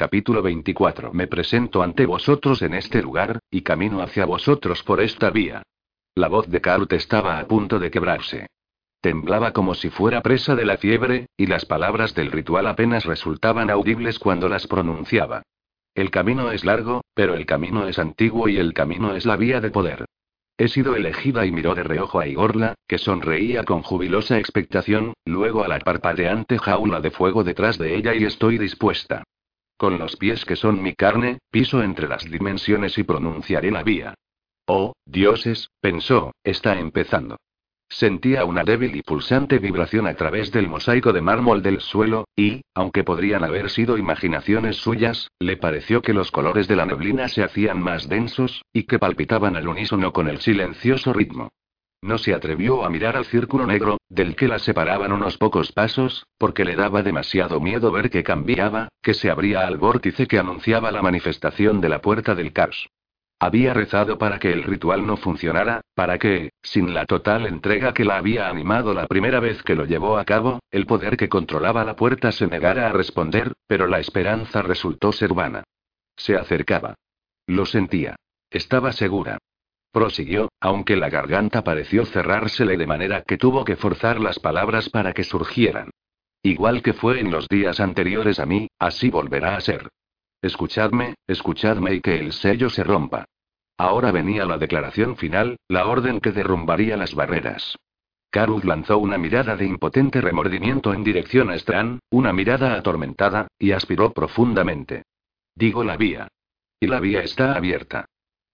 [0.00, 1.12] Capítulo 24.
[1.12, 5.62] Me presento ante vosotros en este lugar, y camino hacia vosotros por esta vía.
[6.14, 8.46] La voz de Karut estaba a punto de quebrarse.
[9.02, 13.68] Temblaba como si fuera presa de la fiebre, y las palabras del ritual apenas resultaban
[13.68, 15.42] audibles cuando las pronunciaba.
[15.94, 19.60] El camino es largo, pero el camino es antiguo y el camino es la vía
[19.60, 20.06] de poder.
[20.56, 25.62] He sido elegida y miró de reojo a Igorla, que sonreía con jubilosa expectación, luego
[25.62, 29.24] a la parpadeante jaula de fuego detrás de ella y estoy dispuesta.
[29.80, 34.12] Con los pies que son mi carne, piso entre las dimensiones y pronunciaré la vía.
[34.66, 37.38] Oh, dioses, pensó, está empezando.
[37.88, 42.60] Sentía una débil y pulsante vibración a través del mosaico de mármol del suelo, y,
[42.74, 47.42] aunque podrían haber sido imaginaciones suyas, le pareció que los colores de la neblina se
[47.42, 51.48] hacían más densos, y que palpitaban al unísono con el silencioso ritmo.
[52.02, 56.26] No se atrevió a mirar al círculo negro, del que la separaban unos pocos pasos,
[56.38, 60.90] porque le daba demasiado miedo ver que cambiaba, que se abría al vórtice que anunciaba
[60.92, 62.88] la manifestación de la puerta del caos.
[63.38, 68.04] Había rezado para que el ritual no funcionara, para que, sin la total entrega que
[68.04, 71.84] la había animado la primera vez que lo llevó a cabo, el poder que controlaba
[71.84, 75.64] la puerta se negara a responder, pero la esperanza resultó ser vana.
[76.16, 76.94] Se acercaba.
[77.46, 78.16] Lo sentía.
[78.50, 79.38] Estaba segura.
[79.92, 85.12] Prosiguió, aunque la garganta pareció cerrársele de manera que tuvo que forzar las palabras para
[85.12, 85.90] que surgieran.
[86.42, 89.88] Igual que fue en los días anteriores a mí, así volverá a ser.
[90.40, 93.26] Escuchadme, escuchadme y que el sello se rompa.
[93.76, 97.76] Ahora venía la declaración final, la orden que derrumbaría las barreras.
[98.30, 103.72] Karuz lanzó una mirada de impotente remordimiento en dirección a Stran, una mirada atormentada, y
[103.72, 105.02] aspiró profundamente.
[105.54, 106.28] Digo la vía.
[106.78, 108.06] Y la vía está abierta.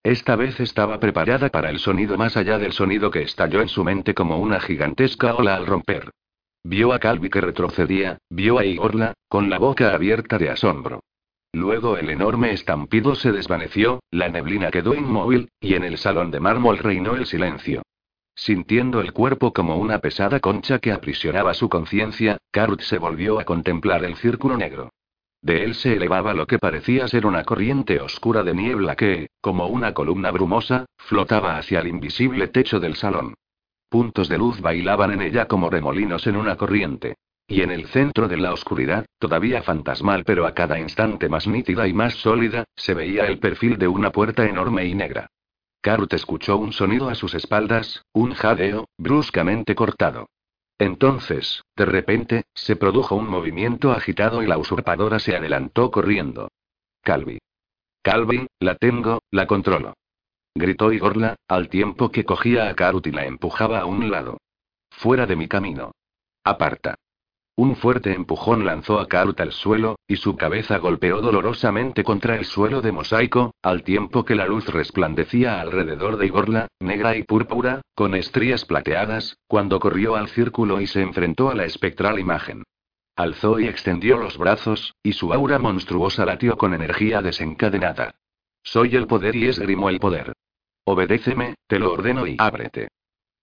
[0.06, 3.82] Esta vez estaba preparada para el sonido más allá del sonido que estalló en su
[3.82, 6.12] mente como una gigantesca ola al romper.
[6.62, 11.02] Vio a Calvi que retrocedía, vio a Igorla, con la boca abierta de asombro.
[11.52, 16.38] Luego el enorme estampido se desvaneció, la neblina quedó inmóvil, y en el salón de
[16.38, 17.82] mármol reinó el silencio.
[18.36, 23.44] Sintiendo el cuerpo como una pesada concha que aprisionaba su conciencia, Karut se volvió a
[23.44, 24.90] contemplar el círculo negro.
[25.42, 29.66] De él se elevaba lo que parecía ser una corriente oscura de niebla que, como
[29.66, 33.34] una columna brumosa, flotaba hacia el invisible techo del salón.
[33.88, 37.14] Puntos de luz bailaban en ella como remolinos en una corriente.
[37.48, 41.86] Y en el centro de la oscuridad, todavía fantasmal pero a cada instante más nítida
[41.86, 45.28] y más sólida, se veía el perfil de una puerta enorme y negra.
[45.80, 50.26] Karut escuchó un sonido a sus espaldas, un jadeo, bruscamente cortado.
[50.78, 56.48] Entonces, de repente, se produjo un movimiento agitado y la usurpadora se adelantó corriendo.
[57.02, 57.38] Calvi.
[58.02, 59.94] Calvi, la tengo, la controlo.
[60.54, 64.38] Gritó Igorla, al tiempo que cogía a Karut y la empujaba a un lado.
[64.90, 65.92] Fuera de mi camino.
[66.44, 66.94] Aparta.
[67.58, 72.44] Un fuerte empujón lanzó a Karut al suelo, y su cabeza golpeó dolorosamente contra el
[72.44, 77.80] suelo de mosaico, al tiempo que la luz resplandecía alrededor de Igorla, negra y púrpura,
[77.94, 82.62] con estrías plateadas, cuando corrió al círculo y se enfrentó a la espectral imagen.
[83.16, 88.16] Alzó y extendió los brazos, y su aura monstruosa latió con energía desencadenada.
[88.62, 90.34] Soy el poder y esgrimo el poder.
[90.84, 92.88] Obedéceme, te lo ordeno y ábrete.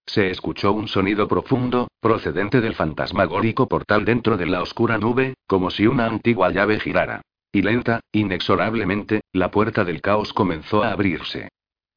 [0.06, 5.72] Se escuchó un sonido profundo, procedente del fantasmagórico portal dentro de la oscura nube, como
[5.72, 7.22] si una antigua llave girara.
[7.52, 11.50] Y lenta, inexorablemente, la puerta del caos comenzó a abrirse.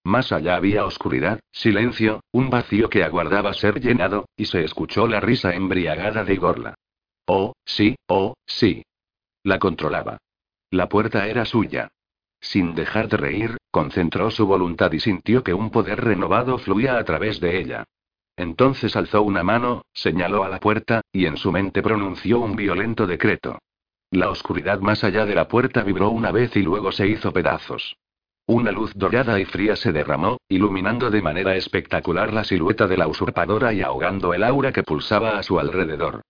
[0.04, 5.20] Más allá había oscuridad, silencio, un vacío que aguardaba ser llenado, y se escuchó la
[5.20, 6.74] risa embriagada de Igorla.
[7.26, 8.84] Oh, sí, oh, sí.
[9.42, 10.18] La controlaba.
[10.70, 11.88] La puerta era suya.
[12.40, 17.04] Sin dejar de reír, concentró su voluntad y sintió que un poder renovado fluía a
[17.04, 17.84] través de ella.
[18.36, 23.06] Entonces alzó una mano, señaló a la puerta, y en su mente pronunció un violento
[23.06, 23.58] decreto.
[24.10, 27.96] La oscuridad más allá de la puerta vibró una vez y luego se hizo pedazos.
[28.46, 33.08] Una luz dorada y fría se derramó, iluminando de manera espectacular la silueta de la
[33.08, 36.22] usurpadora y ahogando el aura que pulsaba a su alrededor.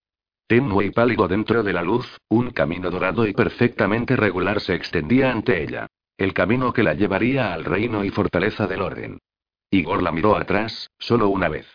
[0.47, 5.31] Tenue y pálido dentro de la luz, un camino dorado y perfectamente regular se extendía
[5.31, 5.89] ante ella.
[6.17, 9.19] El camino que la llevaría al reino y fortaleza del orden.
[9.71, 11.67] Igor la miró atrás, solo una vez.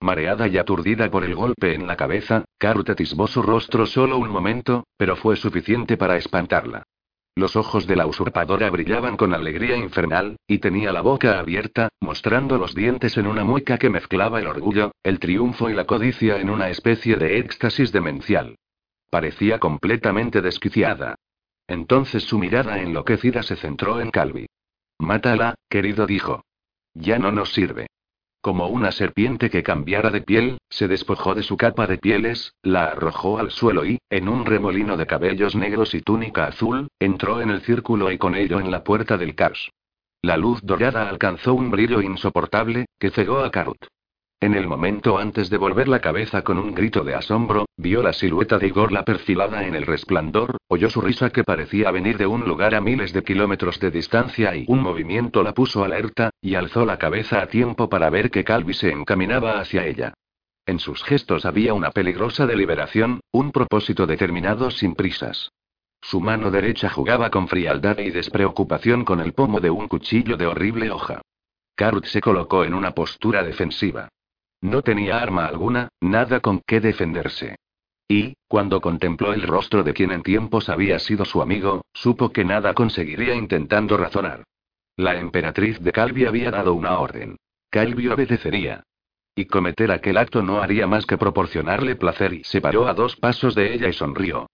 [0.00, 4.30] Mareada y aturdida por el golpe en la cabeza, Karut atisbó su rostro solo un
[4.30, 6.84] momento, pero fue suficiente para espantarla.
[7.36, 12.58] Los ojos de la usurpadora brillaban con alegría infernal, y tenía la boca abierta, mostrando
[12.58, 16.50] los dientes en una mueca que mezclaba el orgullo, el triunfo y la codicia en
[16.50, 18.56] una especie de éxtasis demencial.
[19.10, 21.16] Parecía completamente desquiciada.
[21.66, 24.46] Entonces su mirada enloquecida se centró en Calvi.
[24.98, 26.42] Mátala, querido, dijo.
[26.94, 27.86] Ya no nos sirve.
[28.40, 32.86] Como una serpiente que cambiara de piel, se despojó de su capa de pieles, la
[32.86, 37.50] arrojó al suelo y, en un remolino de cabellos negros y túnica azul, entró en
[37.50, 39.70] el círculo y con ello en la puerta del caos.
[40.22, 43.86] La luz dorada alcanzó un brillo insoportable, que cegó a Carut.
[44.42, 48.14] En el momento antes de volver la cabeza con un grito de asombro, vio la
[48.14, 52.26] silueta de Igor la perfilada en el resplandor, oyó su risa que parecía venir de
[52.26, 56.54] un lugar a miles de kilómetros de distancia y un movimiento la puso alerta, y
[56.54, 60.14] alzó la cabeza a tiempo para ver que Calvi se encaminaba hacia ella.
[60.64, 65.50] En sus gestos había una peligrosa deliberación, un propósito determinado sin prisas.
[66.00, 70.46] Su mano derecha jugaba con frialdad y despreocupación con el pomo de un cuchillo de
[70.46, 71.20] horrible hoja.
[71.76, 74.08] Carut se colocó en una postura defensiva.
[74.60, 77.56] No tenía arma alguna, nada con qué defenderse.
[78.06, 82.44] Y, cuando contempló el rostro de quien en tiempos había sido su amigo, supo que
[82.44, 84.44] nada conseguiría intentando razonar.
[84.96, 87.36] La emperatriz de Calvi había dado una orden.
[87.70, 88.82] Calvi obedecería.
[89.34, 93.16] Y cometer aquel acto no haría más que proporcionarle placer y se paró a dos
[93.16, 94.50] pasos de ella y sonrió.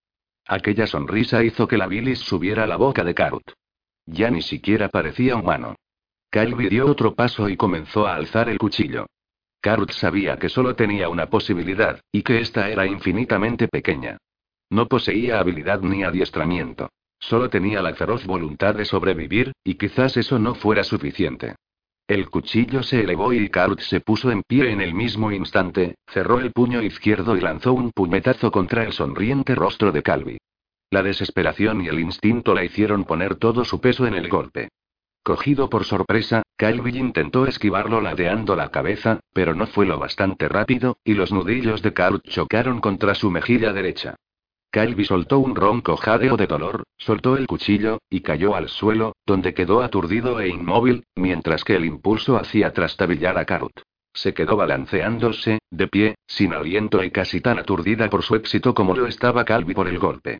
[0.46, 3.50] Aquella sonrisa hizo que la bilis subiera a la boca de Carut.
[4.04, 5.74] Ya ni siquiera parecía humano.
[6.30, 9.06] Calvi dio otro paso y comenzó a alzar el cuchillo.
[9.60, 14.18] Carut sabía que solo tenía una posibilidad, y que ésta era infinitamente pequeña.
[14.70, 16.90] No poseía habilidad ni adiestramiento.
[17.18, 21.56] Solo tenía la feroz voluntad de sobrevivir, y quizás eso no fuera suficiente.
[22.08, 26.38] El cuchillo se elevó y Carut se puso en pie en el mismo instante, cerró
[26.38, 30.38] el puño izquierdo y lanzó un puñetazo contra el sonriente rostro de Calvi.
[30.90, 34.68] La desesperación y el instinto la hicieron poner todo su peso en el golpe.
[35.26, 40.99] Cogido por sorpresa, Calvi intentó esquivarlo ladeando la cabeza, pero no fue lo bastante rápido,
[41.02, 44.14] y los nudillos de Carut chocaron contra su mejilla derecha.
[44.70, 49.52] Calvi soltó un ronco jadeo de dolor, soltó el cuchillo, y cayó al suelo, donde
[49.52, 53.81] quedó aturdido e inmóvil, mientras que el impulso hacía trastabillar a Carut.
[54.14, 58.94] Se quedó balanceándose, de pie, sin aliento y casi tan aturdida por su éxito como
[58.94, 60.38] lo estaba Calvi por el golpe.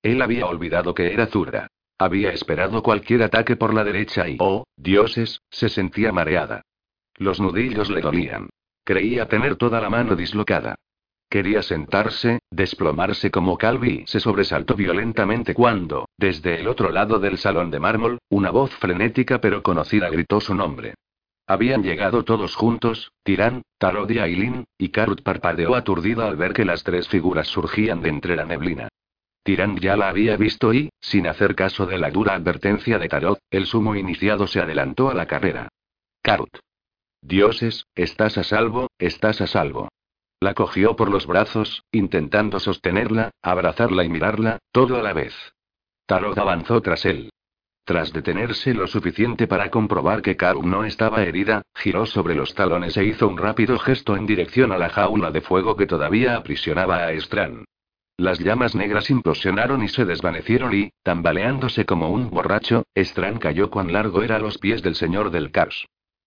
[0.00, 1.66] Él había olvidado que era zurda.
[1.98, 6.62] Había esperado cualquier ataque por la derecha y, oh, dioses, se sentía mareada.
[7.16, 8.50] Los nudillos le dolían.
[8.84, 10.76] Creía tener toda la mano dislocada.
[11.28, 17.70] Quería sentarse, desplomarse como Calvi se sobresaltó violentamente cuando, desde el otro lado del salón
[17.70, 20.94] de mármol, una voz frenética pero conocida gritó su nombre.
[21.46, 26.64] Habían llegado todos juntos, Tirán, Tarot y Aileen, y Carut parpadeó aturdido al ver que
[26.64, 28.88] las tres figuras surgían de entre la neblina.
[29.42, 33.38] Tirán ya la había visto y, sin hacer caso de la dura advertencia de Tarot,
[33.50, 35.68] el sumo iniciado se adelantó a la carrera.
[36.22, 36.58] Carut.
[37.22, 39.88] Dioses, estás a salvo, estás a salvo.
[40.40, 45.34] La cogió por los brazos, intentando sostenerla, abrazarla y mirarla, todo a la vez.
[46.06, 47.30] Tarot avanzó tras él.
[47.84, 52.96] Tras detenerse lo suficiente para comprobar que Carut no estaba herida, giró sobre los talones
[52.98, 56.98] e hizo un rápido gesto en dirección a la jaula de fuego que todavía aprisionaba
[56.98, 57.64] a Estran.
[58.18, 63.92] Las llamas negras implosionaron y se desvanecieron y, tambaleándose como un borracho, Strand cayó cuán
[63.92, 65.86] largo era a los pies del señor del caos.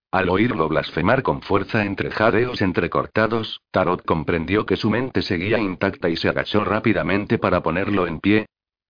[0.09, 6.07] Al oírlo blasfemar con fuerza entre jadeos entrecortados, Tarot comprendió que su mente seguía intacta
[6.07, 8.45] y se agachó rápidamente para ponerlo en pie.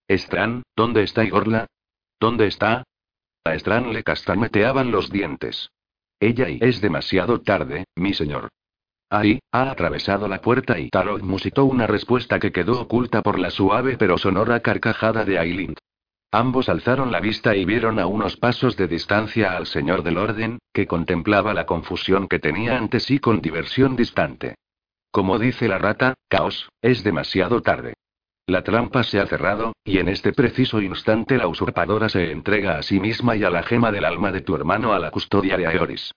[0.08, 1.66] Strand, ¿dónde está Igorla?
[2.20, 2.84] ¿Dónde está?
[3.44, 5.72] A Strand le castañeteaban los dientes.
[6.20, 8.50] Ella y es demasiado tarde, mi señor.
[9.12, 13.50] Ahí, ha atravesado la puerta y Tarot musitó una respuesta que quedó oculta por la
[13.52, 15.76] suave pero sonora carcajada de Aileen.
[16.32, 20.60] Ambos alzaron la vista y vieron a unos pasos de distancia al señor del orden,
[20.72, 24.56] que contemplaba la confusión que tenía ante sí con diversión distante.
[25.12, 27.96] Como dice la rata, caos, es demasiado tarde.
[28.48, 32.82] La trampa se ha cerrado, y en este preciso instante la usurpadora se entrega a
[32.82, 35.68] sí misma y a la gema del alma de tu hermano a la custodia de
[35.68, 36.14] Aeoris.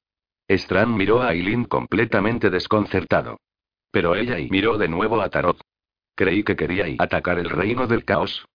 [0.48, 3.38] Strand miró a Aileen completamente desconcertado.
[3.90, 5.60] Pero ella y miró de nuevo a Tarot.
[6.14, 8.46] Creí que quería atacar el reino del caos.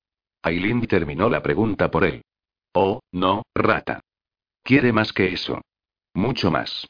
[0.43, 2.21] Aileen terminó la pregunta por él.
[2.73, 4.01] Oh, no, rata.
[4.63, 5.61] Quiere más que eso.
[6.13, 6.87] Mucho más.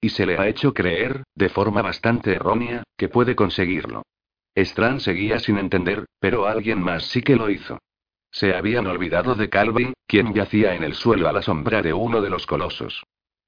[0.00, 4.02] Y se le ha hecho creer, de forma bastante errónea, que puede conseguirlo.
[4.54, 7.78] Strand seguía sin entender, pero alguien más sí que lo hizo.
[8.30, 12.20] Se habían olvidado de Calvin, quien yacía en el suelo a la sombra de uno
[12.20, 13.04] de los colosos.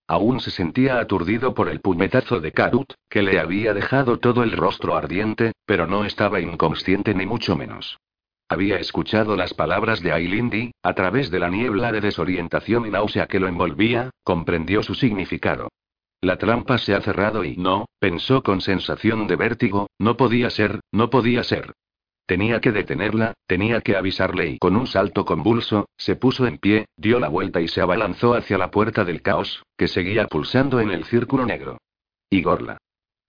[0.07, 4.53] Aún se sentía aturdido por el puñetazo de Karut, que le había dejado todo el
[4.53, 7.99] rostro ardiente, pero no estaba inconsciente ni mucho menos.
[8.49, 13.27] Había escuchado las palabras de Ailindi, a través de la niebla de desorientación y náusea
[13.27, 15.69] que lo envolvía, comprendió su significado.
[16.21, 20.81] La trampa se ha cerrado y no, pensó con sensación de vértigo, no podía ser,
[20.93, 21.73] no podía ser.
[22.27, 26.87] Tenía que detenerla, tenía que avisarle y con un salto convulso, se puso en pie,
[26.97, 30.91] dio la vuelta y se abalanzó hacia la puerta del caos, que seguía pulsando en
[30.91, 31.79] el círculo negro.
[32.31, 32.79] Igorla.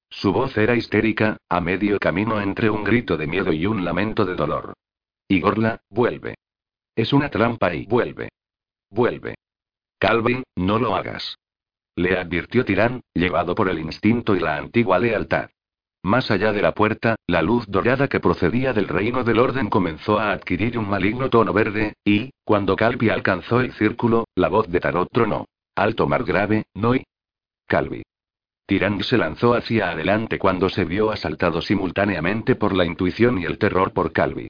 [0.09, 4.23] Su voz era histérica, a medio camino entre un grito de miedo y un lamento
[4.23, 4.73] de dolor.
[5.27, 6.35] Igorla, vuelve.
[6.95, 8.29] Es una trampa y vuelve.
[8.89, 9.35] Vuelve.
[9.99, 11.37] Calvin, no lo hagas.
[11.97, 15.49] Le advirtió Tirán, llevado por el instinto y la antigua lealtad.
[16.05, 20.19] Más allá de la puerta, la luz dorada que procedía del reino del orden comenzó
[20.19, 24.79] a adquirir un maligno tono verde, y, cuando Calvi alcanzó el círculo, la voz de
[24.79, 25.47] Tarot tronó.
[25.75, 27.03] Alto grave, no y.
[27.65, 28.03] Calvi.
[28.67, 33.57] Tirán se lanzó hacia adelante cuando se vio asaltado simultáneamente por la intuición y el
[33.57, 34.47] terror por Calvi.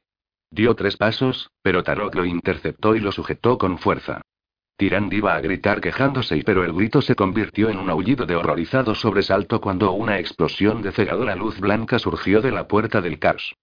[0.52, 4.20] Dio tres pasos, pero Tarot lo interceptó y lo sujetó con fuerza.
[4.78, 8.94] Tirand iba a gritar quejándose, pero el grito se convirtió en un aullido de horrorizado
[8.94, 13.56] sobresalto cuando una explosión de cegadora luz blanca surgió de la puerta del caos.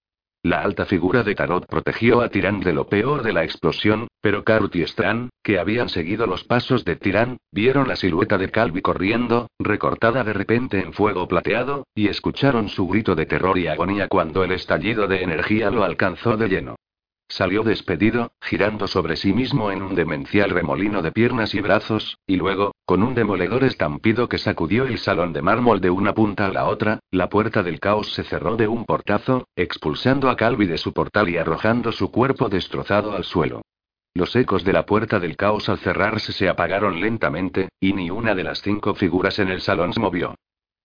[0.44, 4.42] La alta figura de Tarot protegió a Tirand de lo peor de la explosión, pero
[4.42, 8.82] Karut y Stran, que habían seguido los pasos de Tirand, vieron la silueta de Calvi
[8.82, 14.08] corriendo, recortada de repente en fuego plateado, y escucharon su grito de terror y agonía
[14.08, 16.76] cuando el estallido de energía lo alcanzó de lleno.
[17.32, 22.36] Salió despedido, girando sobre sí mismo en un demencial remolino de piernas y brazos, y
[22.36, 26.52] luego, con un demoledor estampido que sacudió el salón de mármol de una punta a
[26.52, 30.76] la otra, la puerta del caos se cerró de un portazo, expulsando a Calvi de
[30.76, 33.62] su portal y arrojando su cuerpo destrozado al suelo.
[34.12, 38.34] Los ecos de la puerta del caos al cerrarse se apagaron lentamente, y ni una
[38.34, 40.34] de las cinco figuras en el salón se movió.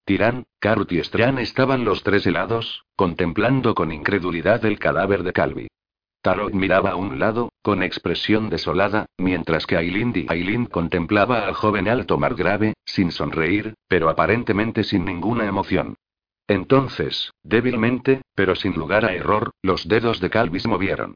[0.06, 5.68] Tirán, Karut y Strán estaban los tres helados, contemplando con incredulidad el cadáver de Calvi.
[6.28, 11.54] Tarot miraba a un lado, con expresión desolada, mientras que Aileen y Aileen contemplaba al
[11.54, 15.96] joven alto margrave, sin sonreír, pero aparentemente sin ninguna emoción.
[16.46, 21.16] Entonces, débilmente, pero sin lugar a error, los dedos de Calvi se movieron.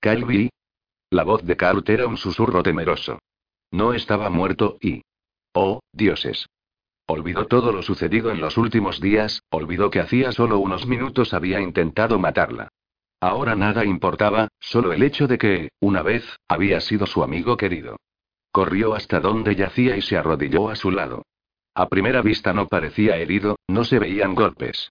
[0.00, 0.50] ¿Calvi?
[1.08, 3.20] La voz de Carut era un susurro temeroso.
[3.70, 5.02] No estaba muerto y...
[5.54, 6.46] Oh, dioses.
[7.06, 11.60] Olvidó todo lo sucedido en los últimos días, olvidó que hacía solo unos minutos había
[11.60, 12.67] intentado matarla.
[13.20, 17.96] Ahora nada importaba, solo el hecho de que, una vez, había sido su amigo querido.
[18.52, 21.22] Corrió hasta donde yacía y se arrodilló a su lado.
[21.74, 24.90] A primera vista no parecía herido, no se veían golpes.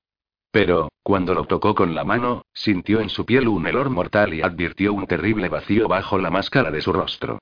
[0.51, 4.41] Pero, cuando lo tocó con la mano, sintió en su piel un helor mortal y
[4.41, 7.39] advirtió un terrible vacío bajo la máscara de su rostro.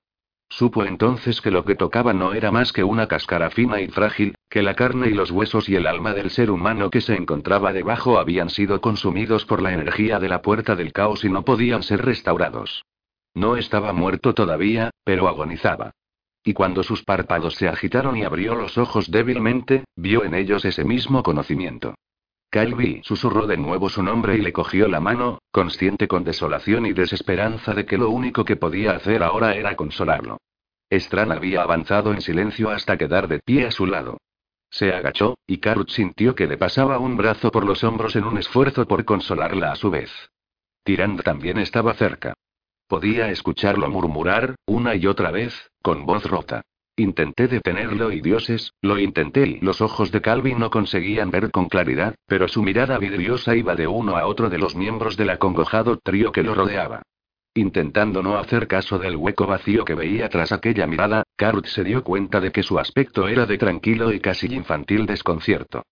[0.49, 4.35] Supo entonces que lo que tocaba no era más que una cáscara fina y frágil,
[4.49, 7.73] que la carne y los huesos y el alma del ser humano que se encontraba
[7.73, 11.83] debajo habían sido consumidos por la energía de la puerta del caos y no podían
[11.83, 12.85] ser restaurados.
[13.33, 15.91] No estaba muerto todavía, pero agonizaba.
[16.43, 20.85] Y cuando sus párpados se agitaron y abrió los ojos débilmente, vio en ellos ese
[20.85, 21.95] mismo conocimiento.
[22.55, 26.93] Calvi susurró de nuevo su nombre y le cogió la mano, consciente con desolación y
[26.93, 30.37] desesperanza de que lo único que podía hacer ahora era consolarlo.
[30.89, 34.19] Estran había avanzado en silencio hasta quedar de pie a su lado.
[34.69, 38.37] Se agachó, y Karut sintió que le pasaba un brazo por los hombros en un
[38.37, 40.09] esfuerzo por consolarla a su vez.
[40.85, 42.35] Tirand también estaba cerca.
[42.87, 46.61] Podía escucharlo murmurar, una y otra vez, con voz rota.
[46.97, 51.67] Intenté detenerlo y dioses, lo intenté y los ojos de Calvin no conseguían ver con
[51.67, 55.97] claridad, pero su mirada vidriosa iba de uno a otro de los miembros del acongojado
[55.97, 57.01] trío que lo rodeaba.
[57.53, 62.01] Intentando no hacer caso del hueco vacío que veía tras aquella mirada, Karut se dio
[62.03, 65.83] cuenta de que su aspecto era de tranquilo y casi infantil desconcierto.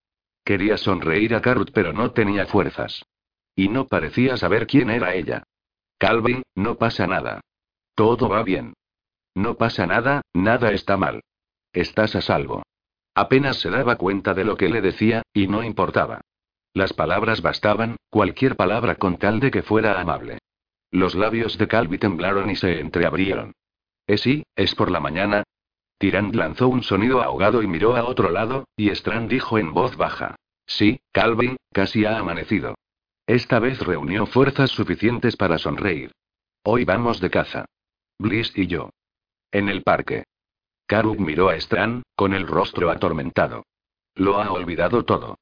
[0.46, 3.04] Quería sonreír a Karut pero no tenía fuerzas.
[3.56, 5.44] Y no parecía saber quién era ella.
[5.98, 7.42] Calvin, no pasa nada.
[7.96, 8.74] Todo va bien.
[9.36, 11.24] No pasa nada, nada está mal.
[11.72, 12.64] Estás a salvo.
[13.16, 16.22] Apenas se daba cuenta de lo que le decía, y no importaba.
[16.74, 20.40] Las palabras bastaban, cualquier palabra con tal de que fuera amable.
[20.92, 23.54] Los labios de Calvi temblaron y se entreabrieron.
[24.08, 24.44] ¿Es sí?
[24.56, 25.44] ¿Es por la mañana?
[25.98, 29.96] Tirand lanzó un sonido ahogado y miró a otro lado, y Strand dijo en voz
[29.96, 30.36] baja.
[30.66, 32.76] Sí, Calvin, casi ha amanecido.
[33.26, 36.12] Esta vez reunió fuerzas suficientes para sonreír.
[36.64, 37.66] Hoy vamos de caza.
[38.20, 38.90] Bliss y yo.
[39.54, 40.24] En el parque.
[40.88, 43.64] Karuk miró a Stran, con el rostro atormentado.
[44.16, 45.38] Lo ha olvidado todo.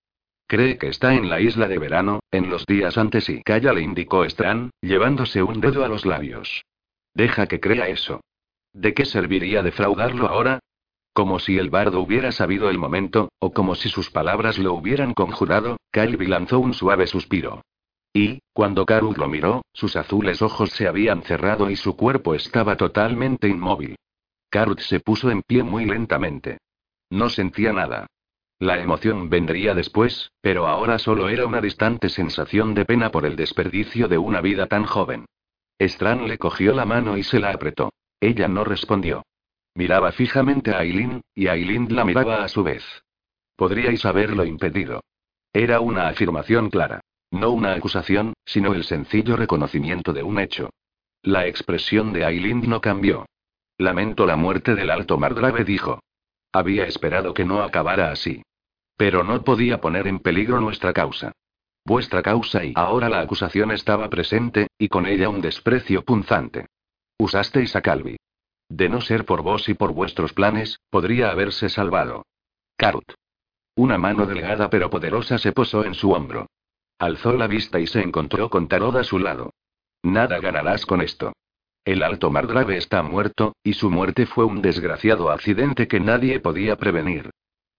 [0.47, 3.83] Cree que está en la isla de verano, en los días antes y calla le
[3.83, 6.65] indicó Stran, llevándose un dedo a los labios.
[7.13, 8.19] Deja que crea eso.
[8.73, 10.59] ¿De qué serviría defraudarlo ahora?
[11.13, 15.13] Como si el bardo hubiera sabido el momento, o como si sus palabras lo hubieran
[15.13, 17.61] conjurado, Calvi lanzó un suave suspiro.
[18.13, 22.75] Y, cuando Karuk lo miró, sus azules ojos se habían cerrado y su cuerpo estaba
[22.75, 23.95] totalmente inmóvil.
[24.49, 26.57] Karut se puso en pie muy lentamente.
[27.09, 28.07] No sentía nada.
[28.59, 33.35] La emoción vendría después, pero ahora solo era una distante sensación de pena por el
[33.35, 35.25] desperdicio de una vida tan joven.
[35.79, 37.91] Stran le cogió la mano y se la apretó.
[38.19, 39.23] Ella no respondió.
[39.73, 42.83] Miraba fijamente a Aileen, y Aileen la miraba a su vez.
[43.55, 45.01] podríais haberlo impedido.
[45.53, 47.01] Era una afirmación clara.
[47.31, 50.69] No una acusación, sino el sencillo reconocimiento de un hecho.
[51.23, 53.25] La expresión de Aileen no cambió.
[53.77, 56.01] Lamento la muerte del alto Margrave, dijo.
[56.51, 58.43] Había esperado que no acabara así.
[58.97, 61.31] Pero no podía poner en peligro nuestra causa.
[61.85, 66.67] Vuestra causa y ahora la acusación estaba presente, y con ella un desprecio punzante.
[67.17, 68.17] Usasteis a Calvi.
[68.69, 72.25] De no ser por vos y por vuestros planes, podría haberse salvado.
[72.75, 73.13] Carut.
[73.75, 76.47] Una mano delgada pero poderosa se posó en su hombro.
[77.01, 79.55] Alzó la vista y se encontró con Tarod a su lado.
[80.03, 81.34] Nada ganarás con esto.
[81.84, 86.75] El alto Margrave está muerto, y su muerte fue un desgraciado accidente que nadie podía
[86.75, 87.31] prevenir.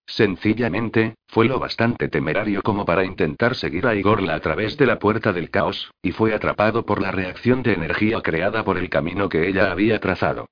[0.06, 4.98] Sencillamente, fue lo bastante temerario como para intentar seguir a Igorla a través de la
[4.98, 9.28] puerta del caos, y fue atrapado por la reacción de energía creada por el camino
[9.28, 10.48] que ella había trazado.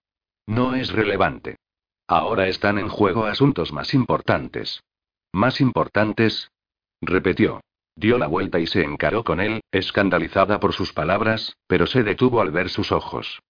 [0.47, 1.57] No es relevante.
[2.07, 4.85] Ahora están en juego asuntos más importantes.
[5.33, 6.53] ¿Más importantes?
[7.00, 7.61] repitió.
[8.00, 12.40] Dio la vuelta y se encaró con él, escandalizada por sus palabras, pero se detuvo
[12.40, 13.42] al ver sus ojos.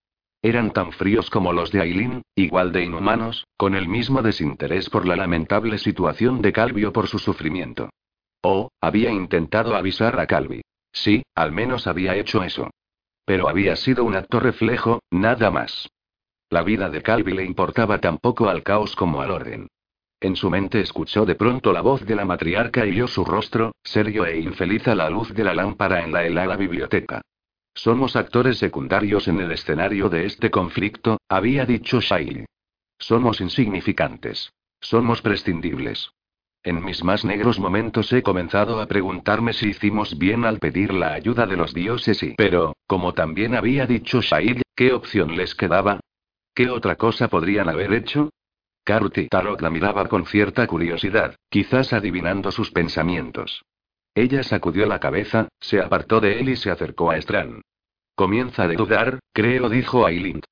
[0.42, 5.07] Eran tan fríos como los de Aileen, igual de inhumanos, con el mismo desinterés por
[5.07, 7.90] la lamentable situación de Calvio por su sufrimiento.
[8.42, 10.62] Oh, había intentado avisar a Calvi.
[10.90, 12.71] Sí, al menos había hecho eso.
[13.25, 15.88] Pero había sido un acto reflejo, nada más.
[16.49, 19.69] La vida de Calvi le importaba tan poco al caos como al orden.
[20.21, 23.73] En su mente escuchó de pronto la voz de la matriarca y vio su rostro,
[23.83, 27.23] serio e infeliz a la luz de la lámpara en la helada biblioteca.
[27.73, 32.45] Somos actores secundarios en el escenario de este conflicto, había dicho Shaili.
[32.99, 34.53] Somos insignificantes.
[34.81, 36.11] Somos prescindibles.
[36.62, 41.15] En mis más negros momentos he comenzado a preguntarme si hicimos bien al pedir la
[41.15, 42.35] ayuda de los dioses y...
[42.35, 46.00] Pero, como también había dicho Shail, ¿qué opción les quedaba?
[46.55, 48.29] ¿Qué otra cosa podrían haber hecho?
[48.84, 53.62] Karuti Tarot la miraba con cierta curiosidad, quizás adivinando sus pensamientos.
[54.14, 57.62] Ella sacudió la cabeza, se apartó de él y se acercó a Estran.
[58.14, 60.42] Comienza a dudar, creo, dijo Aileen.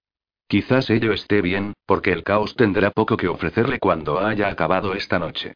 [0.46, 5.18] Quizás ello esté bien, porque el caos tendrá poco que ofrecerle cuando haya acabado esta
[5.18, 5.54] noche.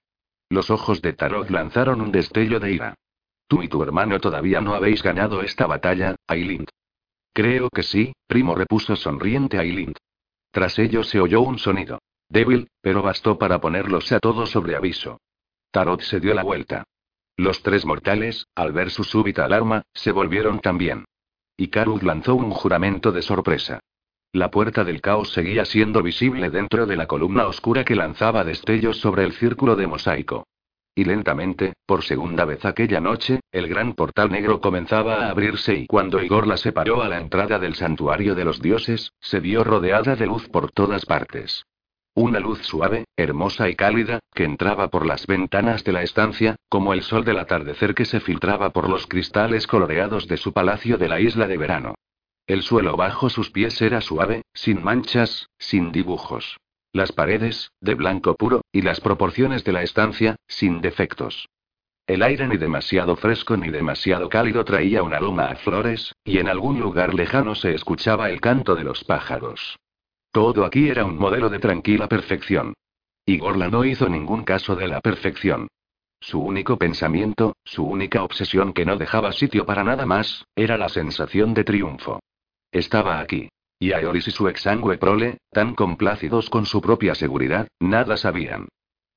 [0.51, 2.95] Los ojos de Tarot lanzaron un destello de ira.
[3.49, 6.67] Tú y tu hermano todavía no habéis ganado esta batalla, Aileen.
[7.33, 9.95] Creo que sí, primo repuso sonriente Aileen.
[10.51, 11.99] Tras ello se oyó un sonido.
[12.33, 15.21] Débil, pero bastó para ponerlos a todos sobre aviso.
[15.71, 16.85] Tarot se dio la vuelta.
[17.37, 21.05] Los tres mortales, al ver su súbita alarma, se volvieron también.
[21.59, 23.81] Y Karud lanzó un juramento de sorpresa.
[24.33, 28.97] La puerta del caos seguía siendo visible dentro de la columna oscura que lanzaba destellos
[28.97, 30.47] sobre el círculo de mosaico.
[30.95, 35.87] Y lentamente, por segunda vez aquella noche, el gran portal negro comenzaba a abrirse y
[35.87, 40.17] cuando Igor la separó a la entrada del santuario de los dioses, se vio rodeada
[40.17, 41.67] de luz por todas partes.
[42.15, 46.93] Una luz suave, hermosa y cálida, que entraba por las ventanas de la estancia, como
[46.93, 51.09] el sol del atardecer que se filtraba por los cristales coloreados de su palacio de
[51.09, 51.95] la isla de verano.
[52.47, 56.59] El suelo bajo sus pies era suave, sin manchas, sin dibujos.
[56.93, 61.49] Las paredes, de blanco puro, y las proporciones de la estancia, sin defectos.
[62.07, 66.49] El aire ni demasiado fresco ni demasiado cálido traía un aroma a flores, y en
[66.49, 69.79] algún lugar lejano se escuchaba el canto de los pájaros.
[70.33, 72.73] Todo aquí era un modelo de tranquila perfección.
[73.27, 75.69] Y Gorla no hizo ningún caso de la perfección.
[76.21, 80.89] Su único pensamiento, su única obsesión que no dejaba sitio para nada más, era la
[80.89, 82.21] sensación de triunfo.
[82.71, 83.51] Estaba aquí.
[83.79, 88.69] Y Aeoris y su exangüe prole, tan complácidos con su propia seguridad, nada sabían.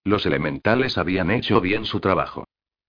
[0.03, 2.43] Los elementales habían hecho bien su trabajo.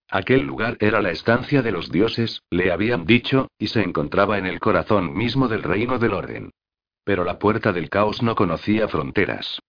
[0.09, 4.47] Aquel lugar era la estancia de los dioses, le habían dicho, y se encontraba en
[4.47, 6.51] el corazón mismo del reino del orden.
[7.07, 9.61] Pero la puerta del caos no conocía fronteras.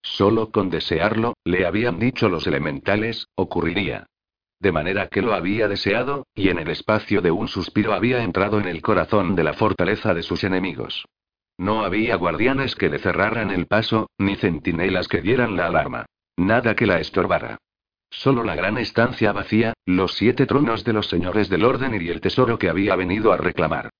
[0.00, 4.06] Solo con desearlo, le habían dicho los elementales, ocurriría.
[4.60, 8.58] De manera que lo había deseado, y en el espacio de un suspiro había entrado
[8.58, 11.04] en el corazón de la fortaleza de sus enemigos.
[11.58, 16.06] No había guardianes que le cerraran el paso, ni centinelas que dieran la alarma.
[16.38, 17.58] Nada que la estorbara.
[18.08, 22.22] Solo la gran estancia vacía, los siete tronos de los señores del orden y el
[22.22, 23.90] tesoro que había venido a reclamar.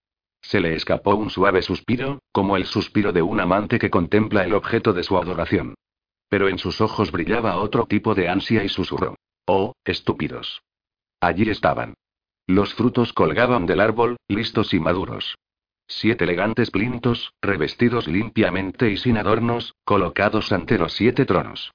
[0.46, 4.54] Se le escapó un suave suspiro, como el suspiro de un amante que contempla el
[4.54, 5.74] objeto de su adoración.
[6.28, 9.16] Pero en sus ojos brillaba otro tipo de ansia y susurró.
[9.44, 10.62] Oh, estúpidos.
[11.20, 11.94] Allí estaban.
[12.46, 15.34] Los frutos colgaban del árbol, listos y maduros.
[15.88, 21.72] Siete elegantes plintos, revestidos limpiamente y sin adornos, colocados ante los siete tronos.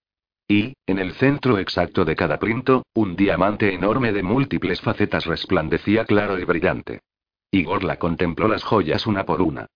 [0.48, 6.06] Y, en el centro exacto de cada plinto, un diamante enorme de múltiples facetas resplandecía
[6.06, 7.02] claro y brillante.
[7.52, 9.68] Igor la contempló las joyas una por una.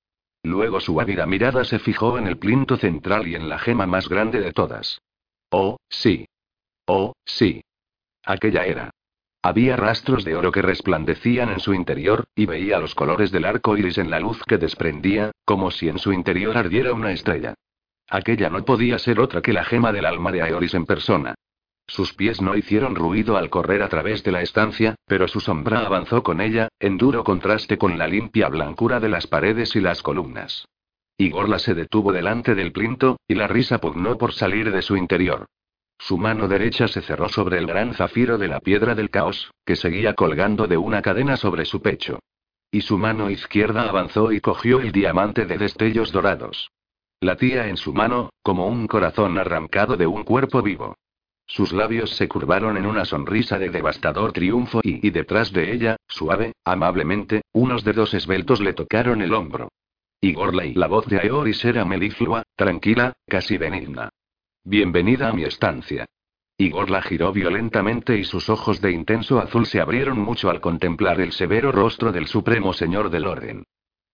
[0.43, 4.07] Luego su ávida mirada se fijó en el plinto central y en la gema más
[4.07, 5.01] grande de todas.
[5.49, 6.27] Oh, sí.
[6.85, 7.61] Oh, sí.
[8.23, 8.91] Aquella era.
[9.41, 13.77] Había rastros de oro que resplandecían en su interior, y veía los colores del arco
[13.77, 17.53] iris en la luz que desprendía, como si en su interior ardiera una estrella.
[18.09, 21.35] Aquella no podía ser otra que la gema del alma de Aeoris en persona.
[21.87, 25.85] Sus pies no hicieron ruido al correr a través de la estancia, pero su sombra
[25.85, 30.01] avanzó con ella, en duro contraste con la limpia blancura de las paredes y las
[30.01, 30.67] columnas.
[31.17, 35.45] Igorla se detuvo delante del plinto, y la risa pugnó por salir de su interior.
[35.97, 39.75] Su mano derecha se cerró sobre el gran zafiro de la piedra del caos, que
[39.75, 42.19] seguía colgando de una cadena sobre su pecho.
[42.69, 46.71] Y su mano izquierda avanzó y cogió el diamante de destellos dorados.
[47.21, 50.95] Latía en su mano, como un corazón arrancado de un cuerpo vivo.
[51.47, 56.53] Sus labios se curvaron en una sonrisa de devastador triunfo y, detrás de ella, suave,
[56.63, 59.69] amablemente, unos dedos esbeltos le tocaron el hombro.
[60.21, 64.09] Igor y la voz de Aeoris era meliflua, tranquila, casi benigna.
[64.63, 66.07] Bienvenida a mi estancia.
[66.57, 71.21] Igor la giró violentamente y sus ojos de intenso azul se abrieron mucho al contemplar
[71.21, 73.65] el severo rostro del Supremo Señor del Orden.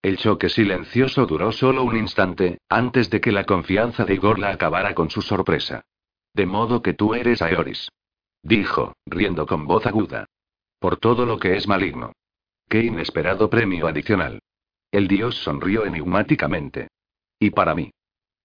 [0.02, 4.50] El choque silencioso duró solo un instante, antes de que la confianza de Igor la
[4.50, 5.86] acabara con su sorpresa.
[6.34, 7.90] De modo que tú eres Aeoris.
[8.44, 10.26] Dijo, riendo con voz aguda.
[10.80, 12.14] Por todo lo que es maligno.
[12.68, 14.40] Qué inesperado premio adicional.
[14.92, 16.88] El dios sonrió enigmáticamente.
[17.40, 17.92] Y para mí.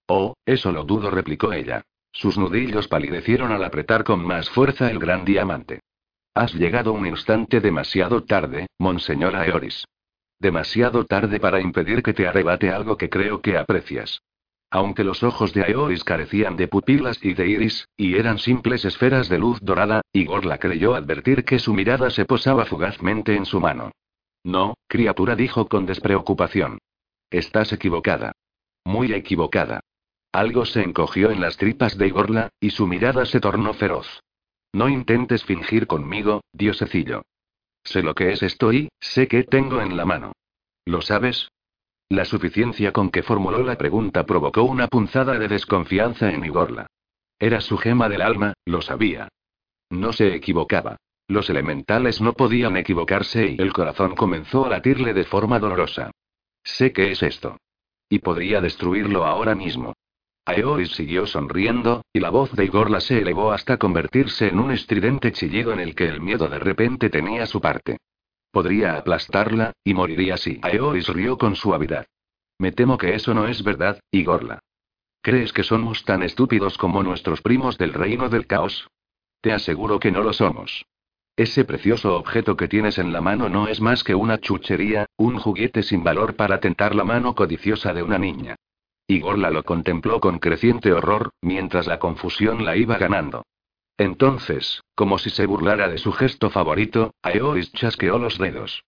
[0.07, 1.83] Oh, eso lo dudo, replicó ella.
[2.11, 5.81] Sus nudillos palidecieron al apretar con más fuerza el gran diamante.
[6.33, 9.85] Has llegado un instante demasiado tarde, Monseñor Aeoris.
[10.39, 14.21] Demasiado tarde para impedir que te arrebate algo que creo que aprecias.
[14.69, 19.29] Aunque los ojos de Aeoris carecían de pupilas y de iris, y eran simples esferas
[19.29, 23.61] de luz dorada, Igor la creyó advertir que su mirada se posaba fugazmente en su
[23.61, 23.91] mano.
[24.43, 26.79] No, criatura dijo con despreocupación.
[27.29, 28.33] Estás equivocada.
[28.83, 29.81] Muy equivocada.
[30.33, 34.21] Algo se encogió en las tripas de Igorla, y su mirada se tornó feroz.
[34.73, 37.23] No intentes fingir conmigo, diosecillo.
[37.83, 40.33] Sé lo que es esto y, sé qué tengo en la mano.
[40.85, 41.49] ¿Lo sabes?
[42.09, 46.87] La suficiencia con que formuló la pregunta provocó una punzada de desconfianza en Igorla.
[47.37, 49.27] Era su gema del alma, lo sabía.
[49.89, 50.97] No se equivocaba.
[51.27, 56.11] Los elementales no podían equivocarse y el corazón comenzó a latirle de forma dolorosa.
[56.63, 57.57] Sé qué es esto.
[58.09, 59.93] Y podría destruirlo ahora mismo.
[60.45, 65.33] Aeoris siguió sonriendo, y la voz de Igorla se elevó hasta convertirse en un estridente
[65.33, 67.97] chillido en el que el miedo de repente tenía su parte.
[68.57, 70.59] Podría aplastarla, y moriría así.
[70.63, 72.07] Aeoris rió con suavidad.
[72.57, 74.63] Me temo que eso no es verdad, Igorla.
[75.21, 78.89] ¿Crees que somos tan estúpidos como nuestros primos del reino del caos?
[79.41, 80.87] Te aseguro que no lo somos.
[81.35, 85.37] Ese precioso objeto que tienes en la mano no es más que una chuchería, un
[85.37, 88.55] juguete sin valor para tentar la mano codiciosa de una niña.
[89.05, 93.43] Igorla lo contempló con creciente horror, mientras la confusión la iba ganando.
[93.97, 98.83] Entonces, como si se burlara de su gesto favorito, Aeoris chasqueó los dedos.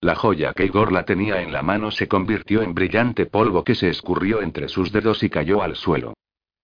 [0.00, 3.88] La joya que Igorla tenía en la mano se convirtió en brillante polvo que se
[3.88, 6.14] escurrió entre sus dedos y cayó al suelo.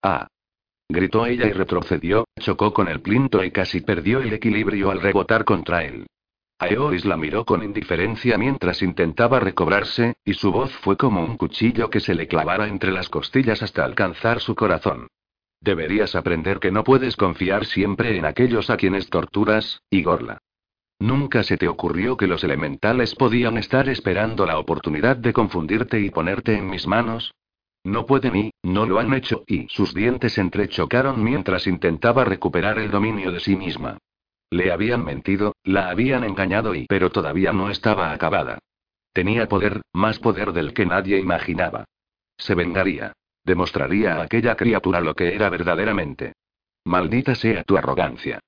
[0.02, 0.28] ¡Ah!
[0.88, 5.44] Gritó ella y retrocedió, chocó con el plinto y casi perdió el equilibrio al rebotar
[5.44, 6.06] contra él.
[6.58, 11.88] Aeoris la miró con indiferencia mientras intentaba recobrarse, y su voz fue como un cuchillo
[11.88, 15.08] que se le clavara entre las costillas hasta alcanzar su corazón.
[15.60, 20.38] Deberías aprender que no puedes confiar siempre en aquellos a quienes torturas, Igorla.
[20.98, 26.10] ¿Nunca se te ocurrió que los elementales podían estar esperando la oportunidad de confundirte y
[26.10, 27.34] ponerte en mis manos?
[27.84, 32.90] No pueden y, no lo han hecho, y sus dientes entrechocaron mientras intentaba recuperar el
[32.90, 33.98] dominio de sí misma.
[34.50, 36.86] Le habían mentido, la habían engañado y...
[36.86, 38.58] pero todavía no estaba acabada.
[39.12, 41.84] Tenía poder, más poder del que nadie imaginaba.
[42.36, 43.12] Se vengaría.
[43.50, 46.34] Demostraría a aquella criatura lo que era verdaderamente.
[46.84, 48.38] Maldita sea tu arrogancia.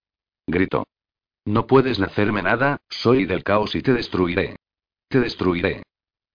[0.47, 0.87] Gritó.
[1.45, 4.55] No puedes hacerme nada, soy del caos y te destruiré.
[5.09, 5.83] Te destruiré.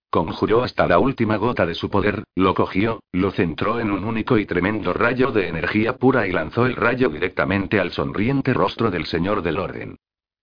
[0.10, 4.38] Conjuró hasta la última gota de su poder, lo cogió, lo centró en un único
[4.38, 9.06] y tremendo rayo de energía pura y lanzó el rayo directamente al sonriente rostro del
[9.06, 9.96] Señor del Orden.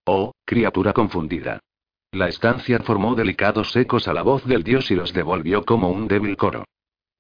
[0.07, 1.61] Oh, criatura confundida.
[2.11, 6.09] La estancia formó delicados ecos a la voz del dios y los devolvió como un
[6.09, 6.65] débil coro.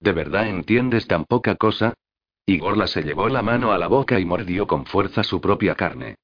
[0.00, 1.94] ¿De verdad entiendes tan poca cosa?
[2.46, 6.16] Igorla se llevó la mano a la boca y mordió con fuerza su propia carne.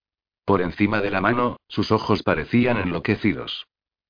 [0.45, 3.67] Por encima de la mano, sus ojos parecían enloquecidos.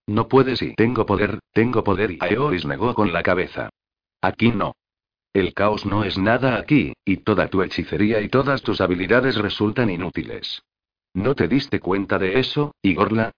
[0.06, 3.70] No puedes y tengo poder, tengo poder y Aeoris negó con la cabeza.
[4.20, 4.74] Aquí no.
[5.32, 9.88] El caos no es nada aquí, y toda tu hechicería y todas tus habilidades resultan
[9.88, 10.62] inútiles.
[11.14, 13.30] ¿No te diste cuenta de eso, Igorla?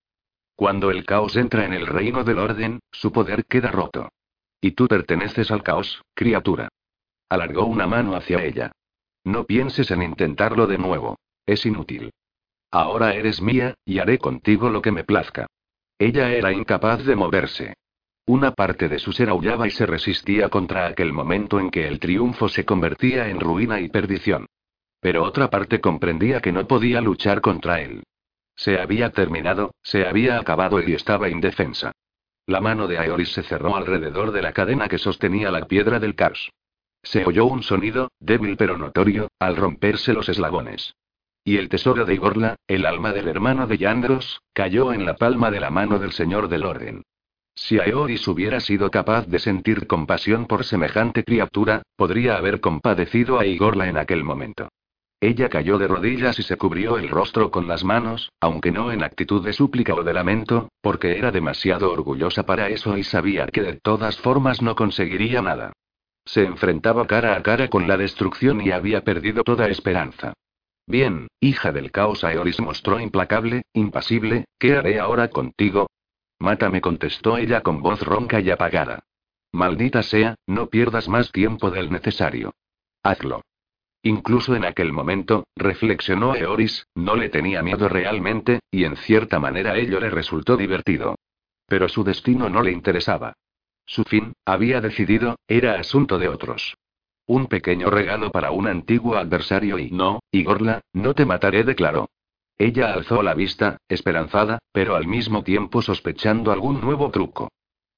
[0.57, 4.09] Cuando el caos entra en el reino del orden, su poder queda roto.
[4.65, 6.69] Y tú perteneces al caos, criatura.
[7.29, 8.71] Alargó una mano hacia ella.
[9.25, 11.19] No pienses en intentarlo de nuevo.
[11.45, 12.13] Es inútil.
[12.71, 15.49] Ahora eres mía, y haré contigo lo que me plazca.
[15.99, 17.75] Ella era incapaz de moverse.
[18.27, 21.99] Una parte de su ser aullaba y se resistía contra aquel momento en que el
[21.99, 24.47] triunfo se convertía en ruina y perdición.
[25.01, 28.05] Pero otra parte comprendía que no podía luchar contra él.
[28.55, 31.91] Se había terminado, se había acabado y estaba indefensa.
[32.47, 36.15] La mano de Aeoris se cerró alrededor de la cadena que sostenía la piedra del
[36.15, 36.51] Kars.
[37.03, 40.95] Se oyó un sonido, débil pero notorio, al romperse los eslabones.
[41.45, 45.51] Y el tesoro de Igorla, el alma del hermano de Yandros, cayó en la palma
[45.51, 47.03] de la mano del señor del orden.
[47.55, 53.47] Si Aeoris hubiera sido capaz de sentir compasión por semejante criatura, podría haber compadecido a
[53.47, 54.69] Igorla en aquel momento.
[55.23, 59.05] Ella cayó de rodillas y se cubrió el rostro con las manos, aunque no en
[59.05, 63.63] actitud de súplica o de lamento, porque era demasiado orgullosa para eso y sabía que
[63.63, 65.75] de todas formas no conseguiría nada.
[66.25, 70.33] Se enfrentaba cara a cara con la destrucción y había perdido toda esperanza.
[70.89, 75.87] Bien, hija del caos, Aeoris mostró implacable, impasible, ¿qué haré ahora contigo?
[76.41, 79.05] Mátame, contestó ella con voz ronca y apagada.
[79.53, 82.57] Maldita sea, no pierdas más tiempo del necesario.
[83.05, 83.43] Hazlo.
[84.03, 89.77] Incluso en aquel momento, reflexionó Eoris, no le tenía miedo realmente, y en cierta manera
[89.77, 91.15] ello le resultó divertido.
[91.67, 93.35] Pero su destino no le interesaba.
[93.87, 96.75] Su fin, había decidido, era asunto de otros.
[97.27, 102.09] Un pequeño regalo para un antiguo adversario y no, Igorla, no te mataré, declaró.
[102.59, 107.51] Ella alzó la vista, esperanzada, pero al mismo tiempo sospechando algún nuevo truco.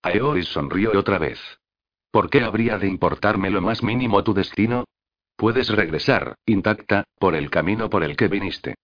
[0.03, 1.41] Aeoris sonrió otra vez.
[2.11, 4.85] ¿Por qué habría de importarme lo más mínimo tu destino?
[5.37, 8.77] Puedes regresar, intacta, por el camino por el que viniste.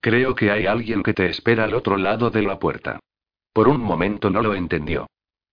[0.00, 3.00] Creo que hay alguien que te espera al otro lado de la puerta.
[3.52, 5.06] Por un momento no lo entendió.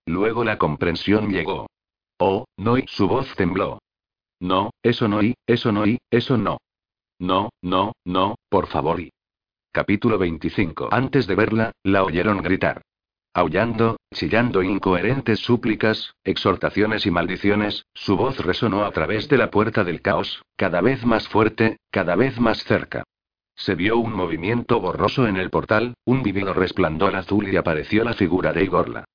[0.06, 1.68] Luego la comprensión llegó.
[2.20, 3.80] Oh, no, y su voz tembló.
[4.40, 6.58] No, eso no, y, eso no, y, eso no.
[7.20, 9.12] No, no, no, por favor, y.
[9.72, 10.90] Capítulo 25.
[10.92, 12.82] Antes de verla, la oyeron gritar.
[13.36, 19.84] Aullando, chillando incoherentes súplicas, exhortaciones y maldiciones, su voz resonó a través de la puerta
[19.84, 23.04] del caos, cada vez más fuerte, cada vez más cerca.
[23.56, 28.14] Se vio un movimiento borroso en el portal, un vívido resplandor azul y apareció la
[28.14, 29.06] figura de Igorla.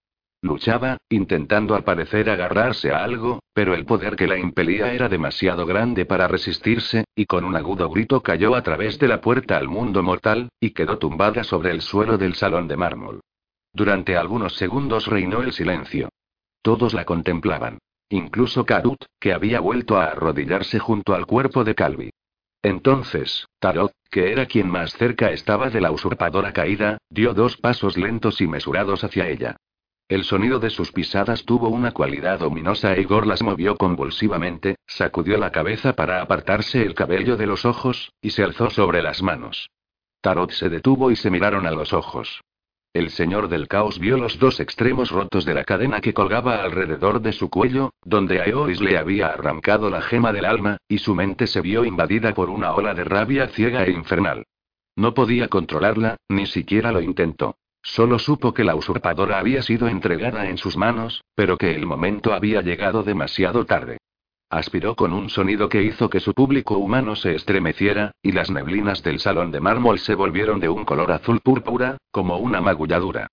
[0.43, 5.65] Luchaba, intentando al parecer agarrarse a algo, pero el poder que la impelía era demasiado
[5.65, 9.69] grande para resistirse, y con un agudo grito cayó a través de la puerta al
[9.69, 13.21] mundo mortal, y quedó tumbada sobre el suelo del salón de mármol.
[13.79, 16.09] Durante algunos segundos reinó el silencio.
[16.63, 17.79] Todos la contemplaban.
[18.09, 22.11] Incluso Karut, que había vuelto a arrodillarse junto al cuerpo de Calvi.
[22.61, 27.97] Entonces, Tarot, que era quien más cerca estaba de la usurpadora caída, dio dos pasos
[27.97, 29.55] lentos y mesurados hacia ella.
[30.09, 35.39] El sonido de sus pisadas tuvo una cualidad ominosa e Igor las movió convulsivamente, sacudió
[35.39, 39.71] la cabeza para apartarse el cabello de los ojos, y se alzó sobre las manos.
[40.21, 42.41] Tarot se detuvo y se miraron a los ojos.
[42.95, 47.21] El señor del caos vio los dos extremos rotos de la cadena que colgaba alrededor
[47.21, 51.47] de su cuello, donde Aeoris le había arrancado la gema del alma, y su mente
[51.47, 54.45] se vio invadida por una ola de rabia ciega e infernal.
[54.97, 57.57] No podía controlarla, ni siquiera lo intentó.
[57.83, 62.33] Solo supo que la usurpadora había sido entregada en sus manos, pero que el momento
[62.33, 63.99] había llegado demasiado tarde.
[64.51, 69.03] Aspiró con un sonido que hizo que su público humano se estremeciera, y las neblinas
[69.03, 73.29] del salón de mármol se volvieron de un color azul púrpura, como una magulladura.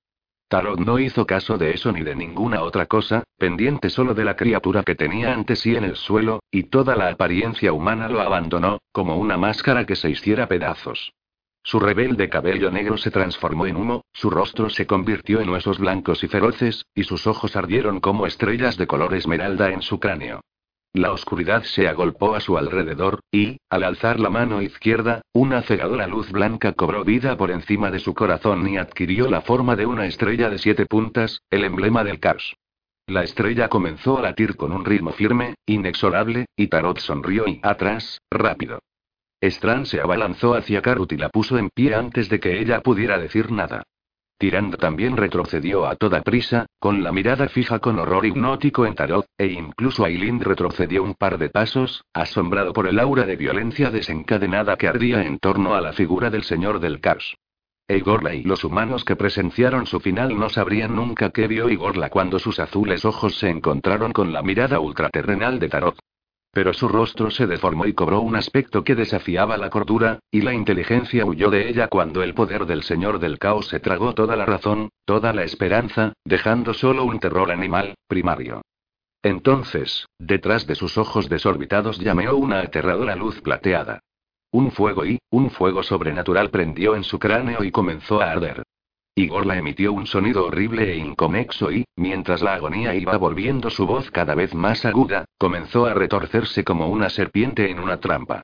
[0.49, 4.35] Tarot no hizo caso de eso ni de ninguna otra cosa, pendiente solo de la
[4.35, 8.79] criatura que tenía ante sí en el suelo, y toda la apariencia humana lo abandonó,
[8.91, 11.13] como una máscara que se hiciera pedazos.
[11.63, 16.23] Su rebelde cabello negro se transformó en humo, su rostro se convirtió en huesos blancos
[16.23, 20.41] y feroces, y sus ojos ardieron como estrellas de color esmeralda en su cráneo.
[20.95, 26.07] La oscuridad se agolpó a su alrededor, y, al alzar la mano izquierda, una cegadora
[26.07, 30.05] luz blanca cobró vida por encima de su corazón y adquirió la forma de una
[30.05, 32.55] estrella de siete puntas, el emblema del caos.
[33.07, 38.21] La estrella comenzó a latir con un ritmo firme, inexorable, y Tarot sonrió y, atrás,
[38.31, 38.79] rápido.
[39.41, 43.19] Strand se abalanzó hacia Karut y la puso en pie antes de que ella pudiera
[43.19, 43.83] decir nada.
[44.37, 49.25] Tirando también retrocedió a toda prisa, con la mirada fija con horror hipnótico en Tarot,
[49.37, 54.75] e incluso Aileen retrocedió un par de pasos, asombrado por el aura de violencia desencadenada
[54.75, 57.37] que ardía en torno a la figura del señor del caos.
[57.87, 62.39] Igorla y los humanos que presenciaron su final no sabrían nunca qué vio Igorla cuando
[62.39, 65.95] sus azules ojos se encontraron con la mirada ultraterrenal de Tarot.
[66.55, 70.53] Pero su rostro se deformó y cobró un aspecto que desafiaba la cordura, y la
[70.53, 74.45] inteligencia huyó de ella cuando el poder del Señor del Caos se tragó toda la
[74.45, 78.61] razón, toda la esperanza, dejando solo un terror animal, primario.
[79.21, 83.99] Entonces, detrás de sus ojos desorbitados llameó una aterradora luz plateada.
[84.49, 88.63] un fuego y, un fuego sobrenatural prendió en su cráneo y comenzó a arder.
[89.17, 94.11] Igorla emitió un sonido horrible e inconexo y, mientras la agonía iba volviendo su voz
[94.11, 98.41] cada vez más aguda, comenzó a retorcerse como una serpiente en una trampa.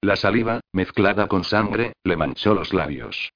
[0.00, 3.32] La saliva, mezclada con sangre, le manchó los labios.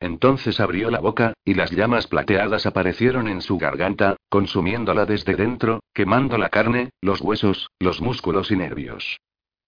[0.00, 5.80] Entonces abrió la boca, y las llamas plateadas aparecieron en su garganta, consumiéndola desde dentro,
[5.92, 9.20] quemando la carne, los huesos, los músculos y nervios.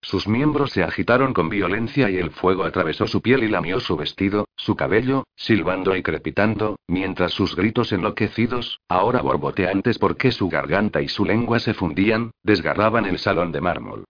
[0.05, 3.97] Sus miembros se agitaron con violencia y el fuego atravesó su piel y lamió su
[3.97, 11.01] vestido, su cabello, silbando y crepitando, mientras sus gritos enloquecidos, ahora borboteantes porque su garganta
[11.01, 14.05] y su lengua se fundían, desgarraban el salón de mármol.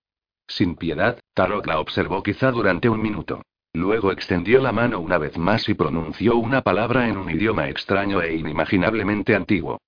[0.48, 3.42] Sin piedad, Tarok la observó quizá durante un minuto.
[3.74, 8.22] Luego extendió la mano una vez más y pronunció una palabra en un idioma extraño
[8.22, 9.78] e inimaginablemente antiguo.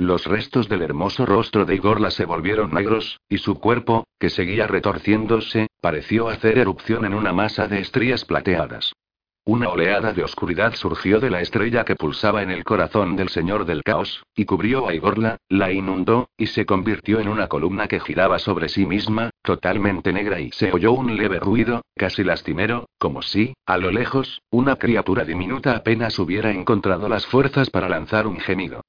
[0.00, 4.66] Los restos del hermoso rostro de Igorla se volvieron negros, y su cuerpo, que seguía
[4.66, 8.94] retorciéndose, pareció hacer erupción en una masa de estrías plateadas.
[9.44, 13.66] Una oleada de oscuridad surgió de la estrella que pulsaba en el corazón del Señor
[13.66, 18.00] del Caos, y cubrió a Igorla, la inundó, y se convirtió en una columna que
[18.00, 23.20] giraba sobre sí misma, totalmente negra y se oyó un leve ruido, casi lastimero, como
[23.20, 28.40] si, a lo lejos, una criatura diminuta apenas hubiera encontrado las fuerzas para lanzar un
[28.40, 28.80] gemido.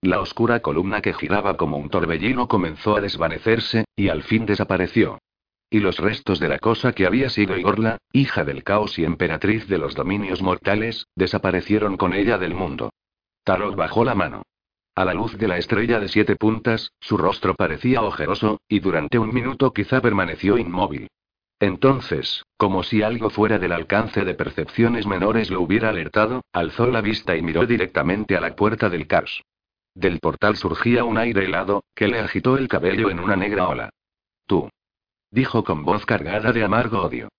[0.00, 5.18] La oscura columna que giraba como un torbellino comenzó a desvanecerse, y al fin desapareció.
[5.70, 9.66] Y los restos de la cosa que había sido Igorla, hija del caos y emperatriz
[9.66, 12.90] de los dominios mortales, desaparecieron con ella del mundo.
[13.42, 14.42] Tarot bajó la mano.
[14.94, 19.18] A la luz de la estrella de siete puntas, su rostro parecía ojeroso, y durante
[19.18, 21.08] un minuto quizá permaneció inmóvil.
[21.58, 27.00] Entonces, como si algo fuera del alcance de percepciones menores lo hubiera alertado, alzó la
[27.00, 29.42] vista y miró directamente a la puerta del caos.
[29.98, 33.90] Del portal surgía un aire helado, que le agitó el cabello en una negra ola.
[34.46, 34.70] Tú.
[35.32, 37.30] Dijo con voz cargada de amargo odio.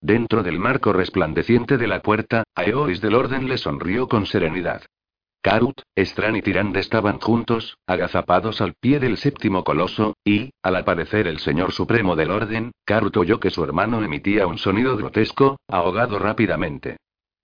[0.00, 4.82] Dentro del marco resplandeciente de la puerta, Aeoris del Orden le sonrió con serenidad.
[5.42, 11.28] Karut, Estran y Tirand estaban juntos, agazapados al pie del séptimo coloso, y, al aparecer
[11.28, 16.18] el Señor Supremo del Orden, Karut oyó que su hermano emitía un sonido grotesco, ahogado
[16.18, 16.96] rápidamente.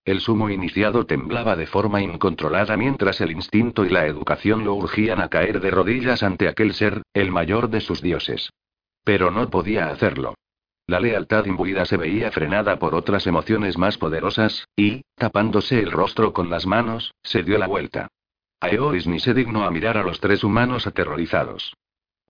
[0.05, 5.21] El sumo iniciado temblaba de forma incontrolada mientras el instinto y la educación lo urgían
[5.21, 8.51] a caer de rodillas ante aquel ser, el mayor de sus dioses.
[9.03, 10.35] Pero no podía hacerlo.
[10.87, 16.35] La lealtad imbuida se veía frenada por otras emociones más poderosas, y, tapándose el rostro
[16.35, 18.09] con las manos, se dio la vuelta.
[18.61, 21.75] Aeoris ni se dignó a mirar a los tres humanos aterrorizados.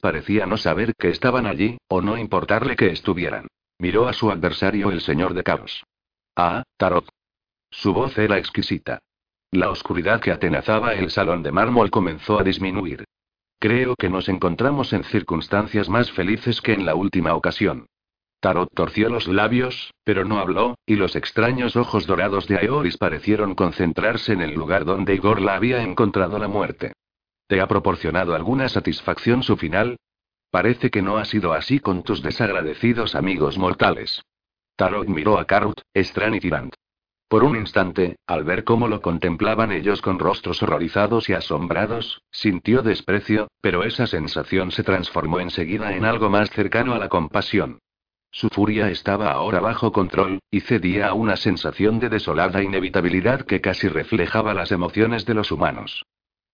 [0.00, 3.48] Parecía no saber que estaban allí, o no importarle que estuvieran.
[3.78, 5.82] Miró a su adversario el señor de caos.
[6.36, 7.08] Ah, Tarot,
[7.74, 9.00] su voz era exquisita.
[9.50, 13.04] La oscuridad que atenazaba el salón de mármol comenzó a disminuir.
[13.58, 17.86] Creo que nos encontramos en circunstancias más felices que en la última ocasión.
[18.40, 23.54] Tarot torció los labios, pero no habló, y los extraños ojos dorados de Aeoris parecieron
[23.54, 26.92] concentrarse en el lugar donde Igor la había encontrado la muerte.
[27.48, 29.96] ¿Te ha proporcionado alguna satisfacción su final?
[30.50, 34.22] Parece que no ha sido así con tus desagradecidos amigos mortales.
[34.76, 36.38] Tarot miró a Karut, Estran.
[37.34, 42.80] Por un instante, al ver cómo lo contemplaban ellos con rostros horrorizados y asombrados, sintió
[42.80, 47.80] desprecio, pero esa sensación se transformó enseguida en algo más cercano a la compasión.
[48.30, 53.60] Su furia estaba ahora bajo control, y cedía a una sensación de desolada inevitabilidad que
[53.60, 56.04] casi reflejaba las emociones de los humanos.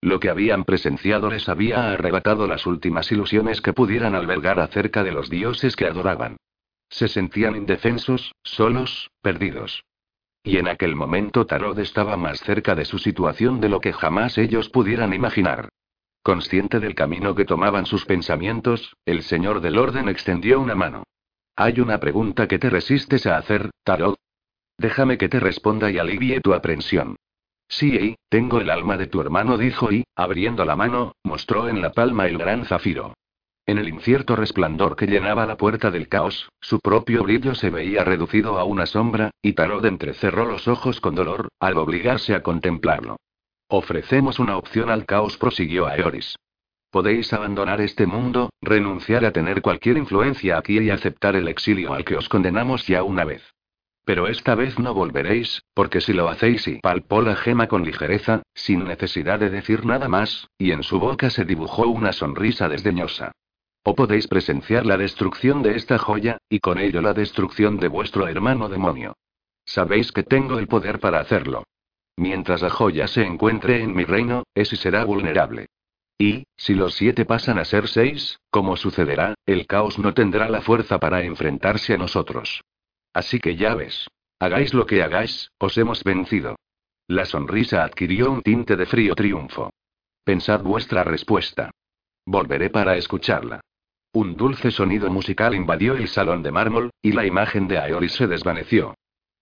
[0.00, 5.12] Lo que habían presenciado les había arrebatado las últimas ilusiones que pudieran albergar acerca de
[5.12, 6.38] los dioses que adoraban.
[6.88, 9.82] Se sentían indefensos, solos, perdidos.
[10.42, 14.38] Y en aquel momento Tarot estaba más cerca de su situación de lo que jamás
[14.38, 15.68] ellos pudieran imaginar.
[16.22, 21.05] Consciente del camino que tomaban sus pensamientos, el señor del orden extendió una mano.
[21.57, 24.16] Hay una pregunta que te resistes a hacer, Tarot.
[24.79, 27.16] Déjame que te responda y alivie tu aprensión.
[27.68, 31.92] Sí, tengo el alma de tu hermano, dijo y, abriendo la mano, mostró en la
[31.92, 33.14] palma el gran zafiro.
[33.70, 38.02] En el incierto resplandor que llenaba la puerta del caos, su propio brillo se veía
[38.02, 43.14] reducido a una sombra, y Tarot entrecerró los ojos con dolor, al obligarse a contemplarlo.
[43.68, 46.34] Ofrecemos una opción al caos, prosiguió Aeoris.
[46.90, 52.05] Podéis abandonar este mundo, renunciar a tener cualquier influencia aquí y aceptar el exilio al
[52.05, 53.55] que os condenamos ya una vez.
[54.05, 58.42] Pero esta vez no volveréis, porque si lo hacéis y palpó la gema con ligereza,
[58.53, 63.30] sin necesidad de decir nada más, y en su boca se dibujó una sonrisa desdeñosa.
[63.83, 68.28] O podéis presenciar la destrucción de esta joya, y con ello la destrucción de vuestro
[68.28, 69.16] hermano demonio.
[69.64, 71.64] Sabéis que tengo el poder para hacerlo.
[72.16, 75.66] Mientras la joya se encuentre en mi reino, es y será vulnerable.
[76.18, 80.61] Y, si los siete pasan a ser seis, como sucederá, el caos no tendrá la
[80.61, 82.62] fuerza para enfrentarse a nosotros.
[83.14, 84.07] Así que ya ves.
[84.39, 86.57] Hagáis lo que hagáis, os hemos vencido.
[87.07, 89.70] La sonrisa adquirió un tinte de frío triunfo.
[90.22, 91.70] Pensad vuestra respuesta.
[92.26, 93.62] Volveré para escucharla.
[94.12, 98.26] Un dulce sonido musical invadió el salón de mármol, y la imagen de Aeolis se
[98.26, 98.96] desvaneció.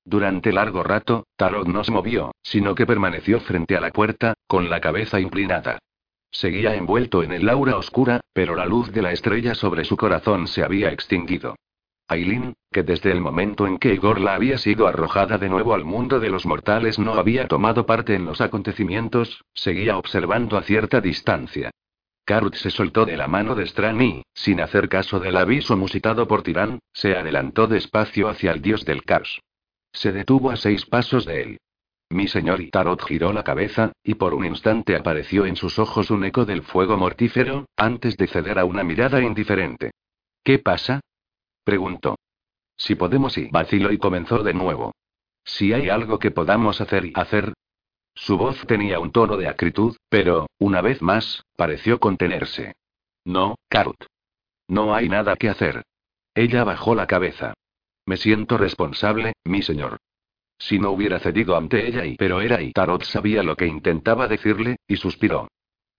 [0.04, 4.68] Durante largo rato, Tarot no se movió, sino que permaneció frente a la puerta, con
[4.68, 5.78] la cabeza inclinada.
[6.30, 10.46] Seguía envuelto en el aura oscura, pero la luz de la estrella sobre su corazón
[10.46, 11.56] se había extinguido.
[12.06, 15.84] Aileen, que desde el momento en que Igor la había sido arrojada de nuevo al
[15.86, 21.00] mundo de los mortales no había tomado parte en los acontecimientos, seguía observando a cierta
[21.00, 21.70] distancia.
[22.28, 26.28] Karut se soltó de la mano de Stran y, sin hacer caso del aviso musitado
[26.28, 29.40] por Tirán, se adelantó despacio hacia el dios del caos.
[29.94, 31.58] Se detuvo a seis pasos de él.
[32.10, 36.22] Mi señor Tarot giró la cabeza, y por un instante apareció en sus ojos un
[36.22, 39.92] eco del fuego mortífero, antes de ceder a una mirada indiferente.
[40.44, 41.00] ¿Qué pasa?
[41.64, 42.16] preguntó.
[42.76, 44.92] Si podemos y vaciló y comenzó de nuevo.
[45.44, 47.54] Si hay algo que podamos hacer y hacer.
[48.20, 52.74] Su voz tenía un tono de acritud, pero, una vez más, pareció contenerse.
[53.24, 54.04] No, Carut.
[54.66, 55.84] No hay nada que hacer.
[56.34, 57.54] Ella bajó la cabeza.
[58.06, 59.98] Me siento responsable, mi señor.
[60.58, 64.26] Si no hubiera cedido ante ella y pero era y Tarot sabía lo que intentaba
[64.26, 65.48] decirle, y suspiró.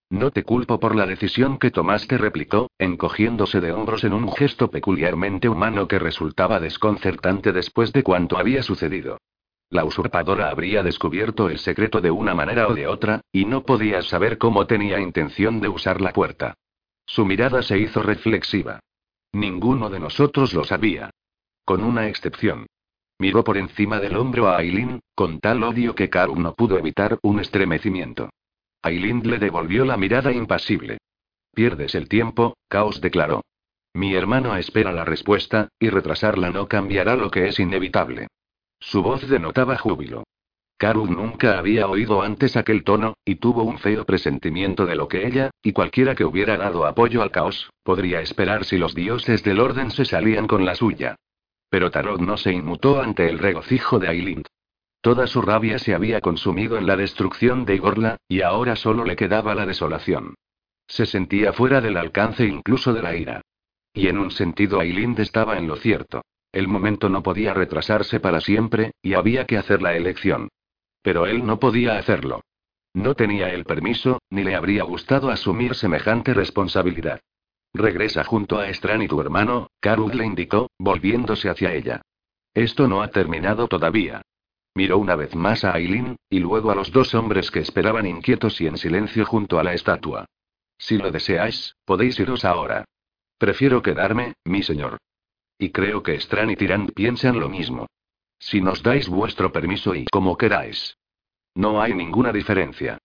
[0.09, 4.69] No te culpo por la decisión que tomaste, replicó, encogiéndose de hombros en un gesto
[4.69, 9.19] peculiarmente humano que resultaba desconcertante después de cuanto había sucedido.
[9.71, 14.01] La usurpadora habría descubierto el secreto de una manera o de otra, y no podía
[14.01, 16.55] saber cómo tenía intención de usar la puerta.
[17.05, 18.79] Su mirada se hizo reflexiva.
[19.31, 21.11] Ninguno de nosotros lo sabía.
[21.65, 22.65] Con una excepción.
[23.19, 27.19] Miró por encima del hombro a Aileen, con tal odio que Karu no pudo evitar
[27.21, 28.29] un estremecimiento.
[28.81, 30.97] Aileen le devolvió la mirada impasible.
[31.53, 33.43] Pierdes el tiempo, Caos declaró.
[33.93, 38.27] Mi hermano espera la respuesta, y retrasarla no cambiará lo que es inevitable.
[38.79, 40.23] Su voz denotaba júbilo.
[40.77, 45.27] Karu nunca había oído antes aquel tono, y tuvo un feo presentimiento de lo que
[45.27, 49.59] ella, y cualquiera que hubiera dado apoyo al caos, podría esperar si los dioses del
[49.59, 51.15] orden se salían con la suya.
[51.69, 54.43] Pero Tarot no se inmutó ante el regocijo de Aileen.
[55.01, 59.17] Toda su rabia se había consumido en la destrucción de Igorla, y ahora solo le
[59.17, 60.35] quedaba la desolación.
[60.87, 63.41] Se sentía fuera del alcance incluso de la ira.
[63.93, 66.21] Y en un sentido Ailind estaba en lo cierto.
[66.51, 70.49] El momento no podía retrasarse para siempre, y había que hacer la elección.
[71.01, 72.41] Pero él no podía hacerlo.
[72.93, 77.21] No tenía el permiso, ni le habría gustado asumir semejante responsabilidad.
[77.73, 82.01] Regresa junto a Estran y tu hermano, Karud le indicó, volviéndose hacia ella.
[82.53, 84.23] Esto no ha terminado todavía.
[84.73, 88.59] Miró una vez más a Aileen, y luego a los dos hombres que esperaban inquietos
[88.59, 90.25] y en silencio junto a la estatua.
[90.77, 92.85] Si lo deseáis, podéis iros ahora.
[93.37, 94.97] Prefiero quedarme, mi señor.
[95.59, 97.87] Y creo que Stran y Tirant piensan lo mismo.
[98.39, 100.97] Si nos dais vuestro permiso y como queráis.
[101.53, 102.97] No hay ninguna diferencia.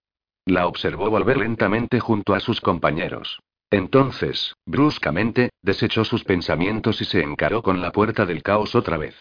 [0.47, 3.41] La observó volver lentamente junto a sus compañeros.
[3.71, 9.17] Entonces, bruscamente, desechó sus pensamientos y se encaró con la puerta del caos otra vez.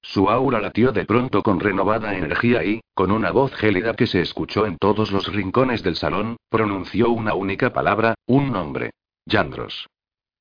[0.00, 4.22] Su aura latió de pronto con renovada energía y, con una voz gélida que se
[4.22, 8.92] escuchó en todos los rincones del salón, pronunció una única palabra, un nombre.
[9.26, 9.86] Yandros.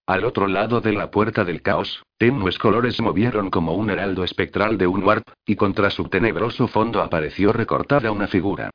[0.10, 4.76] Al otro lado de la puerta del caos, tenues colores movieron como un heraldo espectral
[4.80, 8.72] de un warp, y contra su tenebroso fondo apareció recortada una figura.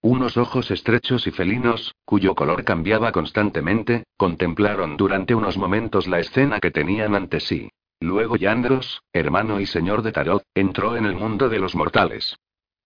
[0.00, 6.58] Unos ojos estrechos y felinos, cuyo color cambiaba constantemente, contemplaron durante unos momentos la escena
[6.58, 7.68] que tenían ante sí.
[8.00, 12.38] Luego Yandros, hermano y señor de Tarot, entró en el mundo de los mortales.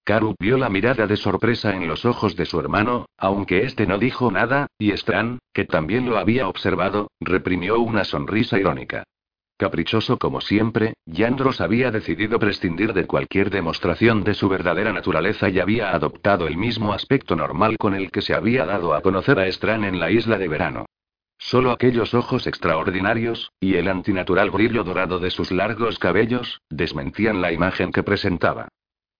[0.04, 3.98] Karu vio la mirada de sorpresa en los ojos de su hermano, aunque este no
[3.98, 9.04] dijo nada, y Stran, que también lo había observado, reprimió una sonrisa irónica.
[9.56, 15.60] Caprichoso como siempre, Yandros había decidido prescindir de cualquier demostración de su verdadera naturaleza y
[15.60, 19.46] había adoptado el mismo aspecto normal con el que se había dado a conocer a
[19.52, 20.86] Stran en la isla de verano.
[21.38, 27.52] Solo aquellos ojos extraordinarios, y el antinatural brillo dorado de sus largos cabellos, desmentían la
[27.52, 28.66] imagen que presentaba.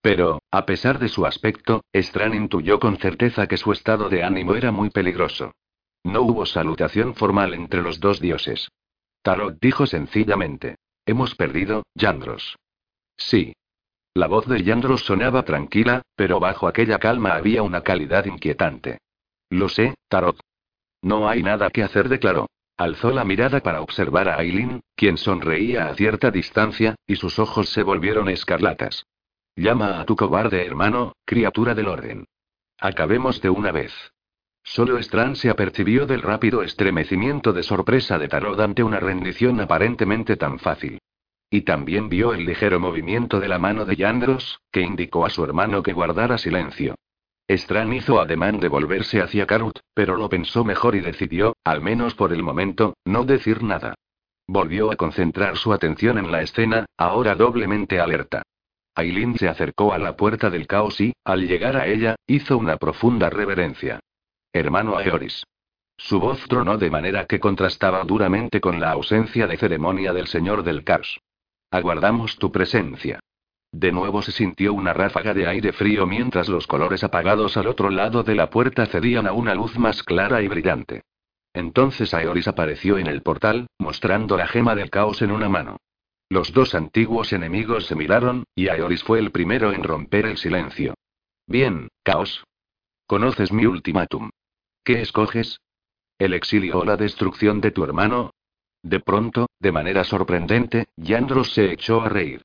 [0.03, 4.57] Pero, a pesar de su aspecto, Stran intuyó con certeza que su estado de ánimo
[4.57, 5.53] era muy peligroso.
[6.03, 8.69] No hubo salutación formal entre los dos dioses.
[9.23, 10.75] Tarot dijo sencillamente.
[11.07, 12.57] Hemos perdido, Yandros.
[13.17, 13.55] Sí.
[14.15, 18.99] La voz de Yandros sonaba tranquila, pero bajo aquella calma había una calidad inquietante.
[19.51, 20.41] Lo sé, Tarot.
[21.01, 22.49] No hay nada que hacer, declaró.
[22.77, 27.69] Alzó la mirada para observar a Aileen, quien sonreía a cierta distancia, y sus ojos
[27.69, 29.05] se volvieron escarlatas.
[29.55, 32.27] Llama a tu cobarde hermano, criatura del orden.
[32.79, 33.93] Acabemos de una vez.
[34.65, 40.37] Solo Strand se apercibió del rápido estremecimiento de sorpresa de Tarot ante una rendición aparentemente
[40.37, 40.99] tan fácil.
[41.53, 45.45] y también vio el ligero movimiento de la mano de Yandros, que indicó a su
[45.45, 46.95] hermano que guardara silencio.
[47.47, 52.15] Stran hizo ademán de volverse hacia Karut, pero lo pensó mejor y decidió, al menos
[52.15, 53.95] por el momento, no decir nada.
[54.47, 58.43] Volvió a concentrar su atención en la escena, ahora doblemente alerta.
[58.95, 62.77] Aileen se acercó a la puerta del caos y, al llegar a ella, hizo una
[62.77, 64.01] profunda reverencia.
[64.53, 65.45] Hermano Aeoris.
[65.97, 70.63] Su voz tronó de manera que contrastaba duramente con la ausencia de ceremonia del señor
[70.63, 71.21] del caos.
[71.71, 73.21] Aguardamos tu presencia.
[73.73, 77.89] De nuevo se sintió una ráfaga de aire frío mientras los colores apagados al otro
[77.89, 81.03] lado de la puerta cedían a una luz más clara y brillante.
[81.55, 85.79] Entonces Aeoris apareció en el portal, mostrando la gema del caos en una mano.
[86.33, 90.95] Los dos antiguos enemigos se miraron, y Aeoris fue el primero en romper el silencio.
[91.47, 92.43] Bien, caos.
[93.07, 94.31] Conoces mi ultimátum.
[94.83, 95.61] ¿Qué escoges?
[96.19, 98.31] ¿El exilio o la destrucción de tu hermano?
[98.83, 102.41] De pronto, de manera sorprendente, Yandros se echó a reír.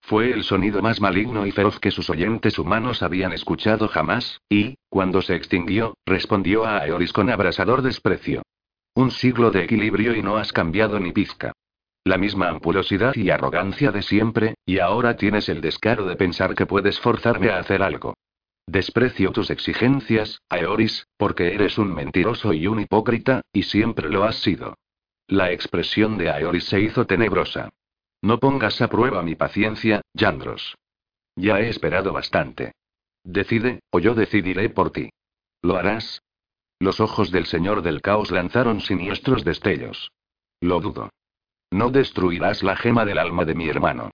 [0.00, 4.74] Fue el sonido más maligno y feroz que sus oyentes humanos habían escuchado jamás, y,
[4.88, 8.42] cuando se extinguió, respondió a Aeoris con abrasador desprecio.
[8.94, 11.52] Un siglo de equilibrio y no has cambiado ni pizca.
[12.04, 16.66] La misma ampulosidad y arrogancia de siempre, y ahora tienes el descaro de pensar que
[16.66, 18.14] puedes forzarme a hacer algo.
[18.66, 24.36] Desprecio tus exigencias, Aeoris, porque eres un mentiroso y un hipócrita, y siempre lo has
[24.36, 24.76] sido.
[25.26, 27.70] La expresión de Aeoris se hizo tenebrosa.
[28.20, 30.76] No pongas a prueba mi paciencia, Yandros.
[31.36, 32.72] Ya he esperado bastante.
[33.24, 35.10] Decide, o yo decidiré por ti.
[35.62, 36.22] ¿Lo harás?
[36.80, 40.12] Los ojos del señor del caos lanzaron siniestros destellos.
[40.60, 41.10] Lo dudo.
[41.70, 44.10] No destruirás la gema del alma de mi hermano.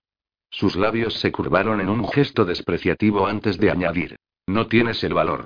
[0.49, 4.15] Sus labios se curvaron en un gesto despreciativo antes de añadir.
[4.47, 5.45] No tienes el valor.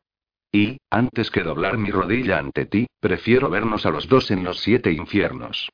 [0.51, 4.59] Y, antes que doblar mi rodilla ante ti, prefiero vernos a los dos en los
[4.59, 5.69] siete infiernos.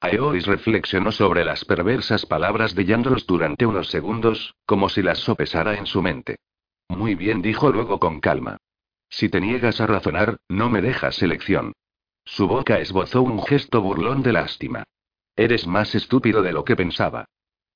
[0.00, 5.76] Aeoris reflexionó sobre las perversas palabras de Yandros durante unos segundos, como si las sopesara
[5.76, 6.36] en su mente.
[6.88, 8.58] Muy bien, dijo luego con calma.
[9.08, 11.72] Si te niegas a razonar, no me dejas elección.
[12.24, 14.84] Su boca esbozó un gesto burlón de lástima.
[15.38, 17.26] Eres más estúpido de lo que pensaba.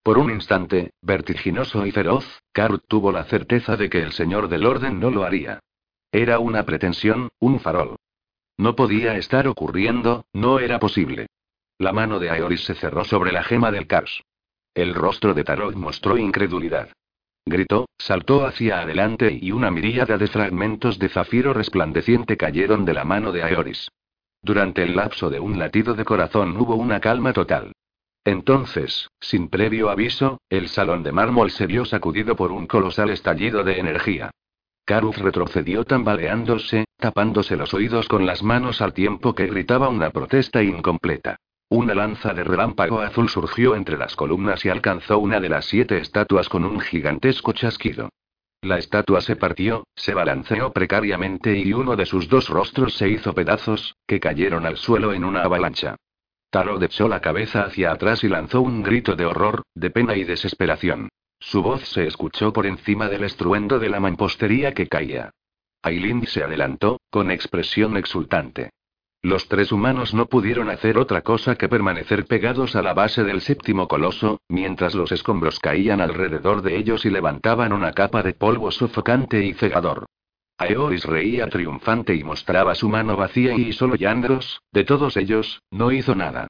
[0.03, 4.67] Por un instante, vertiginoso y feroz, Karut tuvo la certeza de que el señor del
[4.67, 5.61] orden no lo haría.
[6.11, 7.95] Era una pretensión, un farol.
[8.59, 11.29] No podía estar ocurriendo, no era posible.
[11.79, 14.25] La mano de Aeoris se cerró sobre la gema del Kars.
[14.75, 16.89] El rostro de Tarot mostró incredulidad.
[17.47, 23.05] Gritó, saltó hacia adelante y una miríada de fragmentos de zafiro resplandeciente cayeron de la
[23.05, 23.89] mano de Aeoris.
[24.43, 27.73] Durante el lapso de un latido de corazón hubo una calma total.
[28.25, 33.63] Entonces, sin previo aviso, el salón de mármol se vio sacudido por un colosal estallido
[33.63, 34.31] de energía.
[34.85, 40.63] Karuf retrocedió tambaleándose, tapándose los oídos con las manos al tiempo que gritaba una protesta
[40.63, 41.37] incompleta.
[41.69, 45.99] Una lanza de relámpago azul surgió entre las columnas y alcanzó una de las siete
[45.99, 48.11] estatuas con un gigantesco chasquido.
[48.63, 53.35] La estatua se partió, se balanceó precariamente y uno de sus dos rostros se hizo
[53.35, 55.97] pedazos, que cayeron al suelo en una avalancha.
[56.49, 60.23] Taro echó la cabeza hacia atrás y lanzó un grito de horror, de pena y
[60.23, 61.09] desesperación.
[61.41, 65.31] Su voz se escuchó por encima del estruendo de la mampostería que caía.
[65.83, 68.71] Aileen se adelantó, con expresión exultante.
[69.25, 73.41] Los tres humanos no pudieron hacer otra cosa que permanecer pegados a la base del
[73.41, 78.73] séptimo coloso, mientras los escombros caían alrededor de ellos y levantaban una capa de polvo
[78.73, 80.07] sofocante y cegador.
[80.59, 85.93] Aeoris reía triunfante y mostraba su mano vacía y solo Yandros, de todos ellos, no
[85.93, 86.49] hizo nada.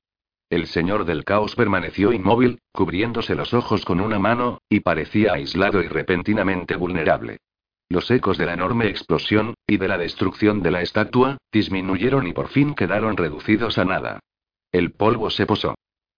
[0.49, 5.83] El señor del caos permaneció inmóvil, cubriéndose los ojos con una mano, y parecía aislado
[5.83, 7.39] y repentinamente vulnerable.
[7.93, 12.33] Los ecos de la enorme explosión, y de la destrucción de la estatua, disminuyeron y
[12.33, 14.21] por fin quedaron reducidos a nada.
[14.73, 15.75] El polvo se posó.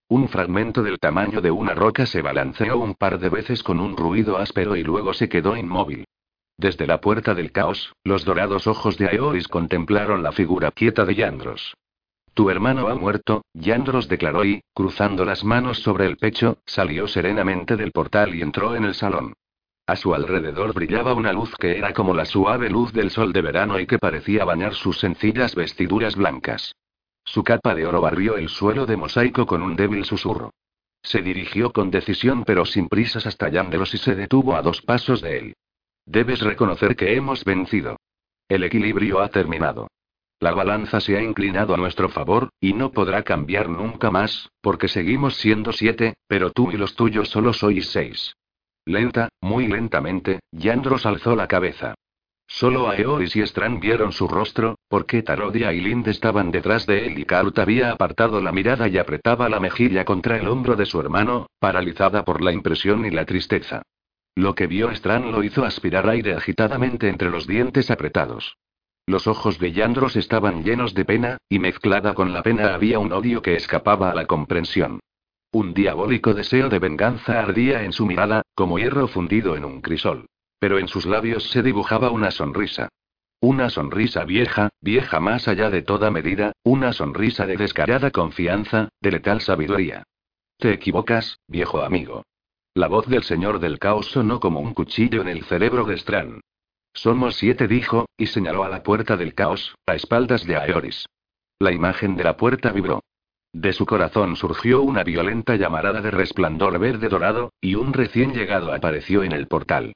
[0.09, 3.97] Un fragmento del tamaño de una roca se balanceó un par de veces con un
[3.97, 6.05] ruido áspero y luego se quedó inmóvil.
[6.57, 11.16] Desde la puerta del caos, los dorados ojos de Aeoris contemplaron la figura quieta de
[11.16, 11.75] Yandros.
[12.35, 17.77] Tu hermano ha muerto, Yandros declaró y, cruzando las manos sobre el pecho, salió serenamente
[17.77, 19.35] del portal y entró en el salón.
[19.87, 23.43] A su alrededor brillaba una luz que era como la suave luz del sol de
[23.43, 26.74] verano y que parecía bañar sus sencillas vestiduras blancas.
[27.22, 30.55] Su capa de oro barrió el suelo de mosaico con un débil susurro.
[31.03, 35.20] Se dirigió con decisión pero sin prisas hasta Yandelos y se detuvo a dos pasos
[35.20, 35.55] de él.
[36.07, 37.99] Debes reconocer que hemos vencido.
[38.49, 39.89] El equilibrio ha terminado.
[40.41, 44.89] La balanza se ha inclinado a nuestro favor, y no podrá cambiar nunca más, porque
[44.89, 48.35] seguimos siendo siete, pero tú y los tuyos solo sois seis.
[48.87, 51.95] Lenta, muy lentamente, Yandros alzó la cabeza.
[52.47, 57.18] Solo Aeoris y Strand vieron su rostro, porque Tarot y Aileen estaban detrás de él
[57.18, 61.01] y Karut había apartado la mirada y apretaba la mejilla contra el hombro de su
[61.01, 63.82] hermano, paralizada por la impresión y la tristeza.
[64.35, 68.59] Lo que vio Strand lo hizo aspirar aire agitadamente entre los dientes apretados.
[69.07, 73.12] Los ojos de Yandros estaban llenos de pena, y mezclada con la pena había un
[73.12, 75.01] odio que escapaba a la comprensión.
[75.55, 80.26] Un diabólico deseo de venganza ardía en su mirada, como hierro fundido en un crisol.
[80.59, 82.88] Pero en sus labios se dibujaba una sonrisa.
[83.38, 89.12] Una sonrisa vieja, vieja más allá de toda medida, una sonrisa de descarada confianza, de
[89.12, 90.02] letal sabiduría.
[90.59, 92.24] Te equivocas, viejo amigo.
[92.74, 96.40] La voz del señor del caos sonó como un cuchillo en el cerebro de Strand.
[96.94, 101.07] Somos siete, dijo, y señaló a la puerta del caos, a espaldas de Aeoris.
[101.61, 103.05] La imagen de la puerta vibró.
[103.55, 108.74] De su corazón surgió una violenta llamarada de resplandor verde dorado, y un recién llegado
[108.74, 109.92] apareció en el portal.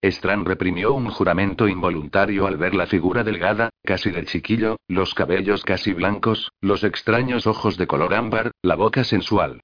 [0.00, 5.64] Strand reprimió un juramento involuntario al ver la figura delgada, casi de chiquillo, los cabellos
[5.64, 9.60] casi blancos, los extraños ojos de color ámbar, la boca sensual.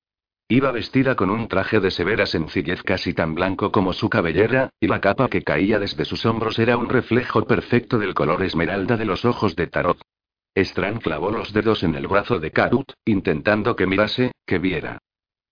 [0.49, 4.89] Iba vestida con un traje de severa sencillez casi tan blanco como su cabellera, y
[4.89, 9.05] la capa que caía desde sus hombros era un reflejo perfecto del color esmeralda de
[9.05, 9.99] los ojos de Tarot.
[10.57, 14.99] Strand clavó los dedos en el brazo de Karut, intentando que mirase, que viera.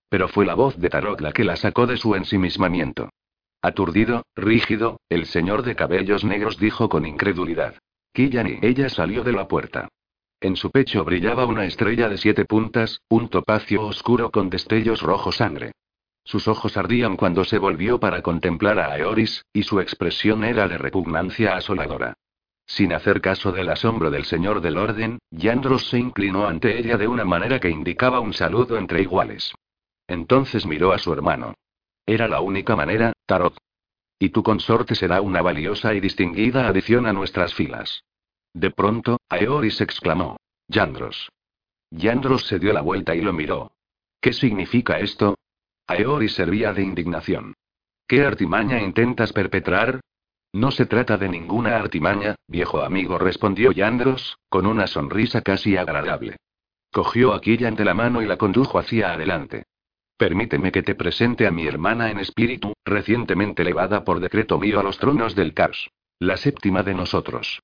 [0.09, 3.11] Pero fue la voz de Tarot la que la sacó de su ensimismamiento.
[3.61, 7.74] Aturdido, rígido, el señor de cabellos negros dijo con incredulidad.
[8.14, 9.88] Killan y ella salió de la puerta.
[10.40, 15.32] En su pecho brillaba una estrella de siete puntas, un topacio oscuro con destellos rojo
[15.32, 15.72] sangre.
[16.24, 20.78] Sus ojos ardían cuando se volvió para contemplar a Aeoris, y su expresión era de
[20.78, 22.14] repugnancia asoladora.
[22.67, 27.09] Sin hacer caso del asombro del señor del orden, Yandros se inclinó ante ella de
[27.09, 29.53] una manera que indicaba un saludo entre iguales.
[30.07, 31.55] Entonces miró a su hermano.
[32.07, 33.57] Era la única manera, Tarot.
[34.19, 38.05] Y tu consorte será una valiosa y distinguida adición a nuestras filas.
[38.53, 40.37] De pronto, Aeoris exclamó.
[40.69, 41.31] Yandros.
[41.91, 43.73] Yandros se dio la vuelta y lo miró.
[44.21, 45.37] ¿Qué significa esto?
[45.87, 47.55] Aeoris servía de indignación.
[48.07, 50.01] ¿Qué artimaña intentas perpetrar?
[50.55, 56.36] No se trata de ninguna artimaña, viejo amigo, respondió Yandros, con una sonrisa casi agradable.
[56.92, 59.64] Cogió a Killan de la mano y la condujo hacia adelante.
[60.16, 64.84] Permíteme que te presente a mi hermana en espíritu, recientemente elevada por decreto mío a
[64.84, 65.90] los tronos del Cars.
[66.20, 67.61] La séptima de nosotros.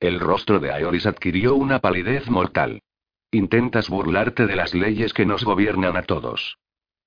[0.00, 2.82] El rostro de Aeoris adquirió una palidez mortal.
[3.30, 6.58] Intentas burlarte de las leyes que nos gobiernan a todos.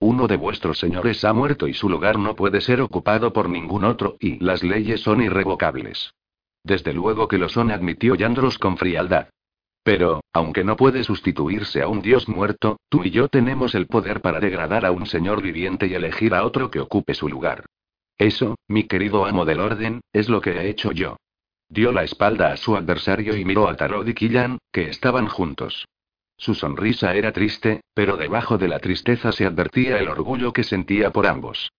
[0.08, 3.84] Uno de vuestros señores ha muerto y su lugar no puede ser ocupado por ningún
[3.84, 6.14] otro, y las leyes son irrevocables.
[6.64, 9.30] Desde luego que lo son, admitió Yandros con frialdad.
[9.82, 14.22] Pero, aunque no puede sustituirse a un dios muerto, tú y yo tenemos el poder
[14.22, 17.66] para degradar a un señor viviente y elegir a otro que ocupe su lugar.
[18.20, 21.18] Eso, mi querido amo del orden, es lo que he hecho yo.
[21.68, 25.88] Dio la espalda a su adversario y miró a Tarot y Killan, que estaban juntos.
[26.38, 31.12] Su sonrisa era triste, pero debajo de la tristeza se advertía el orgullo que sentía
[31.12, 31.72] por ambos.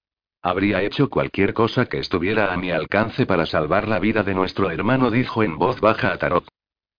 [0.43, 4.71] Habría hecho cualquier cosa que estuviera a mi alcance para salvar la vida de nuestro
[4.71, 6.47] hermano, dijo en voz baja a Tarot.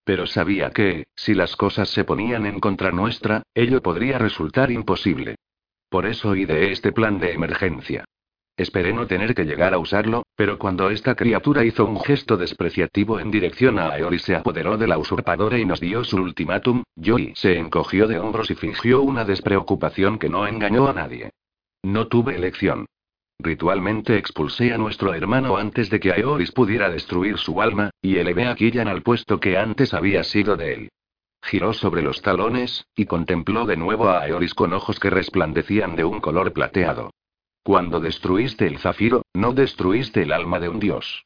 [0.03, 5.35] Pero sabía que, si las cosas se ponían en contra nuestra, ello podría resultar imposible.
[5.89, 8.05] Por eso ideé este plan de emergencia.
[8.57, 13.19] Esperé no tener que llegar a usarlo, pero cuando esta criatura hizo un gesto despreciativo
[13.19, 17.33] en dirección a Aeori se apoderó de la usurpadora y nos dio su ultimátum, Joy
[17.35, 21.29] se encogió de hombros y fingió una despreocupación que no engañó a nadie.
[21.83, 22.87] No tuve elección.
[23.37, 28.47] Ritualmente expulsé a nuestro hermano antes de que Aeoris pudiera destruir su alma, y elevé
[28.47, 30.89] a Killan al puesto que antes había sido de él.
[31.43, 36.05] Giró sobre los talones, y contempló de nuevo a Aeoris con ojos que resplandecían de
[36.05, 37.11] un color plateado.
[37.67, 41.25] Cuando destruiste el zafiro, no destruiste el alma de un dios.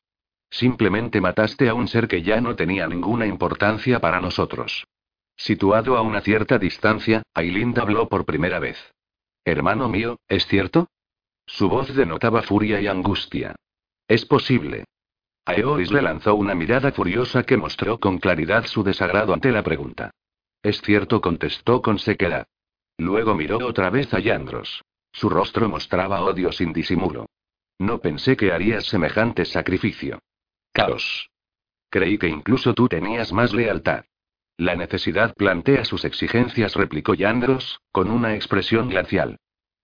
[0.50, 4.88] Simplemente mataste a un ser que ya no tenía ninguna importancia para nosotros.
[5.38, 8.80] Situado a una cierta distancia, Ailinda habló por primera vez.
[9.46, 10.88] Hermano mío, ¿es cierto?
[11.46, 13.56] Su voz denotaba furia y angustia.
[14.08, 14.86] Es posible.
[15.46, 20.10] Aeoris le lanzó una mirada furiosa que mostró con claridad su desagrado ante la pregunta.
[20.64, 22.48] Es cierto, contestó con sequedad.
[22.98, 24.82] Luego miró otra vez a Yandros.
[25.12, 27.28] Su rostro mostraba odio sin disimulo.
[27.80, 30.20] No pensé que harías semejante sacrificio.
[30.72, 31.30] Caos.
[31.90, 34.06] Creí que incluso tú tenías más lealtad.
[34.58, 39.38] La necesidad plantea sus exigencias, replicó Yandros, con una expresión glacial.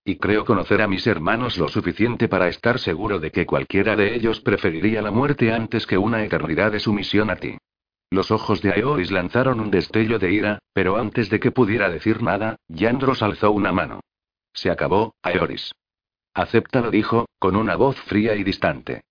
[0.05, 4.15] Y creo conocer a mis hermanos lo suficiente para estar seguro de que cualquiera de
[4.15, 7.57] ellos preferiría la muerte antes que una eternidad de sumisión a ti.
[8.09, 12.21] Los ojos de Aeoris lanzaron un destello de ira, pero antes de que pudiera decir
[12.21, 13.99] nada, Yandros alzó una mano.
[14.57, 15.71] Se acabó, Aeoris.
[16.33, 19.01] Acéptalo, dijo, con una voz fría y distante.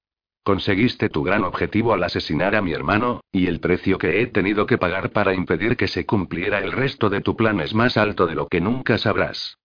[0.42, 4.66] Conseguiste tu gran objetivo al asesinar a mi hermano, y el precio que he tenido
[4.66, 8.26] que pagar para impedir que se cumpliera el resto de tu plan es más alto
[8.26, 9.56] de lo que nunca sabrás.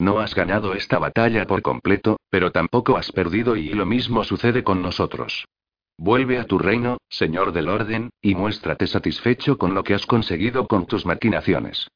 [0.00, 4.64] No has ganado esta batalla por completo, pero tampoco has perdido y lo mismo sucede
[4.64, 5.44] con nosotros.
[5.96, 10.66] Vuelve a tu reino, señor del orden, y muéstrate satisfecho con lo que has conseguido
[10.66, 11.86] con tus maquinaciones.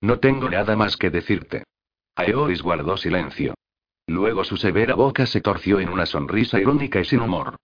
[0.00, 1.62] No tengo nada más que decirte.
[2.18, 3.54] Aeoris guardó silencio.
[4.08, 7.54] Luego su severa boca se torció en una sonrisa irónica y sin humor.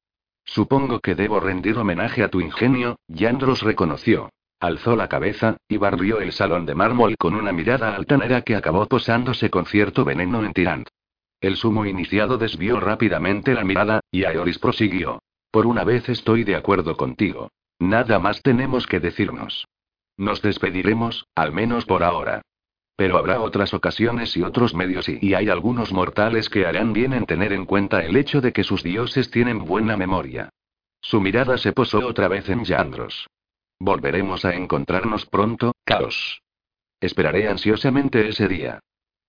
[0.44, 4.30] Supongo que debo rendir homenaje a tu ingenio, Yandros reconoció.
[4.60, 8.86] Alzó la cabeza, y barrió el salón de mármol con una mirada altanera que acabó
[8.86, 10.88] posándose con cierto veneno en Tirant.
[11.40, 15.20] El sumo iniciado desvió rápidamente la mirada, y Aeoris prosiguió.
[15.50, 17.50] Por una vez estoy de acuerdo contigo.
[17.80, 19.66] Nada más tenemos que decirnos.
[20.16, 22.42] Nos despediremos, al menos por ahora.
[22.96, 27.26] Pero habrá otras ocasiones y otros medios y, hay algunos mortales que harán bien en
[27.26, 30.50] tener en cuenta el hecho de que sus dioses tienen buena memoria.
[31.00, 33.26] Su mirada se posó otra vez en Yandros.
[33.80, 36.40] Volveremos a encontrarnos pronto, Caos.
[37.00, 38.80] Esperaré ansiosamente ese día.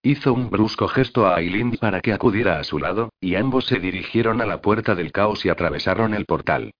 [0.02, 3.80] Hizo un brusco gesto a Aileen para que acudiera a su lado, y ambos se
[3.80, 6.72] dirigieron a la puerta del caos y atravesaron el portal.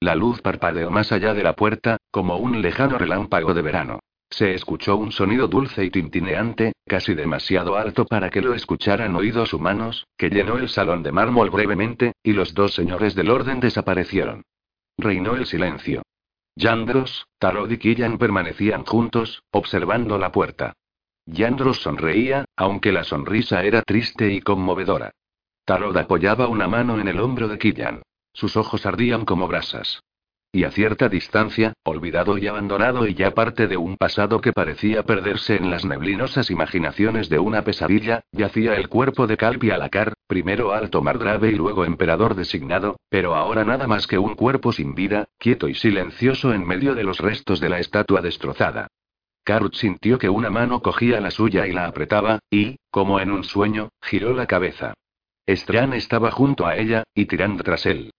[0.00, 4.00] La luz parpadeó más allá de la puerta, como un lejano relámpago de verano.
[4.32, 9.52] Se escuchó un sonido dulce y tintineante, casi demasiado alto para que lo escucharan oídos
[9.52, 14.44] humanos, que llenó el salón de mármol brevemente, y los dos señores del orden desaparecieron.
[14.96, 16.00] Reinó el silencio.
[16.56, 20.72] Yandros, Tarod y Killan permanecían juntos, observando la puerta.
[21.26, 25.10] Yandros sonreía, aunque la sonrisa era triste y conmovedora.
[25.66, 28.00] Tarod apoyaba una mano en el hombro de Killan.
[28.32, 30.00] Sus ojos ardían como brasas.
[30.54, 35.02] Y a cierta distancia, olvidado y abandonado y ya parte de un pasado que parecía
[35.02, 40.74] perderse en las neblinosas imaginaciones de una pesadilla, yacía el cuerpo de Calpi Alacar, primero
[40.74, 45.24] alto margrave y luego emperador designado, pero ahora nada más que un cuerpo sin vida,
[45.38, 48.88] quieto y silencioso en medio de los restos de la estatua destrozada.
[49.44, 53.44] Karut sintió que una mano cogía la suya y la apretaba, y, como en un
[53.44, 54.92] sueño, giró la cabeza.
[55.46, 58.12] Estran estaba junto a ella, y tirando tras él.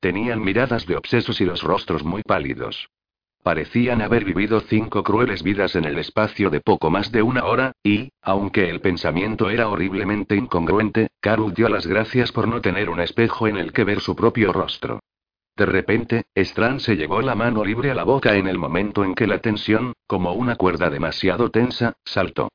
[0.00, 2.88] Tenían miradas de obsesos y los rostros muy pálidos.
[3.42, 7.72] Parecían haber vivido cinco crueles vidas en el espacio de poco más de una hora,
[7.82, 13.00] y, aunque el pensamiento era horriblemente incongruente, Carol dio las gracias por no tener un
[13.00, 15.00] espejo en el que ver su propio rostro.
[15.56, 19.14] De repente, Strand se llevó la mano libre a la boca en el momento en
[19.14, 22.50] que la tensión, como una cuerda demasiado tensa, saltó.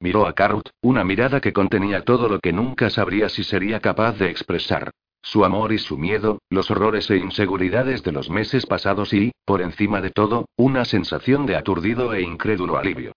[0.00, 4.18] Miró a Carrot, una mirada que contenía todo lo que nunca sabría si sería capaz
[4.18, 4.92] de expresar.
[5.22, 9.62] Su amor y su miedo, los horrores e inseguridades de los meses pasados y, por
[9.62, 13.12] encima de todo, una sensación de aturdido e incrédulo alivio.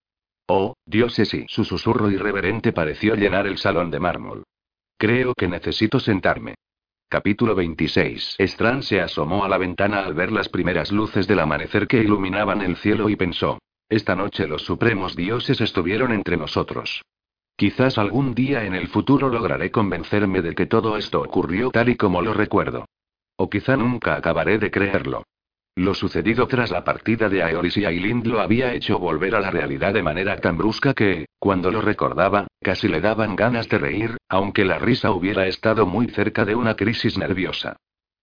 [0.48, 4.44] Oh, dioses y su susurro irreverente pareció llenar el salón de mármol.
[4.98, 6.56] Creo que necesito sentarme.
[7.08, 8.36] Capítulo 26.
[8.40, 12.62] Strand se asomó a la ventana al ver las primeras luces del amanecer que iluminaban
[12.62, 13.60] el cielo y pensó.
[13.90, 17.02] Esta noche los supremos dioses estuvieron entre nosotros.
[17.56, 21.96] Quizás algún día en el futuro lograré convencerme de que todo esto ocurrió tal y
[21.96, 22.86] como lo recuerdo.
[23.38, 25.24] O quizá nunca acabaré de creerlo.
[25.76, 29.52] Lo sucedido tras la partida de Aeoris y Ailind lo había hecho volver a la
[29.52, 34.18] realidad de manera tan brusca que, cuando lo recordaba, casi le daban ganas de reír,
[34.28, 37.78] aunque la risa hubiera estado muy cerca de una crisis nerviosa.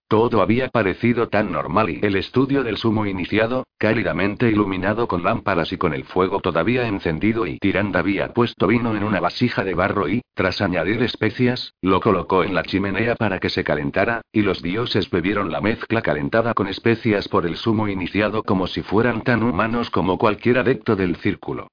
[0.09, 5.71] Todo había parecido tan normal y el estudio del sumo iniciado, cálidamente iluminado con lámparas
[5.75, 9.75] y con el fuego todavía encendido y Tirand había puesto vino en una vasija de
[9.75, 14.41] barro y, tras añadir especias, lo colocó en la chimenea para que se calentara, y
[14.41, 19.21] los dioses bebieron la mezcla calentada con especias por el sumo iniciado como si fueran
[19.25, 21.69] tan humanos como cualquier adepto del círculo.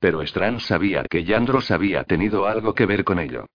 [0.00, 3.46] Pero Strand sabía que Yandros había tenido algo que ver con ello.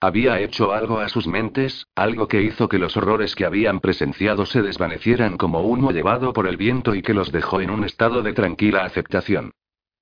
[0.00, 4.46] Había hecho algo a sus mentes, algo que hizo que los horrores que habían presenciado
[4.46, 8.22] se desvanecieran como humo llevado por el viento y que los dejó en un estado
[8.22, 9.50] de tranquila aceptación.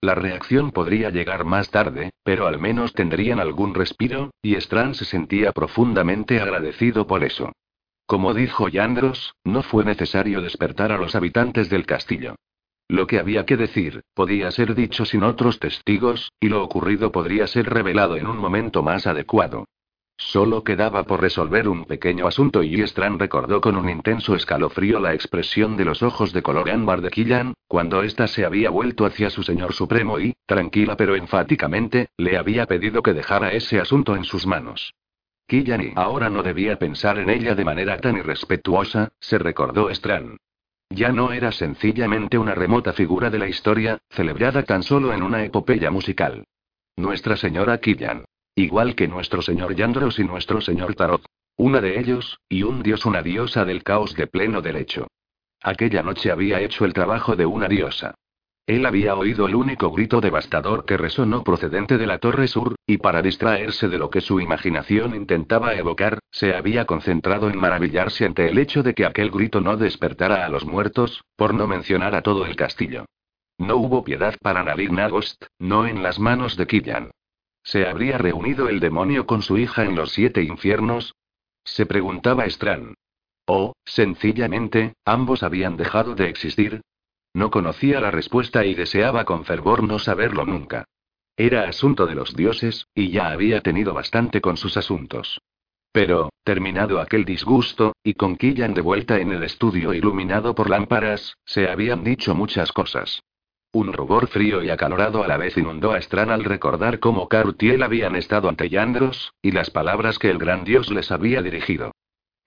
[0.03, 5.07] La reacción podría llegar más tarde, pero al menos tendrían algún respiro, y Strand se
[5.07, 7.53] sentía profundamente agradecido por eso.
[8.05, 12.35] Como dijo Yandros, no fue necesario despertar a los habitantes del castillo.
[12.87, 17.47] Lo que había que decir, podía ser dicho sin otros testigos, y lo ocurrido podría
[17.47, 19.65] ser revelado en un momento más adecuado.
[20.19, 25.12] Solo quedaba por resolver un pequeño asunto y Strand recordó con un intenso escalofrío la
[25.12, 29.29] expresión de los ojos de color ámbar de Killan, cuando ésta se había vuelto hacia
[29.29, 34.25] su señor supremo y, tranquila pero enfáticamente, le había pedido que dejara ese asunto en
[34.25, 34.95] sus manos.
[35.47, 40.39] Killan y ahora no debía pensar en ella de manera tan irrespetuosa, se recordó Strand.
[40.89, 45.45] Ya no era sencillamente una remota figura de la historia, celebrada tan solo en una
[45.45, 46.45] epopeya musical.
[46.97, 48.25] Nuestra señora Killan.
[48.59, 51.23] Igual que nuestro señor Yandros y nuestro señor Tarot.
[51.59, 55.09] Una de ellos, y un dios una diosa del caos de pleno derecho.
[55.63, 58.15] Aquella noche había hecho el trabajo de una diosa.
[58.67, 62.97] Él había oído el único grito devastador que resonó procedente de la torre sur, y
[62.97, 68.49] para distraerse de lo que su imaginación intentaba evocar, se había concentrado en maravillarse ante
[68.49, 72.23] el hecho de que aquel grito no despertara a los muertos, por no mencionar a
[72.23, 73.05] todo el castillo.
[73.59, 77.11] No hubo piedad para Nadir Nagost, no en las manos de Killian.
[77.67, 81.17] ¿Se habría reunido el demonio con su hija en los siete infiernos?
[81.64, 82.95] Se preguntaba Strand.
[83.45, 86.83] O, sencillamente, ambos habían dejado de existir.
[87.35, 90.85] No conocía la respuesta y deseaba con fervor no saberlo nunca.
[91.37, 95.41] Era asunto de los dioses, y ya había tenido bastante con sus asuntos.
[95.91, 101.37] Pero, terminado aquel disgusto, y con Killan de vuelta en el estudio iluminado por lámparas,
[101.45, 103.23] se habían dicho muchas cosas.
[103.77, 107.83] Un rubor frío y acalorado a la vez inundó a Stran al recordar cómo Carutiel
[107.83, 111.93] habían estado ante Yandros, y las palabras que el gran dios les había dirigido.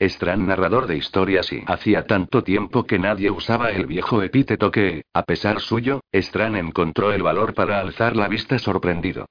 [0.01, 5.03] Stran narrador de historias y hacía tanto tiempo que nadie usaba el viejo epíteto que,
[5.13, 9.27] a pesar suyo, Stran encontró el valor para alzar la vista sorprendido.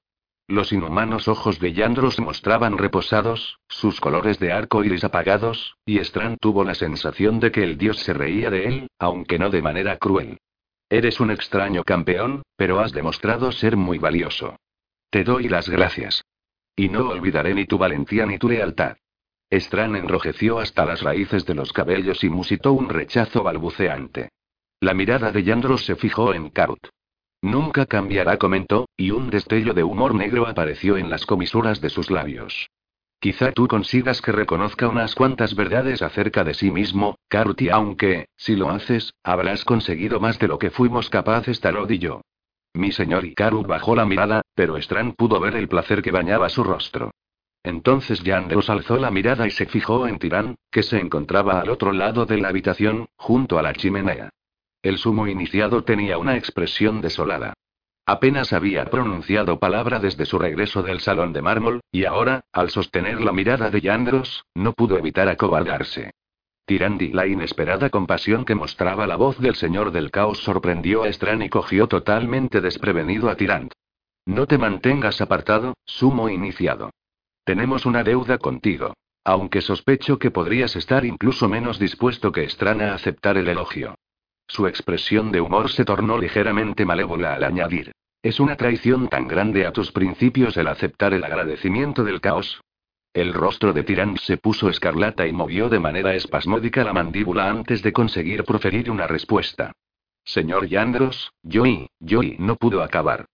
[0.46, 6.38] Los inhumanos ojos de Yandros mostraban reposados, sus colores de arco iris apagados, y Strand
[6.38, 9.96] tuvo la sensación de que el dios se reía de él, aunque no de manera
[9.96, 10.38] cruel.
[10.90, 14.56] Eres un extraño campeón, pero has demostrado ser muy valioso.
[15.10, 16.24] Te doy las gracias.
[16.74, 18.96] Y no olvidaré ni tu valentía ni tu lealtad.
[19.50, 24.30] Estran enrojeció hasta las raíces de los cabellos y musitó un rechazo balbuceante.
[24.80, 26.88] La mirada de Yandros se fijó en Kaut.
[27.42, 32.10] Nunca cambiará, comentó, y un destello de humor negro apareció en las comisuras de sus
[32.10, 32.68] labios.
[33.20, 38.54] Quizá tú consigas que reconozca unas cuantas verdades acerca de sí mismo, Karuti, aunque, si
[38.54, 42.20] lo haces, habrás conseguido más de lo que fuimos capaces Tarod y yo.
[42.74, 46.62] Mi señor Ikaru bajó la mirada, pero Strand pudo ver el placer que bañaba su
[46.62, 47.10] rostro.
[47.64, 51.92] Entonces Yandros alzó la mirada y se fijó en Tirán, que se encontraba al otro
[51.92, 54.30] lado de la habitación, junto a la chimenea.
[54.80, 57.54] El sumo iniciado tenía una expresión desolada.
[58.08, 63.20] Apenas había pronunciado palabra desde su regreso del salón de mármol, y ahora, al sostener
[63.20, 66.12] la mirada de Yandros, no pudo evitar acobardarse.
[66.64, 71.42] Tirandi, la inesperada compasión que mostraba la voz del señor del caos sorprendió a Estran
[71.42, 73.72] y cogió totalmente desprevenido a Tirant.
[74.24, 76.88] No te mantengas apartado, sumo iniciado.
[77.44, 78.94] Tenemos una deuda contigo.
[79.22, 83.96] Aunque sospecho que podrías estar incluso menos dispuesto que Estran a aceptar el elogio.
[84.48, 87.92] Su expresión de humor se tornó ligeramente malévola al añadir.
[88.22, 92.60] ¿Es una traición tan grande a tus principios el aceptar el agradecimiento del caos?
[93.12, 97.82] El rostro de Tirán se puso escarlata y movió de manera espasmódica la mandíbula antes
[97.82, 99.72] de conseguir proferir una respuesta.
[100.24, 103.26] Señor Yandros, Joy, Joy no pudo acabar.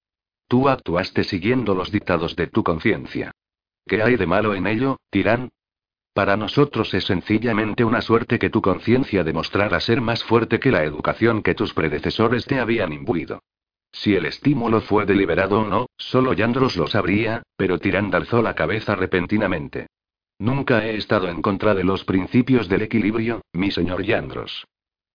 [0.49, 3.33] Tú actuaste siguiendo los dictados de tu conciencia.
[3.87, 5.51] ¿Qué hay de malo en ello, Tirán?
[6.15, 10.85] Para nosotros es sencillamente una suerte que tu conciencia demostrara ser más fuerte que la
[10.85, 13.43] educación que tus predecesores te habían imbuido.
[13.91, 18.55] Si el estímulo fue deliberado o no, solo Yandros lo sabría, pero Tirand alzó la
[18.55, 19.89] cabeza repentinamente.
[20.39, 24.67] Nunca he estado en contra de los principios del equilibrio, mi señor Yandros.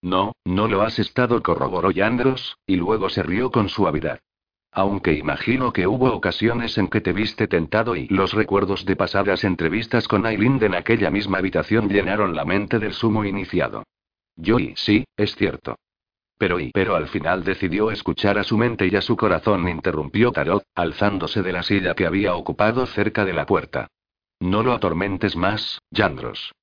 [0.02, 4.20] No, no lo has estado, corroboró Yandros, y luego se rió con suavidad.
[4.72, 9.44] Aunque imagino que hubo ocasiones en que te viste tentado y los recuerdos de pasadas
[9.44, 13.84] entrevistas con Aileen en aquella misma habitación llenaron la mente del sumo iniciado.
[14.36, 15.76] Yo y sí, es cierto.
[16.38, 20.32] Pero y pero al final decidió escuchar a su mente y a su corazón, interrumpió
[20.32, 23.88] Tarot, alzándose de la silla que había ocupado cerca de la puerta.
[24.40, 26.54] No lo atormentes más, Yandros.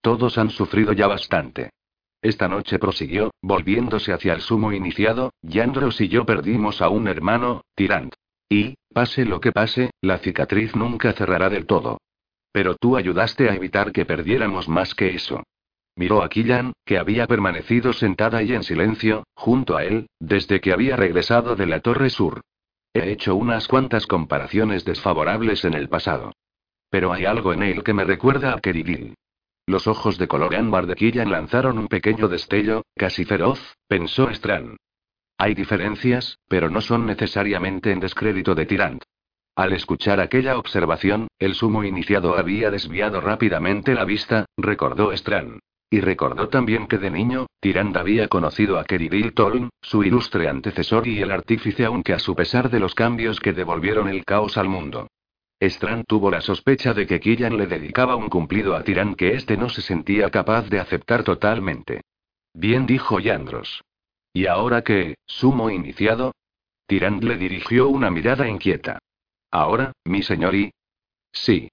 [0.00, 1.70] Todos han sufrido ya bastante.
[2.26, 7.62] Esta noche prosiguió, volviéndose hacia el sumo iniciado, Yandros y yo perdimos a un hermano,
[7.76, 8.14] Tirant.
[8.48, 11.98] Y, pase lo que pase, la cicatriz nunca cerrará del todo.
[12.50, 15.44] Pero tú ayudaste a evitar que perdiéramos más que eso.
[15.94, 20.72] Miró a Killan, que había permanecido sentada y en silencio, junto a él, desde que
[20.72, 22.40] había regresado de la Torre Sur.
[22.92, 26.32] He hecho unas cuantas comparaciones desfavorables en el pasado.
[26.90, 29.14] Pero hay algo en él que me recuerda a Keridil.
[29.68, 34.76] Los ojos de color ámbar de Killian lanzaron un pequeño destello, casi feroz, pensó Strand.
[35.38, 39.02] Hay diferencias, pero no son necesariamente en descrédito de Tirant.
[39.56, 45.58] Al escuchar aquella observación, el sumo iniciado había desviado rápidamente la vista, recordó Strand.
[45.90, 51.08] Y recordó también que de niño, Tirant había conocido a Keridil Toln, su ilustre antecesor
[51.08, 54.68] y el artífice aunque a su pesar de los cambios que devolvieron el caos al
[54.68, 55.08] mundo.
[55.60, 59.56] Strand tuvo la sospecha de que Killian le dedicaba un cumplido a Tirán que éste
[59.56, 62.02] no se sentía capaz de aceptar totalmente.
[62.52, 63.82] Bien dijo Yandros.
[64.32, 66.34] ¿Y ahora qué, sumo iniciado?
[66.86, 68.98] Tirán le dirigió una mirada inquieta.
[69.50, 70.72] ¿Ahora, mi señor y?
[71.32, 71.70] Sí.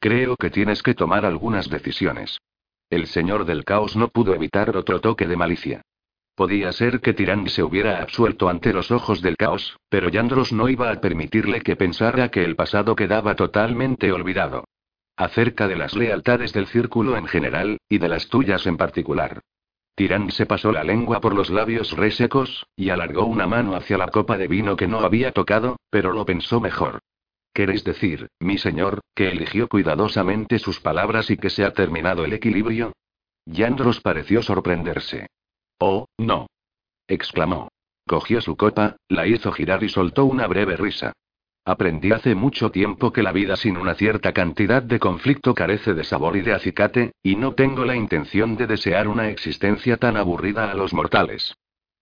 [0.00, 2.38] creo que tienes que tomar algunas decisiones.
[2.90, 5.82] El señor del caos no pudo evitar otro toque de malicia.
[6.34, 10.68] Podía ser que Tirán se hubiera absuelto ante los ojos del caos, pero Yandros no
[10.68, 14.64] iba a permitirle que pensara que el pasado quedaba totalmente olvidado.
[15.16, 19.42] Acerca de las lealtades del círculo en general, y de las tuyas en particular.
[19.94, 24.08] Tirán se pasó la lengua por los labios resecos, y alargó una mano hacia la
[24.08, 26.98] copa de vino que no había tocado, pero lo pensó mejor.
[27.52, 32.32] ¿Queréis decir, mi señor, que eligió cuidadosamente sus palabras y que se ha terminado el
[32.32, 32.92] equilibrio?
[33.46, 35.28] Yandros pareció sorprenderse.
[35.78, 36.46] Oh, no.
[37.08, 37.68] exclamó.
[38.06, 41.12] Cogió su copa, la hizo girar y soltó una breve risa.
[41.66, 46.04] Aprendí hace mucho tiempo que la vida sin una cierta cantidad de conflicto carece de
[46.04, 50.70] sabor y de acicate, y no tengo la intención de desear una existencia tan aburrida
[50.70, 51.54] a los mortales.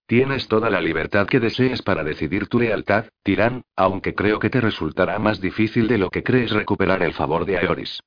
[0.07, 4.61] Tienes toda la libertad que desees para decidir tu lealtad, Tirán, aunque creo que te
[4.61, 8.01] resultará más difícil de lo que crees recuperar el favor de Aeoris.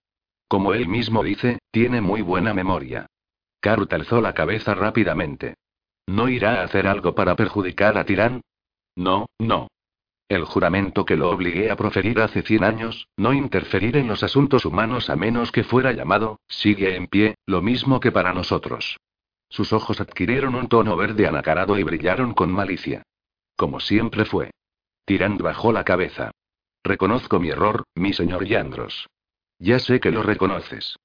[0.50, 3.08] Como él mismo dice, tiene muy buena memoria.
[3.66, 5.56] Karut alzó la cabeza rápidamente.
[6.06, 8.42] ¿No irá a hacer algo para perjudicar a Tirán?
[8.96, 9.70] No, no.
[10.30, 14.66] El juramento que lo obligué a proferir hace cien años, no interferir en los asuntos
[14.66, 18.98] humanos a menos que fuera llamado, sigue en pie, lo mismo que para nosotros.
[19.50, 23.02] Sus ojos adquirieron un tono verde anacarado y brillaron con malicia.
[23.56, 24.52] Como siempre fue.
[25.06, 26.30] Tirand bajó la cabeza.
[26.84, 29.08] Reconozco mi error, mi señor Yandros.
[29.58, 30.98] Ya sé que lo reconoces.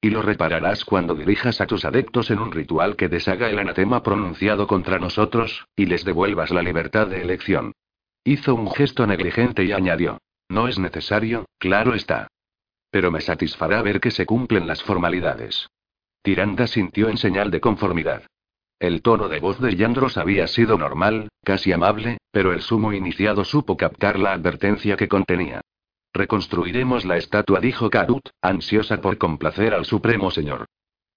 [0.00, 4.02] Y lo repararás cuando dirijas a tus adeptos en un ritual que deshaga el anatema
[4.02, 7.72] pronunciado contra nosotros, y les devuelvas la libertad de elección.
[8.22, 10.18] Hizo un gesto negligente y añadió.
[10.48, 12.28] No es necesario, claro está.
[12.90, 15.68] Pero me satisfará ver que se cumplen las formalidades.
[16.22, 18.22] Tiranda sintió en señal de conformidad.
[18.78, 23.44] El tono de voz de Yandros había sido normal, casi amable, pero el sumo iniciado
[23.44, 25.60] supo captar la advertencia que contenía.
[26.12, 30.66] Reconstruiremos la estatua, dijo Karut, ansiosa por complacer al Supremo Señor.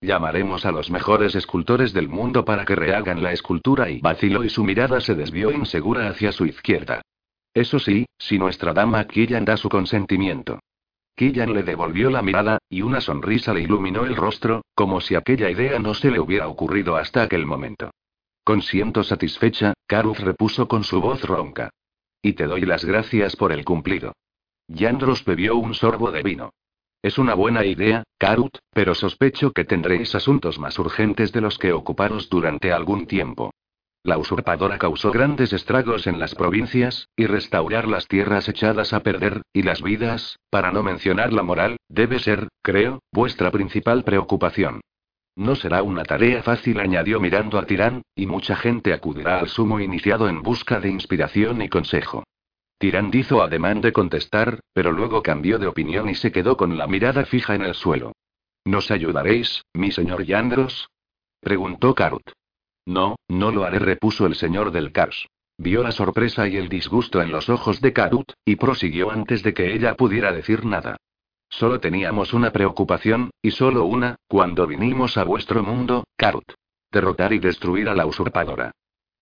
[0.01, 4.49] Llamaremos a los mejores escultores del mundo para que rehagan la escultura y vaciló y
[4.49, 7.01] su mirada se desvió insegura hacia su izquierda.
[7.53, 10.59] Eso sí, si nuestra dama Killan da su consentimiento.
[11.15, 15.51] Killan le devolvió la mirada, y una sonrisa le iluminó el rostro, como si aquella
[15.51, 17.91] idea no se le hubiera ocurrido hasta aquel momento.
[18.43, 21.69] Consiento satisfecha, Karuf repuso con su voz ronca.
[22.23, 24.13] Y te doy las gracias por el cumplido.
[24.73, 26.53] Yandros bebió un sorbo de vino.
[27.01, 31.73] Es una buena idea, Karut, pero sospecho que tendréis asuntos más urgentes de los que
[31.73, 33.51] ocuparos durante algún tiempo.
[34.03, 39.41] La usurpadora causó grandes estragos en las provincias, y restaurar las tierras echadas a perder,
[39.53, 44.81] y las vidas, para no mencionar la moral, debe ser, creo, vuestra principal preocupación.
[45.35, 49.79] No será una tarea fácil, añadió mirando a Tirán, y mucha gente acudirá al sumo
[49.79, 52.23] iniciado en busca de inspiración y consejo.
[52.81, 56.87] Tirán hizo ademán de contestar, pero luego cambió de opinión y se quedó con la
[56.87, 58.13] mirada fija en el suelo.
[58.65, 60.89] ¿Nos ayudaréis, mi señor Yandros?
[61.41, 62.27] preguntó Karut.
[62.87, 65.27] No, no lo haré, repuso el señor del Kars.
[65.59, 69.53] Vio la sorpresa y el disgusto en los ojos de Karut, y prosiguió antes de
[69.53, 70.97] que ella pudiera decir nada.
[71.49, 76.51] Solo teníamos una preocupación, y solo una, cuando vinimos a vuestro mundo, Karut.
[76.91, 78.71] Derrotar y destruir a la usurpadora.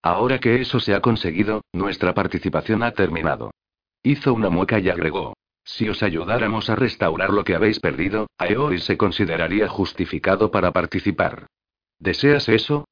[0.02, 3.52] Ahora que eso se ha conseguido, nuestra participación ha terminado.
[4.04, 5.34] Hizo una mueca y agregó.
[5.64, 11.47] Si os ayudáramos a restaurar lo que habéis perdido, Aeoris se consideraría justificado para participar.
[12.00, 12.88] ¿Deseas eso?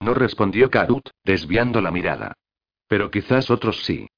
[0.00, 2.32] No respondió Karut, desviando la mirada.
[2.88, 4.08] Pero quizás otros sí.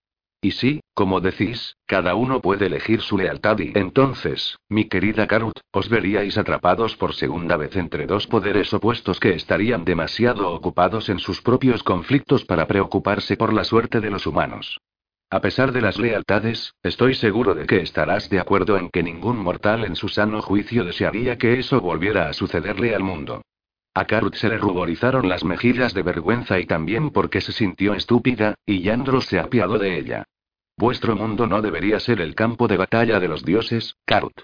[0.44, 5.58] Y sí, como decís, cada uno puede elegir su lealtad y entonces, mi querida Karut,
[5.72, 11.18] os veríais atrapados por segunda vez entre dos poderes opuestos que estarían demasiado ocupados en
[11.18, 14.82] sus propios conflictos para preocuparse por la suerte de los humanos.
[15.30, 19.38] A pesar de las lealtades, estoy seguro de que estarás de acuerdo en que ningún
[19.38, 23.40] mortal en su sano juicio desearía que eso volviera a sucederle al mundo.
[23.94, 28.56] A Karut se le ruborizaron las mejillas de vergüenza y también porque se sintió estúpida,
[28.66, 30.24] y Yandros se apiadó de ella.
[30.76, 34.42] Vuestro mundo no debería ser el campo de batalla de los dioses, Karut.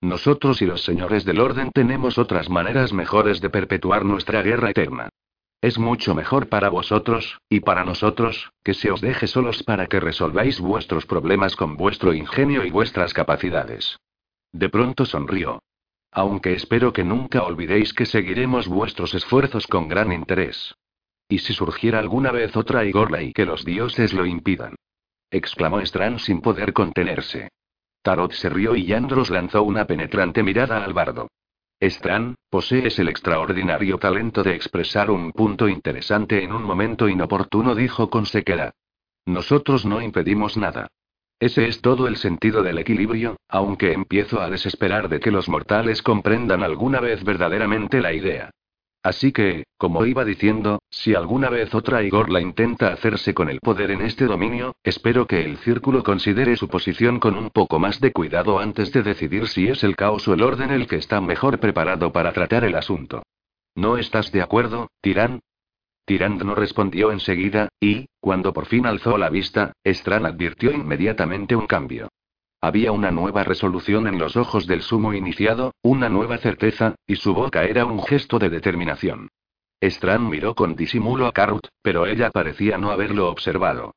[0.00, 5.10] Nosotros y los señores del orden tenemos otras maneras mejores de perpetuar nuestra guerra eterna.
[5.60, 10.00] Es mucho mejor para vosotros, y para nosotros, que se os deje solos para que
[10.00, 13.98] resolváis vuestros problemas con vuestro ingenio y vuestras capacidades.
[14.52, 15.62] De pronto sonrió.
[16.10, 20.74] Aunque espero que nunca olvidéis que seguiremos vuestros esfuerzos con gran interés.
[21.28, 24.74] ¿Y si surgiera alguna vez otra Igorla y que los dioses lo impidan?
[25.30, 27.50] Exclamó Stran sin poder contenerse.
[28.02, 31.28] Tarot se rió y Yandros lanzó una penetrante mirada al bardo.
[31.82, 38.10] Stran, posees el extraordinario talento de expresar un punto interesante en un momento inoportuno, dijo
[38.10, 38.74] con sequedad.
[39.26, 40.88] Nosotros no impedimos nada.
[41.38, 46.02] Ese es todo el sentido del equilibrio, aunque empiezo a desesperar de que los mortales
[46.02, 48.50] comprendan alguna vez verdaderamente la idea.
[49.02, 53.60] Así que, como iba diciendo, si alguna vez otra Igor la intenta hacerse con el
[53.60, 58.00] poder en este dominio, espero que el círculo considere su posición con un poco más
[58.00, 61.20] de cuidado antes de decidir si es el caos o el orden el que está
[61.22, 63.22] mejor preparado para tratar el asunto.
[63.74, 65.40] ¿No estás de acuerdo, Tirán?
[66.04, 71.66] Tirand no respondió enseguida, y, cuando por fin alzó la vista, Strand advirtió inmediatamente un
[71.66, 72.08] cambio.
[72.62, 77.32] Había una nueva resolución en los ojos del sumo iniciado, una nueva certeza, y su
[77.32, 79.28] boca era un gesto de determinación.
[79.80, 83.94] Strand miró con disimulo a Carrot, pero ella parecía no haberlo observado.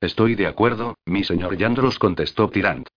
[0.00, 2.88] Estoy de acuerdo, mi señor Yandros contestó Tirant.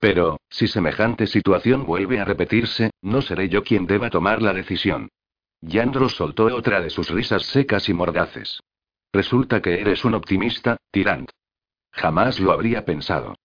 [0.00, 5.08] Pero, si semejante situación vuelve a repetirse, no seré yo quien deba tomar la decisión.
[5.60, 8.60] Yandros soltó otra de sus risas secas y mordaces.
[9.12, 11.30] Resulta que eres un optimista, Tirant.
[11.92, 13.36] Jamás lo habría pensado.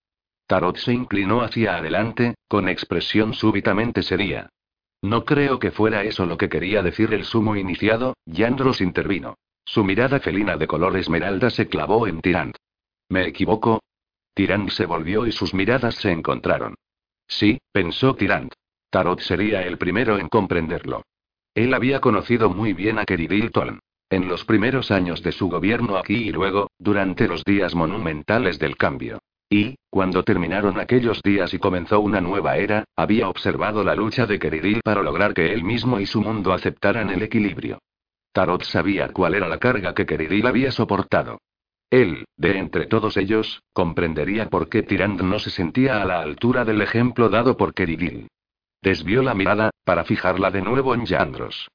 [0.50, 4.50] Tarot se inclinó hacia adelante, con expresión súbitamente seria.
[5.00, 9.36] No creo que fuera eso lo que quería decir el sumo iniciado, Yandros intervino.
[9.64, 12.56] Su mirada felina de color esmeralda se clavó en Tirant.
[13.10, 13.84] ¿Me equivoco?
[14.34, 16.74] Tirant se volvió y sus miradas se encontraron.
[17.28, 18.52] Sí, pensó Tirant.
[18.90, 21.04] Tarot sería el primero en comprenderlo.
[21.54, 23.82] Él había conocido muy bien a Keridilton.
[24.10, 28.78] En los primeros años de su gobierno aquí y luego, durante los días monumentales del
[28.78, 29.20] cambio.
[29.50, 34.38] Y, cuando terminaron aquellos días y comenzó una nueva era, había observado la lucha de
[34.38, 37.80] Keridil para lograr que él mismo y su mundo aceptaran el equilibrio.
[38.32, 41.40] Tarot sabía cuál era la carga que Keridil había soportado.
[41.90, 46.64] Él, de entre todos ellos, comprendería por qué Tirand no se sentía a la altura
[46.64, 48.28] del ejemplo dado por Keridil.
[48.84, 51.68] Desvió la mirada, para fijarla de nuevo en Yandros.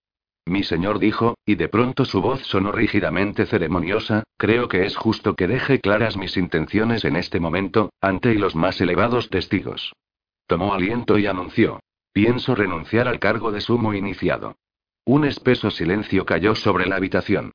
[0.46, 5.34] Mi señor dijo, y de pronto su voz sonó rígidamente ceremoniosa, creo que es justo
[5.34, 9.94] que deje claras mis intenciones en este momento, ante los más elevados testigos.
[10.46, 11.80] Tomó aliento y anunció.
[12.12, 14.56] Pienso renunciar al cargo de sumo iniciado.
[15.06, 17.52] Un espeso silencio cayó sobre la habitación.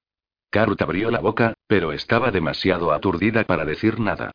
[0.50, 4.32] Carut abrió la boca, pero estaba demasiado aturdida para decir nada.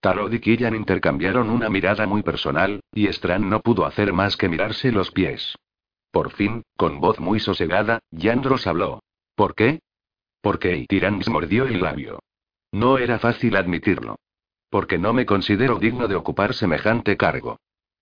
[0.00, 4.50] Tarot y Killian intercambiaron una mirada muy personal, y Strand no pudo hacer más que
[4.50, 5.56] mirarse los pies.
[6.14, 9.02] Por fin, con voz muy sosegada, Yandros habló.
[9.34, 9.80] ¿Por qué?
[10.40, 12.20] Porque Tirans mordió el labio.
[12.70, 14.14] No era fácil admitirlo.
[14.70, 17.58] Porque no me considero digno de ocupar semejante cargo.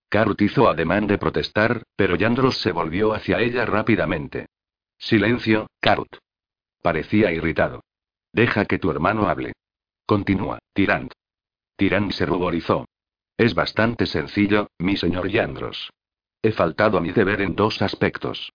[0.09, 4.45] Karut hizo ademán de protestar, pero Yandros se volvió hacia ella rápidamente.
[4.99, 6.17] Silencio, Karut.
[6.83, 7.81] Parecía irritado.
[8.31, 9.53] Deja que tu hermano hable.
[10.05, 11.11] Continúa, Tirant.
[11.77, 12.85] Tirán se ruborizó.
[13.37, 15.89] Es bastante sencillo, mi señor Yandros.
[16.45, 18.51] He faltado a mi deber en dos aspectos.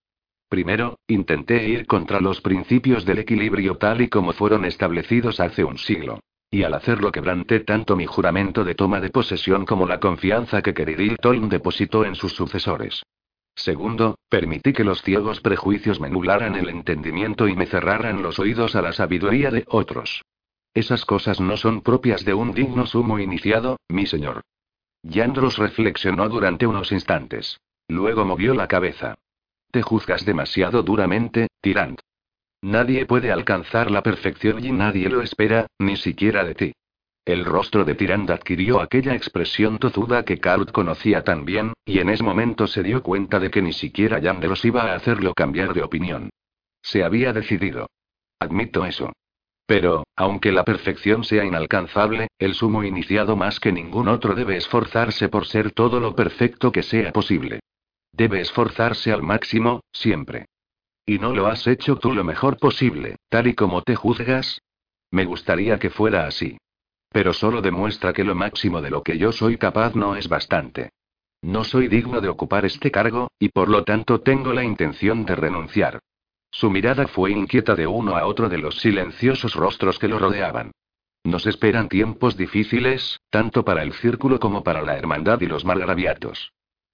[0.51, 5.79] Primero, intenté ir contra los principios del equilibrio tal y como fueron establecidos hace un
[5.79, 6.21] siglo.
[6.51, 10.75] Y al hacerlo quebranté tanto mi juramento de toma de posesión como la confianza que
[10.75, 13.03] Keridil Tolm depositó en sus sucesores.
[13.55, 18.77] Segundo, permití que los ciegos prejuicios me nublaran el entendimiento y me cerraran los oídos
[18.77, 20.23] a la sabiduría de otros.
[20.75, 24.43] Esas cosas no son propias de un digno sumo iniciado, mi señor.
[25.03, 27.59] Yandros reflexionó durante unos instantes.
[27.89, 29.17] Luego movió la cabeza.
[29.71, 32.01] Te juzgas demasiado duramente, Tirant.
[32.63, 36.73] Nadie puede alcanzar la perfección y nadie lo espera, ni siquiera de ti.
[37.25, 42.09] El rostro de Tirant adquirió aquella expresión tozuda que Karut conocía tan bien, y en
[42.09, 45.83] ese momento se dio cuenta de que ni siquiera Yandros iba a hacerlo cambiar de
[45.83, 46.31] opinión.
[46.83, 47.89] Se había decidido.
[48.41, 49.13] Admito eso.
[49.67, 55.29] Pero, aunque la perfección sea inalcanzable, el sumo iniciado más que ningún otro debe esforzarse
[55.29, 57.61] por ser todo lo perfecto que sea posible.
[58.19, 60.47] Debe esforzarse al máximo, siempre.
[61.07, 64.61] ¿Y no lo has hecho tú lo mejor posible, tal y como te juzgas?
[65.13, 66.59] Me gustaría que fuera así.
[67.11, 70.91] Pero solo demuestra que lo máximo de lo que yo soy capaz no es bastante.
[71.43, 75.37] No soy digno de ocupar este cargo, y por lo tanto tengo la intención de
[75.37, 76.01] renunciar.
[76.51, 80.73] Su mirada fue inquieta de uno a otro de los silenciosos rostros que lo rodeaban.
[81.23, 86.51] Nos esperan tiempos difíciles, tanto para el círculo como para la hermandad y los margraviatos.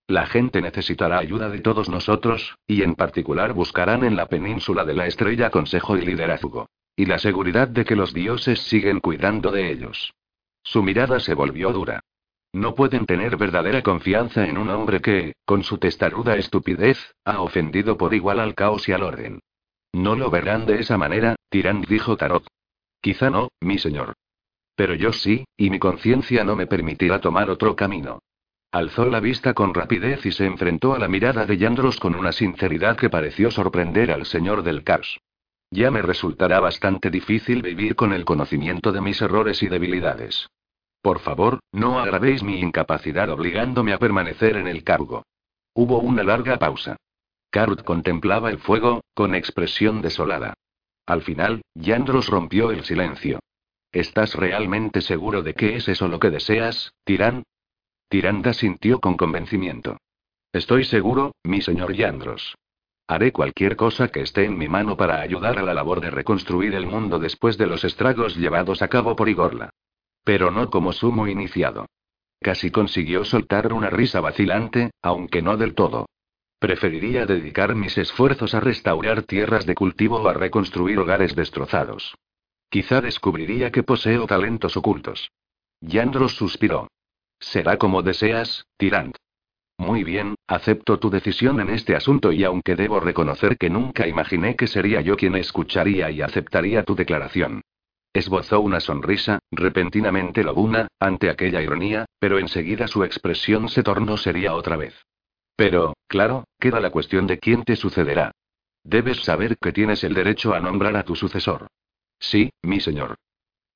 [0.06, 4.94] La gente necesitará ayuda de todos nosotros, y en particular buscarán en la península de
[4.94, 6.68] la estrella consejo y liderazgo.
[6.94, 10.12] Y la seguridad de que los dioses siguen cuidando de ellos.
[10.62, 12.00] Su mirada se volvió dura.
[12.52, 17.96] No pueden tener verdadera confianza en un hombre que, con su testaruda estupidez, ha ofendido
[17.96, 19.40] por igual al caos y al orden.
[19.92, 22.46] No lo verán de esa manera, Tirán dijo Tarot.
[23.00, 24.14] Quizá no, mi señor.
[24.76, 28.20] Pero yo sí, y mi conciencia no me permitirá tomar otro camino.
[28.74, 32.32] Alzó la vista con rapidez y se enfrentó a la mirada de Yandros con una
[32.32, 35.20] sinceridad que pareció sorprender al señor del caos.
[35.70, 40.48] Ya me resultará bastante difícil vivir con el conocimiento de mis errores y debilidades.
[41.02, 45.22] Por favor, no agravéis mi incapacidad obligándome a permanecer en el cargo.
[45.72, 46.96] Hubo una larga pausa.
[47.50, 50.52] Karut contemplaba el fuego, con expresión desolada.
[51.06, 53.38] Al final, Yandros rompió el silencio.
[53.92, 57.44] ¿Estás realmente seguro de que es eso lo que deseas, Tirán?
[58.14, 59.96] Tiranda sintió con convencimiento.
[60.52, 62.54] Estoy seguro, mi señor Yandros.
[63.08, 66.76] Haré cualquier cosa que esté en mi mano para ayudar a la labor de reconstruir
[66.76, 69.70] el mundo después de los estragos llevados a cabo por Igorla.
[70.22, 71.86] Pero no como sumo iniciado.
[72.40, 76.06] Casi consiguió soltar una risa vacilante, aunque no del todo.
[76.60, 82.14] Preferiría dedicar mis esfuerzos a restaurar tierras de cultivo o a reconstruir hogares destrozados.
[82.70, 85.32] Quizá descubriría que poseo talentos ocultos.
[85.80, 86.86] Yandros suspiró.
[87.44, 89.16] Será como deseas, Tirant.
[89.76, 94.56] Muy bien, acepto tu decisión en este asunto y aunque debo reconocer que nunca imaginé
[94.56, 97.60] que sería yo quien escucharía y aceptaría tu declaración.
[98.14, 104.54] Esbozó una sonrisa, repentinamente lobuna, ante aquella ironía, pero enseguida su expresión se tornó seria
[104.54, 104.94] otra vez.
[105.54, 108.32] Pero, claro, queda la cuestión de quién te sucederá.
[108.84, 111.66] Debes saber que tienes el derecho a nombrar a tu sucesor.
[112.18, 113.16] Sí, mi señor.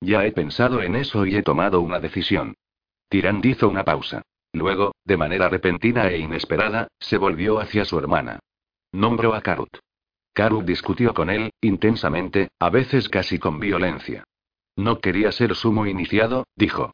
[0.00, 2.54] Ya he pensado en eso y he tomado una decisión.
[3.08, 4.22] Tirand hizo una pausa.
[4.52, 8.40] Luego, de manera repentina e inesperada, se volvió hacia su hermana.
[8.92, 9.78] Nombró a Karut.
[10.32, 14.24] Karut discutió con él, intensamente, a veces casi con violencia.
[14.76, 16.92] No quería ser sumo iniciado, dijo.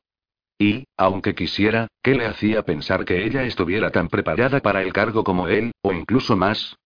[0.58, 5.24] Y, aunque quisiera, ¿qué le hacía pensar que ella estuviera tan preparada para el cargo
[5.24, 6.76] como él, o incluso más?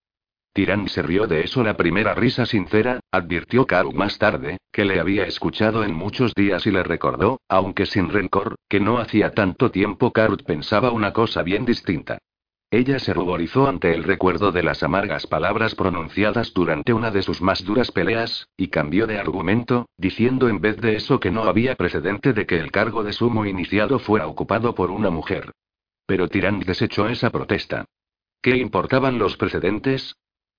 [0.58, 4.98] Tirán se rió de eso la primera risa sincera, advirtió Karu más tarde, que le
[4.98, 9.70] había escuchado en muchos días y le recordó, aunque sin rencor, que no hacía tanto
[9.70, 12.18] tiempo Karut pensaba una cosa bien distinta.
[12.72, 17.40] Ella se ruborizó ante el recuerdo de las amargas palabras pronunciadas durante una de sus
[17.40, 21.76] más duras peleas, y cambió de argumento, diciendo en vez de eso que no había
[21.76, 25.52] precedente de que el cargo de sumo iniciado fuera ocupado por una mujer.
[26.04, 27.84] Pero Tirán desechó esa protesta.
[28.42, 30.16] ¿Qué importaban los precedentes?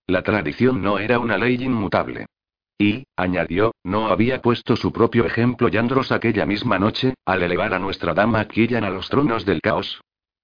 [0.09, 2.25] La tradición no era una ley inmutable.
[2.79, 7.79] Y, añadió, no había puesto su propio ejemplo Yandros aquella misma noche, al elevar a
[7.79, 10.01] nuestra dama Killan a los tronos del caos.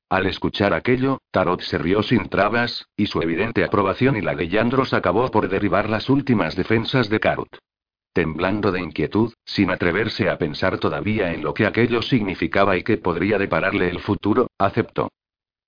[0.08, 4.50] Al escuchar aquello, Tarot se rió sin trabas, y su evidente aprobación y la de
[4.50, 7.58] Yandros acabó por derribar las últimas defensas de Karut.
[8.14, 12.98] Temblando de inquietud, sin atreverse a pensar todavía en lo que aquello significaba y qué
[12.98, 15.10] podría depararle el futuro, aceptó.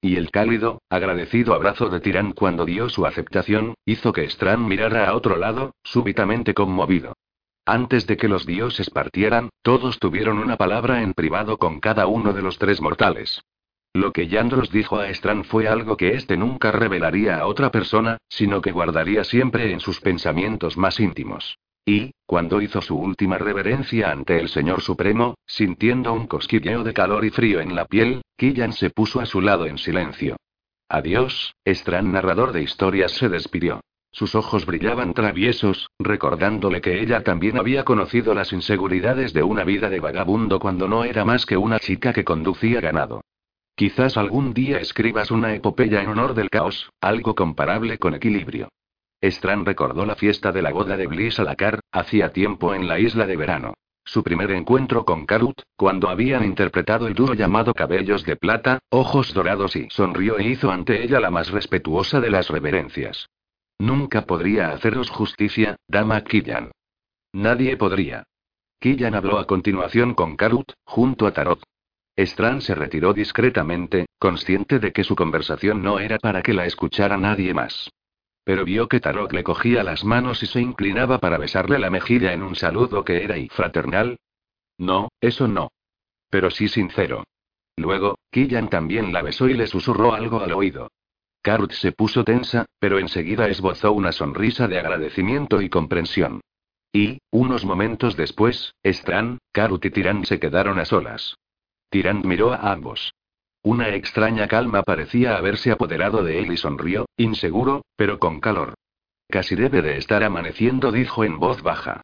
[0.07, 5.09] Y el cálido, agradecido abrazo de Tirán cuando dio su aceptación, hizo que Strand mirara
[5.09, 7.11] a otro lado, súbitamente conmovido.
[7.65, 12.31] Antes de que los dioses partieran, todos tuvieron una palabra en privado con cada uno
[12.31, 13.41] de los tres mortales.
[13.91, 18.17] Lo que Yandros dijo a Strand fue algo que éste nunca revelaría a otra persona,
[18.29, 21.57] sino que guardaría siempre en sus pensamientos más íntimos.
[21.87, 27.23] Y, cuando hizo su última reverencia ante el Señor Supremo, sintiendo un cosquilleo de calor
[27.23, 30.35] y frío en la piel, Killan se puso a su lado en silencio.
[30.89, 33.79] Adiós, Strand narrador de historias se despidió.
[34.11, 39.89] Sus ojos brillaban traviesos, recordándole que ella también había conocido las inseguridades de una vida
[39.89, 43.21] de vagabundo cuando no era más que una chica que conducía ganado.
[43.75, 48.67] Quizás algún día escribas una epopeya en honor del caos, algo comparable con equilibrio.
[49.21, 53.25] Strand recordó la fiesta de la boda de Bliss Alacar, hacía tiempo en la isla
[53.25, 53.73] de verano.
[54.05, 59.33] Su primer encuentro con Karut, cuando habían interpretado el dúo llamado Cabellos de Plata, Ojos
[59.33, 63.27] Dorados y sonrió e hizo ante ella la más respetuosa de las reverencias.
[63.79, 66.71] Nunca podría haceros justicia, dama Killan.
[67.33, 68.23] Nadie podría.
[68.79, 71.61] Killan habló a continuación con Karut, junto a Tarot.
[72.15, 77.17] Strand se retiró discretamente, consciente de que su conversación no era para que la escuchara
[77.17, 77.89] nadie más.
[78.47, 82.31] Pero vio que Tarok le cogía las manos y se inclinaba para besarle la mejilla
[82.31, 84.21] en un saludo que era y fraternal.
[84.77, 85.73] No, eso no.
[86.29, 87.25] Pero sí sincero.
[87.75, 90.89] Luego, Killan también la besó y le susurró algo al oído.
[91.41, 96.39] Karut se puso tensa, pero enseguida esbozó una sonrisa de agradecimiento y comprensión.
[96.93, 101.35] Y, unos momentos después, Strand, Karut y Tirán se quedaron a solas.
[101.89, 103.13] Tirán miró a ambos.
[103.67, 108.75] Una extraña calma parecía haberse apoderado de él y sonrió, inseguro, pero con calor.
[109.27, 111.99] Casi debe de estar amaneciendo, dijo en voz baja.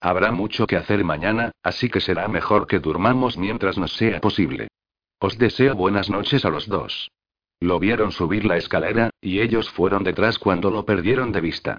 [0.00, 4.66] Habrá mucho que hacer mañana, así que será mejor que durmamos mientras nos sea posible.
[5.20, 7.12] Os deseo buenas noches a los dos.
[7.60, 11.78] Lo vieron subir la escalera, y ellos fueron detrás cuando lo perdieron de vista.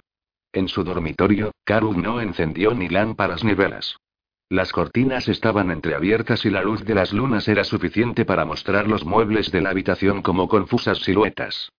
[0.50, 3.98] En su dormitorio, Karu no encendió ni lámparas ni velas.
[4.48, 9.04] Las cortinas estaban entreabiertas y la luz de las lunas era suficiente para mostrar los
[9.04, 11.72] muebles de la habitación como confusas siluetas.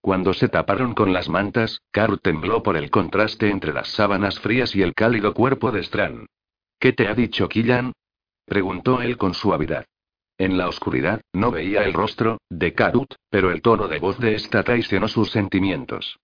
[0.00, 4.74] Cuando se taparon con las mantas, Carl tembló por el contraste entre las sábanas frías
[4.74, 6.26] y el cálido cuerpo de Strand.
[6.78, 7.92] ¿Qué te ha dicho Killan?
[8.46, 9.84] preguntó él con suavidad.
[10.38, 14.34] En la oscuridad, no veía el rostro de Karut, pero el tono de voz de
[14.34, 16.18] esta traicionó sus sentimientos.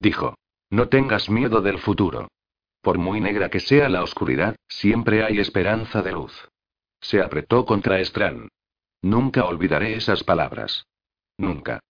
[0.00, 0.34] Dijo.
[0.70, 2.28] No tengas miedo del futuro.
[2.84, 6.48] Por muy negra que sea la oscuridad, siempre hay esperanza de luz.
[7.00, 8.50] Se apretó contra Estran.
[9.00, 10.84] Nunca olvidaré esas palabras.
[11.38, 11.80] Nunca.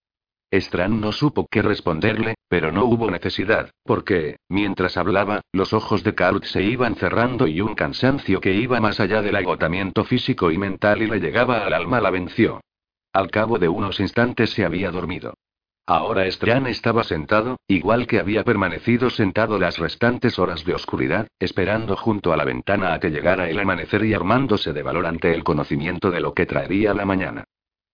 [0.53, 6.15] Estran no supo qué responderle, pero no hubo necesidad, porque, mientras hablaba, los ojos de
[6.15, 10.59] Karut se iban cerrando y un cansancio que iba más allá del agotamiento físico y
[10.59, 12.61] mental y le llegaba al alma la venció.
[13.13, 15.35] Al cabo de unos instantes se había dormido.
[15.87, 21.95] Ahora Estran estaba sentado, igual que había permanecido sentado las restantes horas de oscuridad, esperando
[21.95, 25.45] junto a la ventana a que llegara el amanecer y armándose de valor ante el
[25.45, 27.45] conocimiento de lo que traería la mañana.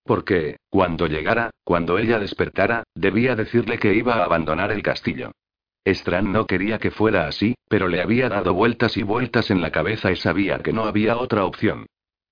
[0.05, 5.33] Porque, cuando llegara, cuando ella despertara, debía decirle que iba a abandonar el castillo.
[5.85, 9.73] Strand no quería que fuera así, pero le había dado vueltas y vueltas en la
[9.73, 11.87] cabeza y sabía que no había otra opción.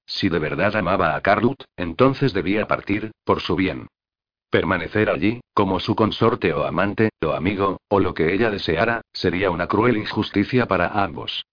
[0.06, 3.88] Si de verdad amaba a Carlut, entonces debía partir, por su bien.
[4.50, 9.50] Permanecer allí, como su consorte o amante, o amigo, o lo que ella deseara, sería
[9.50, 11.44] una cruel injusticia para ambos.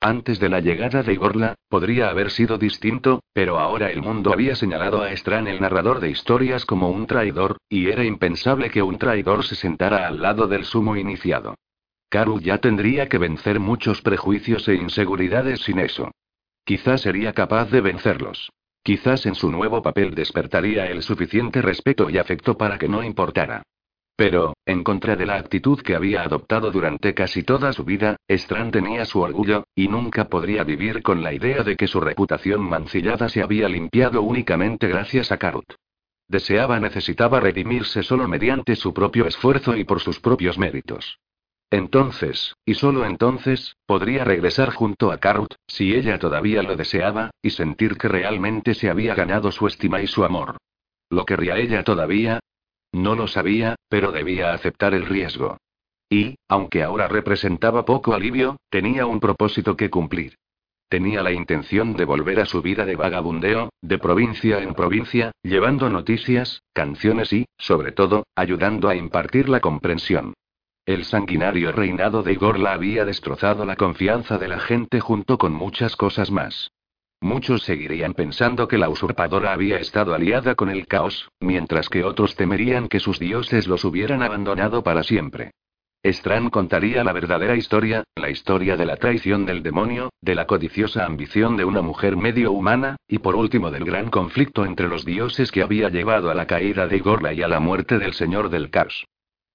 [0.00, 4.54] Antes de la llegada de Igorla, podría haber sido distinto, pero ahora el mundo había
[4.54, 8.98] señalado a Estran el narrador de historias como un traidor, y era impensable que un
[8.98, 11.54] traidor se sentara al lado del sumo iniciado.
[12.08, 16.12] Karu ya tendría que vencer muchos prejuicios e inseguridades sin eso.
[16.64, 18.50] Quizás sería capaz de vencerlos.
[18.84, 23.62] Quizás en su nuevo papel despertaría el suficiente respeto y afecto para que no importara.
[24.14, 28.72] Pero, en contra de la actitud que había adoptado durante casi toda su vida, Strand
[28.72, 33.30] tenía su orgullo, y nunca podría vivir con la idea de que su reputación mancillada
[33.30, 35.72] se había limpiado únicamente gracias a Karut.
[36.28, 41.18] Deseaba necesitaba redimirse solo mediante su propio esfuerzo y por sus propios méritos.
[41.74, 47.50] Entonces, y solo entonces, podría regresar junto a Karut, si ella todavía lo deseaba, y
[47.50, 50.58] sentir que realmente se había ganado su estima y su amor.
[51.10, 52.38] ¿Lo querría ella todavía?
[52.92, 55.56] No lo sabía, pero debía aceptar el riesgo.
[56.08, 60.36] Y, aunque ahora representaba poco alivio, tenía un propósito que cumplir.
[60.88, 65.90] Tenía la intención de volver a su vida de vagabundeo, de provincia en provincia, llevando
[65.90, 70.34] noticias, canciones y, sobre todo, ayudando a impartir la comprensión.
[70.86, 75.54] El sanguinario reinado de Igor la había destrozado la confianza de la gente junto con
[75.54, 76.72] muchas cosas más.
[77.22, 82.36] Muchos seguirían pensando que la usurpadora había estado aliada con el caos, mientras que otros
[82.36, 85.52] temerían que sus dioses los hubieran abandonado para siempre.
[86.02, 91.06] Strand contaría la verdadera historia, la historia de la traición del demonio, de la codiciosa
[91.06, 95.50] ambición de una mujer medio humana, y por último del gran conflicto entre los dioses
[95.50, 98.68] que había llevado a la caída de Igorla y a la muerte del señor del
[98.68, 99.06] caos.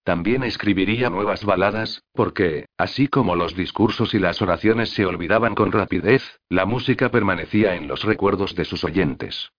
[0.03, 5.71] También escribiría nuevas baladas, porque, así como los discursos y las oraciones se olvidaban con
[5.71, 9.51] rapidez, la música permanecía en los recuerdos de sus oyentes.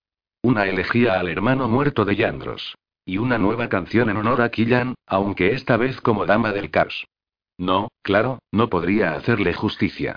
[0.42, 2.76] Una elegía al hermano muerto de Yandros.
[3.04, 7.06] Y una nueva canción en honor a Killan, aunque esta vez como dama del Kars.
[7.58, 10.16] No, claro, no podría hacerle justicia.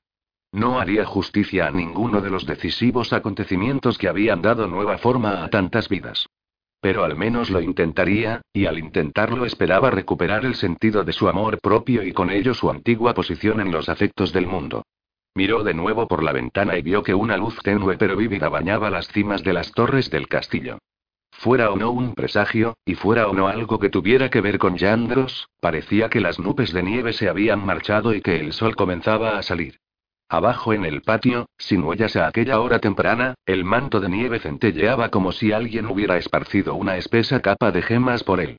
[0.54, 5.50] No haría justicia a ninguno de los decisivos acontecimientos que habían dado nueva forma a
[5.50, 6.28] tantas vidas.
[6.84, 11.60] Pero al menos lo intentaría, y al intentarlo esperaba recuperar el sentido de su amor
[11.62, 14.84] propio y con ello su antigua posición en los afectos del mundo.
[15.34, 18.90] Miró de nuevo por la ventana y vio que una luz tenue pero vívida bañaba
[18.90, 20.78] las cimas de las torres del castillo.
[21.32, 24.76] Fuera o no un presagio, y fuera o no algo que tuviera que ver con
[24.76, 29.38] Yandros, parecía que las nubes de nieve se habían marchado y que el sol comenzaba
[29.38, 29.80] a salir.
[30.34, 35.10] Abajo en el patio, sin huellas a aquella hora temprana, el manto de nieve centelleaba
[35.10, 38.58] como si alguien hubiera esparcido una espesa capa de gemas por él.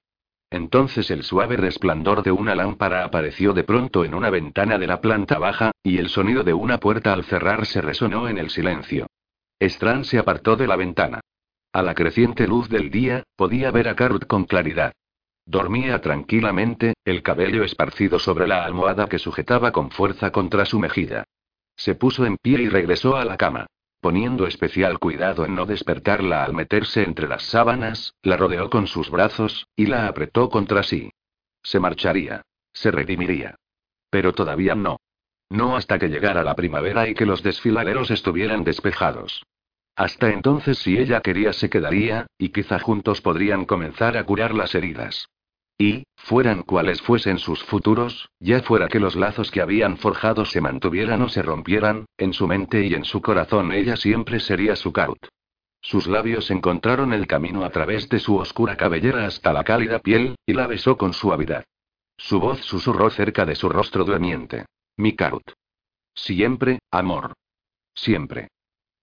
[0.51, 5.01] Entonces el suave resplandor de una lámpara apareció de pronto en una ventana de la
[5.01, 9.09] planta baja, y el sonido de una puerta al cerrarse resonó en el silencio.
[9.59, 11.23] Strand se apartó de la ventana.
[11.73, 14.93] A la creciente luz del día, podía ver a Carrot con claridad.
[15.45, 21.25] Dormía tranquilamente, el cabello esparcido sobre la almohada que sujetaba con fuerza contra su mejilla.
[21.77, 23.67] Se puso en pie y regresó a la cama.
[24.01, 29.11] Poniendo especial cuidado en no despertarla al meterse entre las sábanas, la rodeó con sus
[29.11, 31.11] brazos, y la apretó contra sí.
[31.63, 32.43] Se marcharía.
[32.73, 33.57] Se redimiría.
[34.11, 34.99] Pero todavía no.
[35.49, 39.43] No hasta que llegara la primavera y que los desfiladeros estuvieran despejados.
[39.97, 44.75] Hasta entonces si ella quería se quedaría, y quizá juntos podrían comenzar a curar las
[44.75, 45.29] heridas.
[45.77, 50.61] Y, fueran cuales fuesen sus futuros, ya fuera que los lazos que habían forjado se
[50.61, 54.93] mantuvieran o se rompieran, en su mente y en su corazón ella siempre sería su
[54.93, 55.27] Kaut.
[55.81, 60.37] Sus labios encontraron el camino a través de su oscura cabellera hasta la cálida piel,
[60.47, 61.65] y la besó con suavidad.
[62.17, 64.67] Su voz susurró cerca de su rostro durmiente.
[64.97, 65.53] Mi Kaut.
[66.15, 67.35] Siempre, amor.
[67.95, 68.49] Siempre.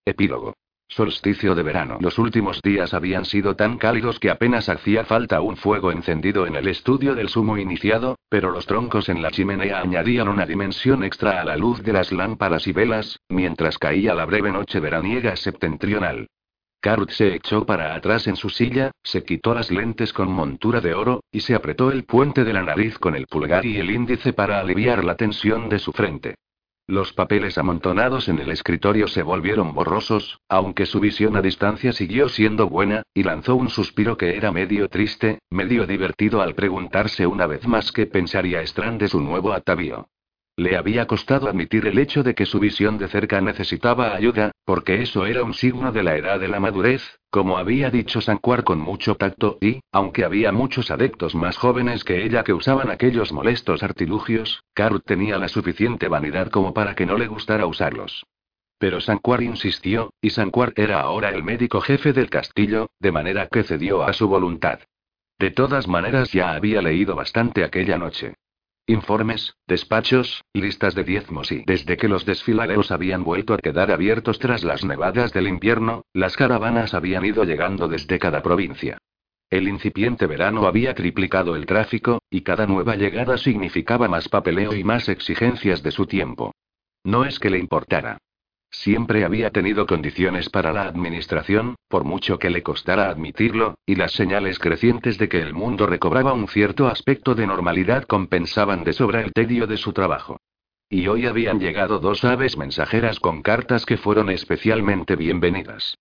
[0.06, 0.54] Epílogo.
[0.94, 2.00] Solsticio de verano.
[2.02, 6.58] Los últimos días habían sido tan cálidos que apenas hacía falta un fuego encendido en
[6.58, 11.40] el estudio del sumo iniciado, pero los troncos en la chimenea añadían una dimensión extra
[11.40, 16.28] a la luz de las lámparas y velas, mientras caía la breve noche veraniega septentrional.
[16.82, 20.94] Karut se echó para atrás en su silla, se quitó las lentes con montura de
[20.94, 24.34] oro, y se apretó el puente de la nariz con el pulgar y el índice
[24.34, 26.36] para aliviar la tensión de su frente.
[26.92, 32.28] Los papeles amontonados en el escritorio se volvieron borrosos, aunque su visión a distancia siguió
[32.28, 37.48] siendo buena, y lanzó un suspiro que era medio triste, medio divertido al preguntarse una
[37.48, 40.10] vez más qué pensaría Strand de su nuevo atavío.
[40.58, 45.02] Le había costado admitir el hecho de que su visión de cerca necesitaba ayuda, porque
[45.02, 48.80] eso era un signo de la edad de la madurez, como había dicho Sanquar con
[48.80, 53.84] mucho tacto, y, aunque había muchos adeptos más jóvenes que ella que usaban aquellos molestos
[53.84, 58.26] artilugios, Karut tenía la suficiente vanidad como para que no le gustara usarlos.
[58.78, 63.64] Pero Sanquar insistió, y Sanquar era ahora el médico jefe del castillo, de manera que
[63.64, 64.80] cedió a su voluntad.
[65.38, 68.36] De todas maneras ya había leído bastante aquella noche.
[68.88, 74.40] Informes, despachos, listas de diezmos y desde que los desfiladeros habían vuelto a quedar abiertos
[74.40, 78.98] tras las nevadas del invierno, las caravanas habían ido llegando desde cada provincia.
[79.50, 84.84] El incipiente verano había triplicado el tráfico, y cada nueva llegada significaba más papeleo y
[84.84, 86.54] más exigencias de su tiempo.
[87.04, 88.18] No es que le importara.
[88.72, 94.14] Siempre había tenido condiciones para la administración, por mucho que le costara admitirlo, y las
[94.14, 99.22] señales crecientes de que el mundo recobraba un cierto aspecto de normalidad compensaban de sobra
[99.22, 100.40] el tedio de su trabajo.
[100.90, 105.98] Y hoy habían llegado dos aves mensajeras con cartas que fueron especialmente bienvenidas.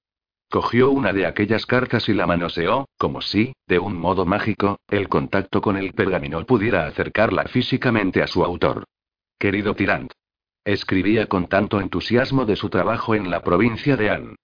[0.49, 5.09] Cogió una de aquellas cartas y la manoseó, como si, de un modo mágico, el
[5.09, 8.85] contacto con el pergamino pudiera acercarla físicamente a su autor.
[9.39, 10.13] Querido Tirant.
[10.65, 14.37] Escribía con tanto entusiasmo de su trabajo en la provincia de An.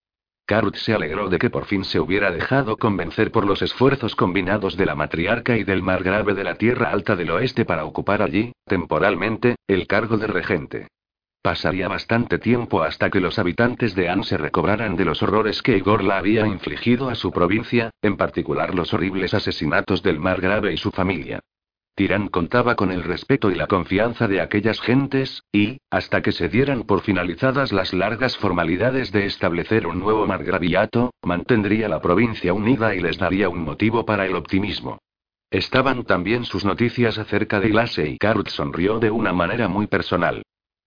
[0.46, 4.78] Karut se alegró de que por fin se hubiera dejado convencer por los esfuerzos combinados
[4.78, 8.52] de la matriarca y del margrave de la Tierra Alta del Oeste para ocupar allí,
[8.64, 10.88] temporalmente, el cargo de regente.
[11.42, 15.76] Pasaría bastante tiempo hasta que los habitantes de An se recobraran de los horrores que
[15.76, 20.76] Igor la había infligido a su provincia, en particular los horribles asesinatos del margrave y
[20.78, 21.40] su familia.
[21.96, 26.50] Tirán contaba con el respeto y la confianza de aquellas gentes, y, hasta que se
[26.50, 32.94] dieran por finalizadas las largas formalidades de establecer un nuevo margraviato, mantendría la provincia unida
[32.94, 34.98] y les daría un motivo para el optimismo.
[35.50, 40.42] Estaban también sus noticias acerca de Ilase y Karut sonrió de una manera muy personal.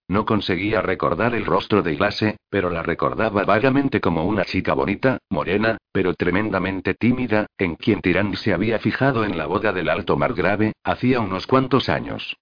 [0.10, 5.20] No conseguía recordar el rostro de Ilase, pero la recordaba vagamente como una chica bonita,
[5.30, 10.18] morena, pero tremendamente tímida, en quien Tirán se había fijado en la boda del alto
[10.18, 12.38] margrave, hacía unos cuantos años.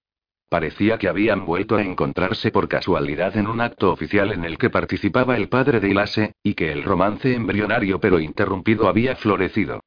[0.48, 4.70] Parecía que habían vuelto a encontrarse por casualidad en un acto oficial en el que
[4.70, 9.82] participaba el padre de Ilase, y que el romance embrionario pero interrumpido había florecido.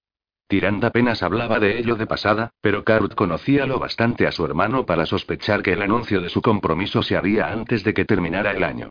[0.52, 4.86] Tirand apenas hablaba de ello de pasada, pero Karut conocía lo bastante a su hermano
[4.86, 8.65] para sospechar que el anuncio de su compromiso se haría antes de que terminara el
[8.65, 8.90] año.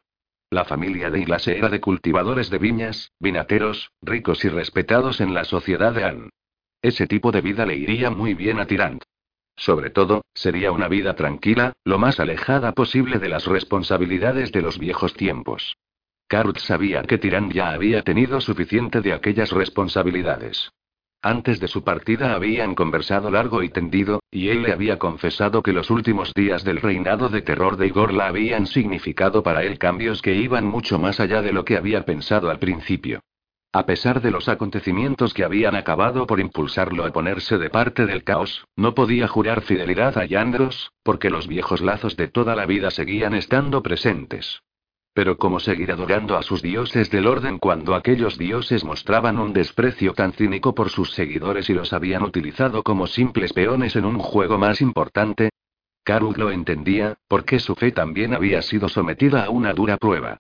[0.49, 5.45] La familia de Ilase era de cultivadores de viñas, vinateros, ricos y respetados en la
[5.45, 6.31] sociedad de An.
[6.81, 9.03] Ese tipo de vida le iría muy bien a Tirant.
[9.55, 14.78] Sobre todo, sería una vida tranquila, lo más alejada posible de las responsabilidades de los
[14.78, 15.77] viejos tiempos.
[16.27, 20.70] Karut sabía que Tirant ya había tenido suficiente de aquellas responsabilidades.
[21.23, 25.75] Antes de su partida habían conversado largo y tendido, y él le había confesado que
[25.75, 30.23] los últimos días del reinado de terror de Igor la habían significado para él cambios
[30.23, 33.21] que iban mucho más allá de lo que había pensado al principio.
[33.73, 38.25] A pesar de los acontecimientos que habían acabado por impulsarlo a ponerse de parte del
[38.25, 42.91] caos, no podía jurar fidelidad a Yandros, porque los viejos lazos de toda la vida
[42.91, 44.63] seguían estando presentes.
[45.12, 50.15] Pero ¿cómo seguir adorando a sus dioses del orden cuando aquellos dioses mostraban un desprecio
[50.15, 54.57] tan cínico por sus seguidores y los habían utilizado como simples peones en un juego
[54.57, 55.51] más importante?
[56.05, 60.39] Karuk lo entendía, porque su fe también había sido sometida a una dura prueba.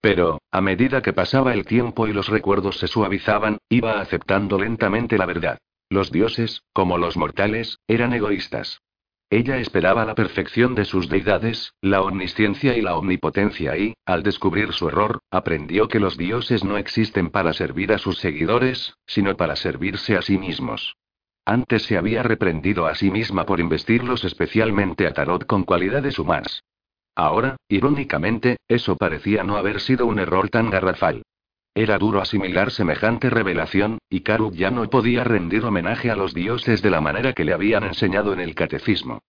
[0.00, 5.18] Pero, a medida que pasaba el tiempo y los recuerdos se suavizaban, iba aceptando lentamente
[5.18, 5.58] la verdad.
[5.90, 8.80] Los dioses, como los mortales, eran egoístas.
[9.32, 14.72] Ella esperaba la perfección de sus deidades, la omnisciencia y la omnipotencia y, al descubrir
[14.72, 19.54] su error, aprendió que los dioses no existen para servir a sus seguidores, sino para
[19.54, 20.96] servirse a sí mismos.
[21.44, 26.64] Antes se había reprendido a sí misma por investirlos especialmente a Tarot con cualidades humanas.
[27.14, 31.22] Ahora, irónicamente, eso parecía no haber sido un error tan garrafal.
[31.74, 36.82] Era duro asimilar semejante revelación, y Karuk ya no podía rendir homenaje a los dioses
[36.82, 39.22] de la manera que le habían enseñado en el catecismo.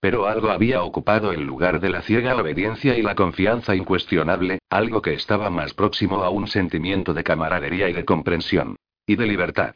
[0.00, 5.00] Pero algo había ocupado el lugar de la ciega obediencia y la confianza incuestionable, algo
[5.00, 8.76] que estaba más próximo a un sentimiento de camaradería y de comprensión.
[9.06, 9.74] Y de libertad.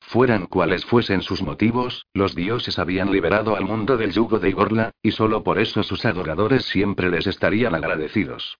[0.00, 4.92] Fueran cuales fuesen sus motivos, los dioses habían liberado al mundo del yugo de Igorla,
[5.02, 8.58] y solo por eso sus adoradores siempre les estarían agradecidos.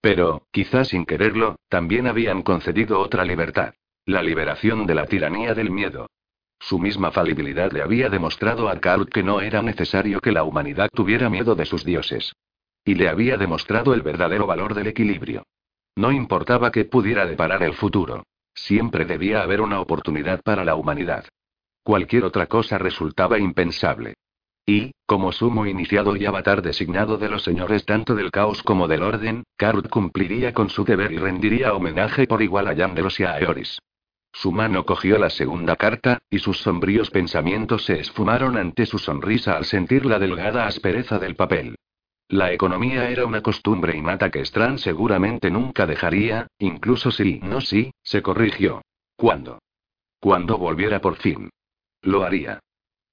[0.00, 3.74] Pero, quizás sin quererlo, también habían concedido otra libertad.
[4.06, 6.08] La liberación de la tiranía del miedo.
[6.58, 10.88] Su misma falibilidad le había demostrado a Karl que no era necesario que la humanidad
[10.92, 12.34] tuviera miedo de sus dioses.
[12.84, 15.44] Y le había demostrado el verdadero valor del equilibrio.
[15.96, 18.24] No importaba que pudiera deparar el futuro.
[18.54, 21.24] Siempre debía haber una oportunidad para la humanidad.
[21.82, 24.14] Cualquier otra cosa resultaba impensable.
[24.70, 29.02] Y, como sumo iniciado y avatar designado de los señores tanto del caos como del
[29.02, 33.40] orden, Karl cumpliría con su deber y rendiría homenaje por igual a Yanderos y a
[33.40, 33.80] Eoris.
[34.32, 39.56] Su mano cogió la segunda carta, y sus sombríos pensamientos se esfumaron ante su sonrisa
[39.56, 41.74] al sentir la delgada aspereza del papel.
[42.28, 47.90] La economía era una costumbre innata que Strand seguramente nunca dejaría, incluso si no sí,
[48.04, 48.82] se corrigió.
[49.16, 49.58] ¿Cuándo?
[50.20, 51.50] Cuando volviera por fin.
[52.02, 52.60] Lo haría.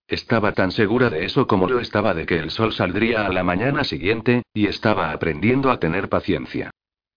[0.07, 3.43] Estaba tan segura de eso como lo estaba de que el sol saldría a la
[3.43, 6.71] mañana siguiente, y estaba aprendiendo a tener paciencia.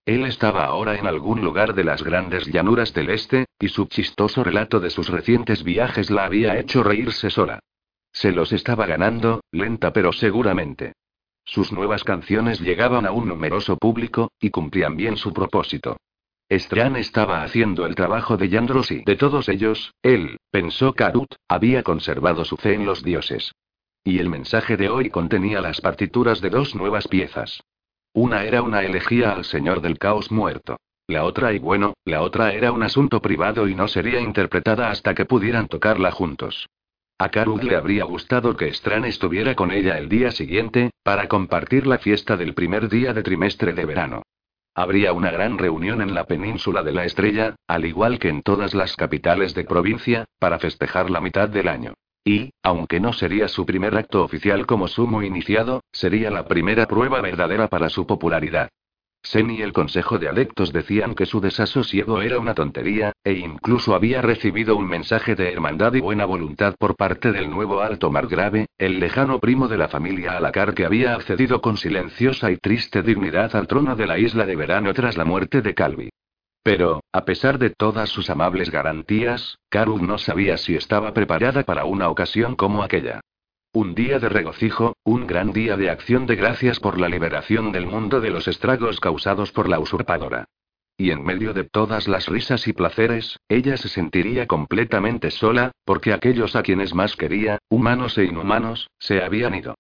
[0.05, 4.43] Él estaba ahora en algún lugar de las grandes llanuras del este, y su chistoso
[4.43, 7.61] relato de sus recientes viajes la había hecho reírse sola.
[8.13, 10.95] Se los estaba ganando, lenta pero seguramente.
[11.45, 15.97] Sus nuevas canciones llegaban a un numeroso público, y cumplían bien su propósito.
[16.53, 21.85] Strán estaba haciendo el trabajo de Yandros y de todos ellos, él, pensó Karut, había
[21.85, 23.53] conservado su fe en los dioses.
[24.03, 27.63] Y el mensaje de hoy contenía las partituras de dos nuevas piezas.
[28.13, 30.79] Una era una elegía al Señor del Caos muerto.
[31.07, 35.15] La otra, y bueno, la otra era un asunto privado y no sería interpretada hasta
[35.15, 36.69] que pudieran tocarla juntos.
[37.19, 41.87] A Karut le habría gustado que Strán estuviera con ella el día siguiente, para compartir
[41.87, 44.23] la fiesta del primer día de trimestre de verano.
[44.75, 48.75] Habría una gran reunión en la península de la Estrella, al igual que en todas
[48.75, 51.95] las capitales de provincia, para festejar la mitad del año.
[52.25, 57.21] Y, aunque no sería su primer acto oficial como sumo iniciado, sería la primera prueba
[57.21, 58.69] verdadera para su popularidad.
[59.23, 63.95] Sen y el Consejo de Adeptos decían que su desasosiego era una tontería, e incluso
[63.95, 68.67] había recibido un mensaje de hermandad y buena voluntad por parte del nuevo Alto Margrave,
[68.79, 73.55] el lejano primo de la familia Alacar que había accedido con silenciosa y triste dignidad
[73.55, 76.11] al trono de la isla de verano tras la muerte de Calvi.
[76.63, 81.85] Pero, a pesar de todas sus amables garantías, Karug no sabía si estaba preparada para
[81.85, 83.21] una ocasión como aquella.
[83.73, 87.87] Un día de regocijo, un gran día de acción de gracias por la liberación del
[87.87, 90.47] mundo de los estragos causados por la usurpadora.
[90.97, 96.13] Y en medio de todas las risas y placeres, ella se sentiría completamente sola, porque
[96.13, 99.77] aquellos a quienes más quería, humanos e inhumanos, se habían ido.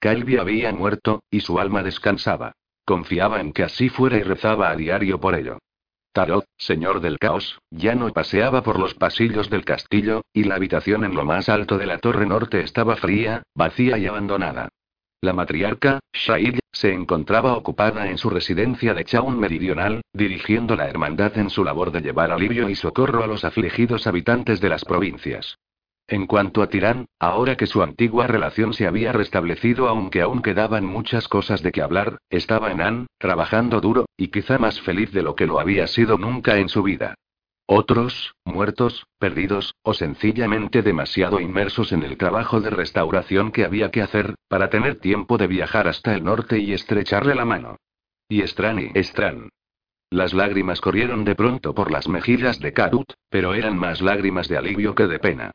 [0.00, 2.52] Calvi había muerto, y su alma descansaba.
[2.84, 5.60] Confiaba en que así fuera y rezaba a diario por ello.
[6.12, 11.04] Tarot, señor del caos, ya no paseaba por los pasillos del castillo, y la habitación
[11.04, 14.68] en lo más alto de la torre norte estaba fría, vacía y abandonada.
[15.20, 21.36] La matriarca, Shaid, se encontraba ocupada en su residencia de Chaun Meridional, dirigiendo la hermandad
[21.38, 25.58] en su labor de llevar alivio y socorro a los afligidos habitantes de las provincias.
[26.10, 30.84] En cuanto a Tirán, ahora que su antigua relación se había restablecido aunque aún quedaban
[30.84, 35.22] muchas cosas de que hablar, estaba en An, trabajando duro, y quizá más feliz de
[35.22, 37.14] lo que lo había sido nunca en su vida.
[37.64, 44.02] Otros, muertos, perdidos, o sencillamente demasiado inmersos en el trabajo de restauración que había que
[44.02, 47.76] hacer, para tener tiempo de viajar hasta el norte y estrecharle la mano.
[48.28, 49.48] Y Estran y Estran.
[50.10, 54.56] Las lágrimas corrieron de pronto por las mejillas de Karut, pero eran más lágrimas de
[54.56, 55.52] alivio que de pena.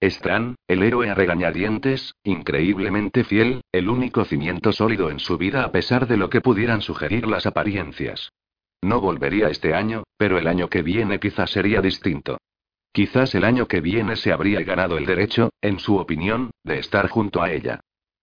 [0.00, 5.72] Estran, el héroe a regañadientes, increíblemente fiel, el único cimiento sólido en su vida a
[5.72, 8.30] pesar de lo que pudieran sugerir las apariencias.
[8.82, 12.36] No volvería este año, pero el año que viene quizás sería distinto.
[12.92, 17.08] Quizás el año que viene se habría ganado el derecho, en su opinión, de estar
[17.08, 17.80] junto a ella.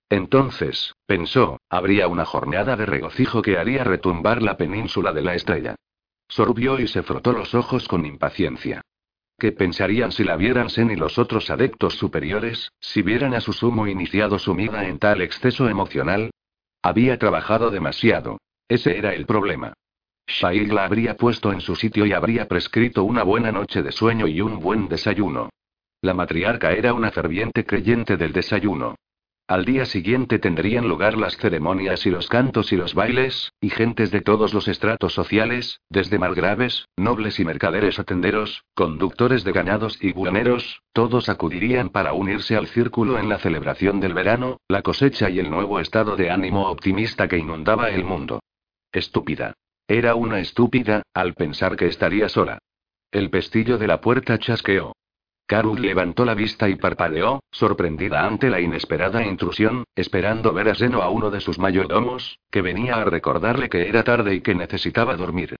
[0.09, 5.75] Entonces, pensó, habría una jornada de regocijo que haría retumbar la península de la estrella.
[6.27, 8.81] Sorbió y se frotó los ojos con impaciencia.
[9.37, 13.53] ¿Qué pensarían si la vieran Sen y los otros adeptos superiores, si vieran a su
[13.53, 16.31] sumo iniciado sumida en tal exceso emocional?
[16.81, 18.37] Había trabajado demasiado.
[18.67, 19.73] Ese era el problema.
[20.27, 24.27] Shail la habría puesto en su sitio y habría prescrito una buena noche de sueño
[24.27, 25.49] y un buen desayuno.
[26.01, 28.95] La matriarca era una ferviente creyente del desayuno.
[29.45, 34.09] Al día siguiente tendrían lugar las ceremonias y los cantos y los bailes, y gentes
[34.09, 40.01] de todos los estratos sociales, desde margraves, nobles y mercaderes a tenderos, conductores de ganados
[40.01, 45.29] y buhoneros, todos acudirían para unirse al círculo en la celebración del verano, la cosecha
[45.29, 48.39] y el nuevo estado de ánimo optimista que inundaba el mundo.
[48.93, 49.55] Estúpida.
[49.89, 52.59] Era una estúpida, al pensar que estaría sola.
[53.11, 54.93] El pestillo de la puerta chasqueó.
[55.53, 61.03] Carol levantó la vista y parpadeó, sorprendida ante la inesperada intrusión, esperando ver a seno
[61.03, 65.15] a uno de sus mayordomos, que venía a recordarle que era tarde y que necesitaba
[65.15, 65.55] dormir.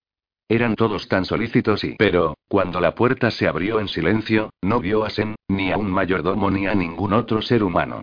[0.50, 1.94] Eran todos tan solícitos y...
[1.96, 5.92] Pero, cuando la puerta se abrió en silencio, no vio a Sen, ni a un
[5.92, 8.02] mayordomo ni a ningún otro ser humano.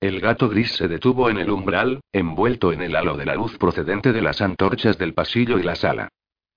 [0.00, 3.56] El gato gris se detuvo en el umbral, envuelto en el halo de la luz
[3.58, 6.08] procedente de las antorchas del pasillo y la sala.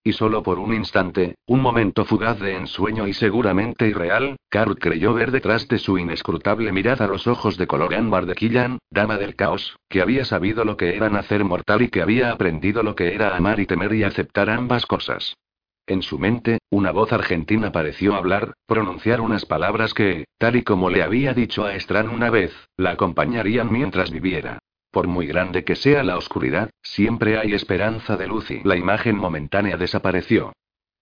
[0.03, 5.13] Y solo por un instante, un momento fugaz de ensueño y seguramente irreal, Kurt creyó
[5.13, 9.35] ver detrás de su inescrutable mirada los ojos de color ámbar de Killan, dama del
[9.35, 13.13] caos, que había sabido lo que era nacer mortal y que había aprendido lo que
[13.13, 15.35] era amar y temer y aceptar ambas cosas.
[15.85, 20.89] En su mente, una voz argentina pareció hablar, pronunciar unas palabras que, tal y como
[20.89, 24.59] le había dicho a Estran una vez, la acompañarían mientras viviera.
[24.91, 29.17] Por muy grande que sea la oscuridad, siempre hay esperanza de luz y la imagen
[29.17, 30.51] momentánea desapareció.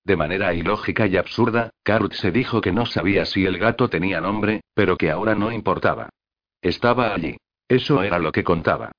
[0.05, 4.21] De manera ilógica y absurda, Kurt se dijo que no sabía si el gato tenía
[4.21, 6.09] nombre, pero que ahora no importaba.
[6.61, 7.37] Estaba allí.
[7.67, 8.91] Eso era lo que contaba.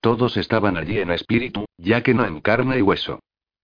[0.00, 3.20] Todos estaban allí en espíritu, ya que no en carne y hueso.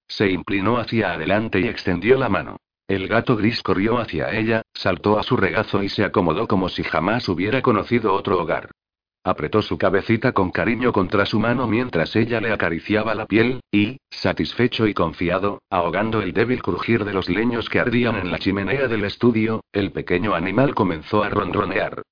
[0.09, 2.57] Se inclinó hacia adelante y extendió la mano.
[2.89, 6.83] El gato gris corrió hacia ella, saltó a su regazo y se acomodó como si
[6.83, 8.71] jamás hubiera conocido otro hogar.
[9.23, 13.99] Apretó su cabecita con cariño contra su mano mientras ella le acariciaba la piel, y,
[14.11, 18.89] satisfecho y confiado, ahogando el débil crujir de los leños que ardían en la chimenea
[18.89, 22.03] del estudio, el pequeño animal comenzó a ronronear.